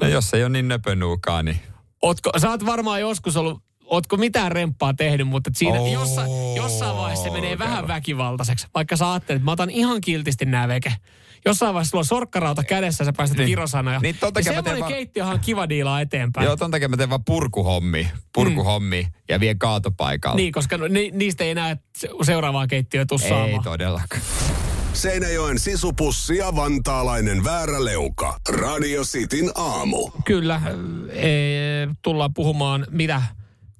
No 0.00 0.08
jos 0.08 0.34
ei 0.34 0.42
ole 0.42 0.48
niin 0.48 0.68
nöpönuukaa, 0.68 1.42
niin... 1.42 1.60
Ootko, 2.02 2.30
sä 2.38 2.50
oot 2.50 2.66
varmaan 2.66 3.00
joskus 3.00 3.36
ollut, 3.36 3.62
ootko 3.92 4.16
mitään 4.16 4.52
remppaa 4.52 4.94
tehnyt, 4.94 5.28
mutta 5.28 5.50
siinä 5.54 5.80
Oo, 5.80 5.92
jossa, 5.92 6.22
jossain 6.56 6.96
vaiheessa 6.96 7.24
se 7.24 7.30
menee 7.30 7.50
kerro. 7.50 7.64
vähän 7.66 7.88
väkivaltaiseksi. 7.88 8.66
Vaikka 8.74 8.96
sä 8.96 9.12
ajattelet, 9.12 9.36
että 9.36 9.44
mä 9.44 9.52
otan 9.52 9.70
ihan 9.70 10.00
kiltisti 10.00 10.44
nää 10.44 10.68
veke. 10.68 10.92
Jossain 11.44 11.74
vaiheessa 11.74 11.90
sulla 11.90 12.00
on 12.00 12.04
sorkkarauta 12.04 12.64
kädessä 12.64 13.02
ja 13.02 13.06
sä 13.06 13.12
päästät 13.16 13.38
Niin. 13.38 13.46
kirosanoja. 13.46 13.98
Niin 14.00 14.16
ton 14.20 14.28
ja 14.28 14.32
takia 14.32 14.52
mä 14.52 14.54
teen 14.54 14.64
semmoinen 14.64 14.80
vaan- 14.80 14.92
keittiöhän 14.92 15.34
on 15.34 15.40
kiva 15.40 15.68
diilaa 15.68 16.00
eteenpäin. 16.00 16.44
Joo, 16.44 16.56
ton 16.56 16.70
takia 16.70 16.88
mä 16.88 16.96
teen 16.96 17.10
vaan 17.10 17.24
purkuhommi, 17.24 18.08
purkuhommi 18.34 19.06
ja 19.28 19.40
vien 19.40 19.58
kaatopaikalle. 19.58 20.36
Niin, 20.36 20.52
koska 20.52 20.76
no, 20.78 20.88
ni, 20.88 21.10
niistä 21.14 21.44
ei 21.44 21.54
näe 21.54 21.76
se- 21.98 22.08
seuraavaa 22.22 22.66
keittiöä 22.66 23.04
tuu 23.06 23.18
Ei 23.22 23.28
saamaan. 23.28 23.62
todellakaan. 23.64 24.22
Seinäjoen 24.92 25.58
sisupussi 25.58 26.36
ja 26.36 26.56
vantaalainen 26.56 27.44
vääräleuka. 27.44 28.36
Radio 28.48 29.02
Cityn 29.02 29.50
aamu. 29.54 30.10
Kyllä, 30.24 30.60
e, 31.12 31.30
tullaan 32.02 32.34
puhumaan 32.34 32.86
mitä 32.90 33.22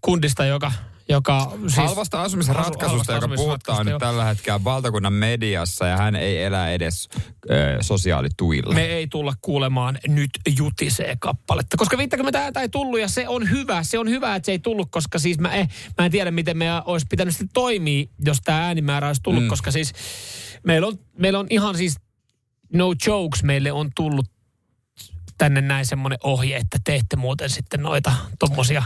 kundista, 0.02 0.44
joka, 0.44 0.72
joka 1.08 1.52
siis... 1.60 1.76
halvasta 1.76 2.22
asumisratkaisusta, 2.22 2.86
halvasta 2.88 3.12
joka 3.12 3.28
puhutaan 3.28 3.48
asumisratkaisusta, 3.48 3.84
nyt 3.84 3.98
tällä 3.98 4.24
hetkellä 4.24 4.64
valtakunnan 4.64 5.12
mediassa 5.12 5.86
ja 5.86 5.96
hän 5.96 6.16
ei 6.16 6.42
elä 6.42 6.70
edes 6.70 7.08
ö, 7.50 7.78
sosiaalituilla. 7.80 8.74
Me 8.74 8.84
ei 8.84 9.06
tulla 9.06 9.34
kuulemaan 9.42 9.98
nyt 10.08 10.30
jutisee 10.56 11.16
kappaletta, 11.20 11.76
koska 11.76 11.98
50 11.98 12.40
ääntä 12.40 12.60
ei 12.60 12.68
tullut 12.68 13.00
ja 13.00 13.08
se 13.08 13.28
on 13.28 13.50
hyvä. 13.50 13.82
Se 13.82 13.98
on 13.98 14.08
hyvä, 14.08 14.34
että 14.34 14.46
se 14.46 14.52
ei 14.52 14.58
tullut, 14.58 14.88
koska 14.90 15.18
siis 15.18 15.38
mä, 15.38 15.54
eh, 15.54 15.68
mä 15.98 16.04
en 16.04 16.10
tiedä, 16.10 16.30
miten 16.30 16.58
me 16.58 16.66
olisi 16.84 17.06
pitänyt 17.10 17.34
sitten 17.34 17.50
toimia, 17.54 18.06
jos 18.24 18.38
tämä 18.44 18.66
äänimäärä 18.66 19.06
olisi 19.06 19.22
tullut, 19.22 19.42
mm. 19.42 19.48
koska 19.48 19.70
siis 19.70 19.92
meillä 20.66 20.86
on, 20.86 20.98
meillä 21.18 21.38
on 21.38 21.46
ihan 21.50 21.76
siis 21.76 21.96
no 22.72 22.94
jokes, 23.06 23.42
meille 23.42 23.72
on 23.72 23.90
tullut 23.96 24.26
tänne 25.38 25.60
näin 25.60 25.86
semmoinen 25.86 26.18
ohje, 26.22 26.56
että 26.56 26.78
teette 26.84 27.16
muuten 27.16 27.50
sitten 27.50 27.80
noita 27.82 28.12
tommosia 28.38 28.82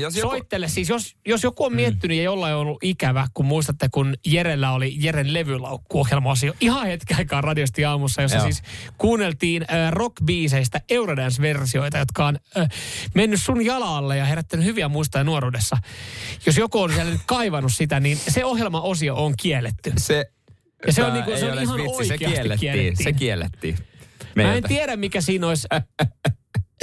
Jos 0.00 0.16
joku, 0.16 0.28
Soittele 0.30 0.68
siis, 0.68 0.88
jos, 0.88 1.16
jos 1.26 1.42
joku 1.42 1.64
on 1.64 1.74
miettinyt 1.74 2.16
ja 2.16 2.22
jollain 2.22 2.54
on 2.54 2.60
ollut 2.60 2.78
ikävä, 2.82 3.26
kun 3.34 3.46
muistatte, 3.46 3.88
kun 3.92 4.14
Jerellä 4.26 4.72
oli 4.72 4.94
Jeren 4.98 5.34
levylaukkuohjelma 5.34 6.34
jo 6.46 6.54
ihan 6.60 6.86
hetken 6.86 7.16
aikaa 7.18 7.40
radiosti 7.40 7.84
aamussa, 7.84 8.22
jossa 8.22 8.36
Joo. 8.36 8.44
siis 8.44 8.62
kuunneltiin 8.98 9.62
äh, 9.62 9.92
rockbiiseistä 9.92 10.80
Eurodance-versioita, 10.90 11.98
jotka 11.98 12.26
on 12.26 12.38
äh, 12.58 12.68
mennyt 13.14 13.42
sun 13.42 13.64
jalalle 13.64 14.16
ja 14.16 14.24
herättänyt 14.24 14.66
hyviä 14.66 14.88
muistoja 14.88 15.24
nuoruudessa. 15.24 15.76
Jos 16.46 16.56
joku 16.56 16.78
on 16.80 16.92
siellä 16.92 17.12
nyt 17.12 17.22
kaivannut 17.26 17.72
sitä, 17.72 18.00
niin 18.00 18.16
se 18.28 18.44
ohjelmaosio 18.44 19.16
on 19.24 19.34
kielletty. 19.42 19.92
se, 19.96 20.24
Ja 20.86 20.92
se 20.92 21.04
on 21.04 21.12
niinku- 21.12 21.30
se 21.36 21.52
on 21.52 21.62
ihan 21.62 21.76
vitsi, 21.78 22.08
se 22.08 22.18
kiellettiin. 22.18 22.58
kiellettiin. 22.58 23.04
Se 23.04 23.12
kiellettiin. 23.12 23.78
Mä 24.34 24.54
en 24.54 24.62
tiedä, 24.62 24.96
mikä 24.96 25.20
siinä 25.20 25.46
olisi 25.48 25.68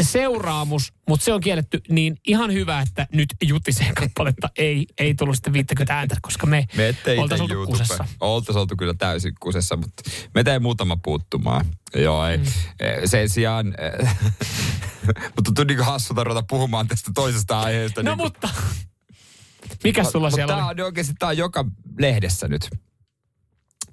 seuraamus, 0.02 0.94
mutta 1.08 1.24
se 1.26 1.34
on 1.34 1.42
kielletty, 1.42 1.82
niin 1.90 2.18
ihan 2.28 2.54
hyvä, 2.54 2.82
että 2.82 3.08
nyt 3.14 3.30
jutiseen 3.44 3.96
kappaletta 3.96 4.50
ei, 4.58 4.88
ei 4.98 5.16
tullut 5.16 5.36
sitten 5.36 5.54
50 5.54 5.96
ääntä, 5.98 6.16
koska 6.22 6.46
me, 6.46 6.66
Me 6.76 6.96
oltaisiin 7.18 7.42
oltu 7.42 7.54
YouTube. 7.54 7.78
kusessa. 7.78 8.06
Oltaisiin 8.20 8.62
oltu 8.62 8.76
kyllä 8.76 8.94
täysin 8.94 9.34
kusessa, 9.40 9.76
mutta 9.76 10.04
me 10.34 10.44
tein 10.44 10.62
muutama 10.62 10.98
puuttumaan. 11.04 11.66
Joo, 11.96 12.26
ei. 12.28 12.38
Mm. 12.38 12.44
Eh, 12.80 13.00
Sen 13.06 13.30
sijaan, 13.30 13.68
eh, 14.02 14.10
mutta 15.08 15.42
tuntuu 15.46 15.64
niin 15.66 15.86
hassulta 15.86 16.24
ruveta 16.24 16.46
puhumaan 16.50 16.88
tästä 16.88 17.12
toisesta 17.16 17.60
aiheesta. 17.60 18.04
No 18.04 18.12
niin 18.12 18.18
mutta, 18.26 18.50
mikä 19.84 20.04
sulla 20.04 20.30
siellä 20.32 20.54
tää 20.56 20.66
oli? 20.68 20.82
on 20.82 20.86
oikeasti 20.86 21.14
tää 21.20 21.30
on 21.30 21.38
joka 21.38 21.66
lehdessä 22.00 22.48
nyt. 22.48 22.70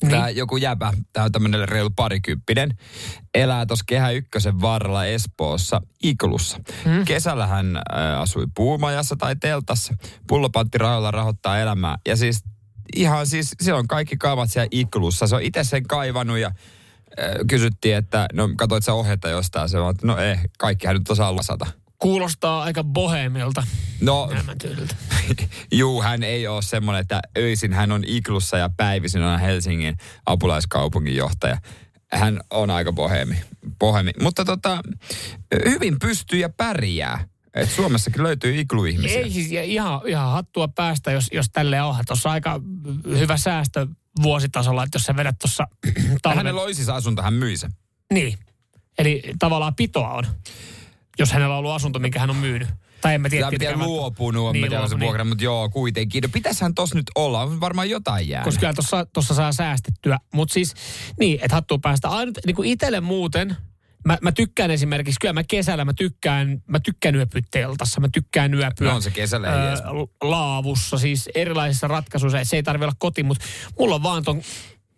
Niin. 0.03 0.11
Tää 0.11 0.31
joku 0.31 0.57
jäbä, 0.57 0.93
tää 1.13 1.25
on 1.25 1.33
tämmönen 1.33 1.69
reilu 1.69 1.91
parikymppinen, 1.97 2.79
elää 3.35 3.67
tuossa 3.67 3.85
Kehä 3.89 4.11
Ykkösen 4.11 4.61
varrella 4.61 5.05
Espoossa 5.05 5.81
Iklussa. 6.03 6.59
Hmm. 6.85 7.05
Kesällä 7.05 7.47
hän 7.47 7.77
ä, 7.77 7.81
asui 8.21 8.47
puumajassa 8.55 9.17
tai 9.17 9.37
teltassa. 9.37 9.95
Pullopanttirahalla 10.27 11.11
rahoittaa 11.11 11.59
elämää. 11.59 11.97
Ja 12.09 12.17
siis 12.17 12.45
ihan 12.97 13.27
siis, 13.27 13.55
se 13.61 13.73
on 13.73 13.89
kaikki 13.89 14.17
kaavat 14.17 14.51
siellä 14.51 14.69
Iklussa. 14.71 15.27
Se 15.27 15.37
on 15.37 15.43
itse 15.43 15.65
sen 15.65 15.87
kaivannut 15.87 16.39
ja 16.39 16.49
ä, 16.49 16.53
kysyttiin, 17.49 17.97
että 17.97 18.27
no 18.33 18.49
katsoit 18.57 18.85
sä 18.85 18.93
ohjetta 18.95 19.29
jostain. 19.29 19.69
Se 19.69 19.79
on, 19.79 19.91
että 19.91 20.07
no 20.07 20.17
ei, 20.19 20.37
kaikkihan 20.59 20.97
nyt 20.97 21.11
osaa 21.11 21.37
lasata. 21.37 21.67
Kuulostaa 21.99 22.63
aika 22.63 22.85
bohemilta 22.85 23.63
No. 24.01 24.31
Juu, 25.73 26.03
hän 26.03 26.23
ei 26.23 26.47
ole 26.47 26.63
semmoinen, 26.63 27.01
että 27.01 27.23
öisin 27.39 27.73
hän 27.73 27.93
on 27.93 28.05
Iklussa 28.07 28.59
ja 28.59 28.71
päivisin 28.77 29.23
on 29.23 29.41
Helsingin 29.41 29.97
apulaiskaupunginjohtaja. 30.27 31.59
Hän 32.13 32.41
on 32.51 32.71
aika 32.71 32.93
bohemi. 32.93 33.41
bohemi. 33.79 34.11
Mutta 34.21 34.45
tota, 34.45 34.81
hyvin 35.65 35.99
pystyy 35.99 36.39
ja 36.39 36.49
pärjää. 36.49 37.29
Et 37.55 37.71
Suomessakin 37.71 38.23
löytyy 38.23 38.61
ikluihmisiä. 38.61 39.19
Ei 39.19 39.31
siis 39.31 39.53
ihan, 39.53 40.01
ihan 40.07 40.33
hattua 40.33 40.69
päästä, 40.69 41.13
jos, 41.13 41.29
jos 41.33 41.47
tälleen 41.53 41.83
on. 41.83 41.97
Tuossa 42.07 42.31
aika 42.31 42.61
hyvä 43.09 43.37
säästö 43.37 43.87
vuositasolla, 44.23 44.83
että 44.83 44.97
jos 44.97 45.03
sä 45.03 45.17
vedät 45.17 45.39
tuossa 45.39 45.67
talven... 46.23 46.37
Hänellä 46.39 46.63
olisi 46.63 46.77
siis 46.77 46.89
asunto, 46.89 47.23
hän 47.23 47.35
myi 47.35 47.57
sen. 47.57 47.71
Niin. 48.13 48.39
Eli 48.99 49.23
tavallaan 49.39 49.75
pitoa 49.75 50.13
on, 50.13 50.25
jos 51.19 51.33
hänellä 51.33 51.55
on 51.55 51.59
ollut 51.59 51.73
asunto, 51.73 51.99
minkä 51.99 52.21
hän 52.21 52.31
on 52.31 52.37
myynyt. 52.37 52.69
Tai 53.01 53.15
en 53.15 53.21
mä 53.21 53.29
tiedä. 53.29 53.47
Tämä 53.47 53.51
pitää 53.51 53.77
luopunut, 53.77 54.53
niin, 54.53 54.63
Niin, 54.63 54.71
tiedä, 54.71 54.77
se 54.77 54.81
luopunut, 54.83 55.01
vuokra, 55.01 55.25
mutta 55.25 55.45
joo, 55.45 55.69
kuitenkin. 55.69 56.23
No 56.23 56.29
pitäisihän 56.33 56.75
tossa 56.75 56.95
nyt 56.95 57.11
olla, 57.15 57.43
on 57.43 57.61
varmaan 57.61 57.91
jotain 57.91 58.29
jäänyt. 58.29 58.45
Koska 58.45 58.61
kyllä 58.61 58.73
tuossa, 58.73 59.07
tuossa 59.13 59.35
saa 59.35 59.53
säästettyä. 59.53 60.19
Mutta 60.35 60.53
siis, 60.53 60.75
niin, 61.21 61.39
että 61.43 61.55
hattua 61.55 61.79
päästä. 61.83 62.09
Ainut, 62.09 62.39
niin 62.47 62.57
kuin 62.57 62.69
itselle 62.69 63.01
muuten, 63.01 63.57
mä, 64.07 64.19
mä 64.23 64.33
tykkään 64.33 64.71
esimerkiksi, 64.71 65.21
kyllä 65.21 65.33
mä 65.33 65.45
kesällä 65.45 65.85
mä 65.85 65.93
tykkään, 65.93 66.63
mä 66.67 66.81
tykkään 66.81 67.15
yöpyä 67.15 67.41
teltassa, 67.51 68.01
mä 68.01 68.09
tykkään 68.13 68.55
yöpyä. 68.55 68.89
No 68.89 68.95
on 68.95 69.03
se 69.03 69.11
kesällä 69.11 69.69
edes. 69.69 69.83
laavussa, 70.23 70.99
siis 70.99 71.29
erilaisissa 71.35 71.89
ratkaisuissa. 71.89 72.45
Se 72.45 72.57
ei 72.57 72.63
tarvitse 72.63 72.85
olla 72.85 72.97
koti, 72.99 73.23
mutta 73.23 73.45
mulla 73.79 73.95
on 73.95 74.03
vaan 74.03 74.25
ton, 74.25 74.43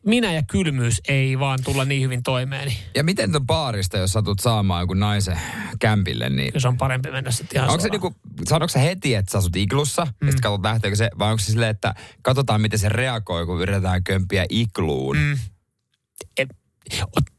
minä 0.06 0.32
ja 0.32 0.42
kylmyys 0.42 1.00
ei 1.08 1.38
vaan 1.38 1.58
tulla 1.64 1.84
niin 1.84 2.02
hyvin 2.02 2.22
toimeeni. 2.22 2.78
Ja 2.94 3.04
miten 3.04 3.32
ton 3.32 3.46
baarista, 3.46 3.98
jos 3.98 4.12
satut 4.12 4.40
saamaan 4.40 4.80
jonkun 4.80 5.00
naisen 5.00 5.38
kämpille, 5.80 6.28
niin 6.28 6.52
Kyllä 6.52 6.60
se 6.60 6.68
on 6.68 6.76
parempi 6.76 7.10
mennä 7.10 7.30
sitten 7.30 7.56
ihan 7.56 7.70
Onko 7.70 7.82
se 7.82 7.88
niinku, 7.88 8.14
sanoiko 8.48 8.68
se 8.68 8.82
heti, 8.82 9.14
että 9.14 9.32
sä 9.32 9.38
asut 9.38 9.56
iglussa, 9.56 10.04
mm. 10.04 10.26
ja 10.26 10.32
sitten 10.32 10.42
katsot 10.42 10.64
lähteekö 10.64 10.96
se, 10.96 11.10
vai 11.18 11.30
onko 11.30 11.38
se 11.38 11.46
silleen, 11.46 11.70
että 11.70 11.94
katsotaan 12.22 12.60
miten 12.60 12.78
se 12.78 12.88
reagoi, 12.88 13.46
kun 13.46 13.62
yritetään 13.62 14.04
kömpiä 14.04 14.46
igluun. 14.50 15.16
Mm. 15.16 15.38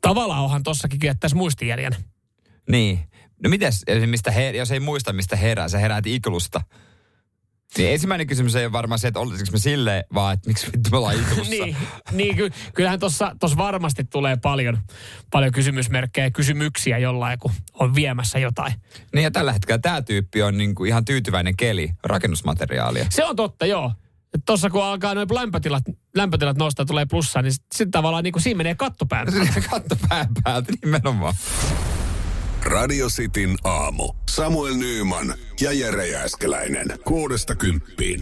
Tavallaan 0.01 0.43
onhan 0.43 0.63
tossakin 0.63 0.99
jättäisi 1.03 1.35
muistijäljen. 1.35 1.95
Niin. 2.69 2.99
No 3.43 3.49
mites, 3.49 3.85
mistä 4.05 4.31
her, 4.31 4.55
jos 4.55 4.71
ei 4.71 4.79
muista 4.79 5.13
mistä 5.13 5.35
herää, 5.35 5.69
sä 5.69 5.77
heräät 5.77 6.07
iglusta. 6.07 6.61
Niin 7.77 7.93
ensimmäinen 7.93 8.27
kysymys 8.27 8.55
ei 8.55 8.65
ole 8.65 8.71
varmaan 8.71 8.99
se, 8.99 9.07
että 9.07 9.19
olisiko 9.19 9.51
me 9.51 9.59
silleen, 9.59 10.03
vaan 10.13 10.33
että 10.33 10.47
miksi 10.47 10.67
vittu 10.73 10.89
me 10.91 10.97
ollaan 10.97 11.15
iglussa. 11.21 11.49
niin, 11.49 11.77
niin 12.11 12.35
ky, 12.35 12.49
kyllähän 12.73 12.99
tuossa 12.99 13.57
varmasti 13.57 14.03
tulee 14.03 14.37
paljon, 14.37 14.77
paljon 15.31 15.51
kysymysmerkkejä 15.51 16.25
ja 16.25 16.31
kysymyksiä 16.31 16.97
jollain, 16.97 17.39
kun 17.39 17.51
on 17.73 17.95
viemässä 17.95 18.39
jotain. 18.39 18.73
Niin 19.13 19.23
ja 19.23 19.31
tällä 19.31 19.53
hetkellä 19.53 19.79
tämä 19.79 20.01
tyyppi 20.01 20.41
on 20.41 20.57
niinku 20.57 20.85
ihan 20.85 21.05
tyytyväinen 21.05 21.57
keli 21.57 21.91
rakennusmateriaalia. 22.03 23.05
Se 23.09 23.25
on 23.25 23.35
totta, 23.35 23.65
joo. 23.65 23.91
Tuossa 24.45 24.69
kun 24.69 24.83
alkaa 24.83 25.15
noin 25.15 25.27
lämpötilat, 25.31 25.83
lämpötilat 26.15 26.57
nostaa, 26.57 26.85
tulee 26.85 27.05
plussaa, 27.05 27.41
niin 27.41 27.53
sitten 27.53 27.91
tavallaan 27.91 28.23
niin 28.23 28.33
kuin 28.33 28.43
siinä 28.43 28.57
menee 28.57 28.75
kattopään. 28.75 29.27
Katto 29.69 29.95
pään 30.09 30.27
päältä 30.43 30.73
nimenomaan. 30.83 31.33
Radio 32.69 33.07
Cityn 33.07 33.57
aamu. 33.63 34.13
Samuel 34.29 34.73
Nyyman 34.73 35.33
ja 35.61 35.71
Jere 35.71 36.07
Jääskeläinen. 36.07 36.87
Kuudesta 37.05 37.55
kymppiin. 37.55 38.21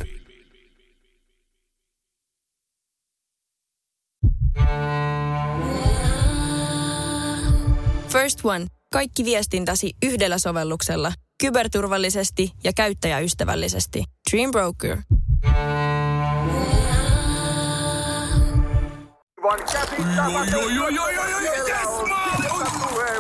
First 8.10 8.40
One. 8.44 8.68
Kaikki 8.94 9.26
viestintäsi 9.26 9.92
yhdellä 10.06 10.38
sovelluksella. 10.38 11.14
Kyberturvallisesti 11.42 12.52
ja 12.64 12.72
käyttäjäystävällisesti. 12.74 14.04
Dream 14.32 14.52
Broker. 14.52 14.98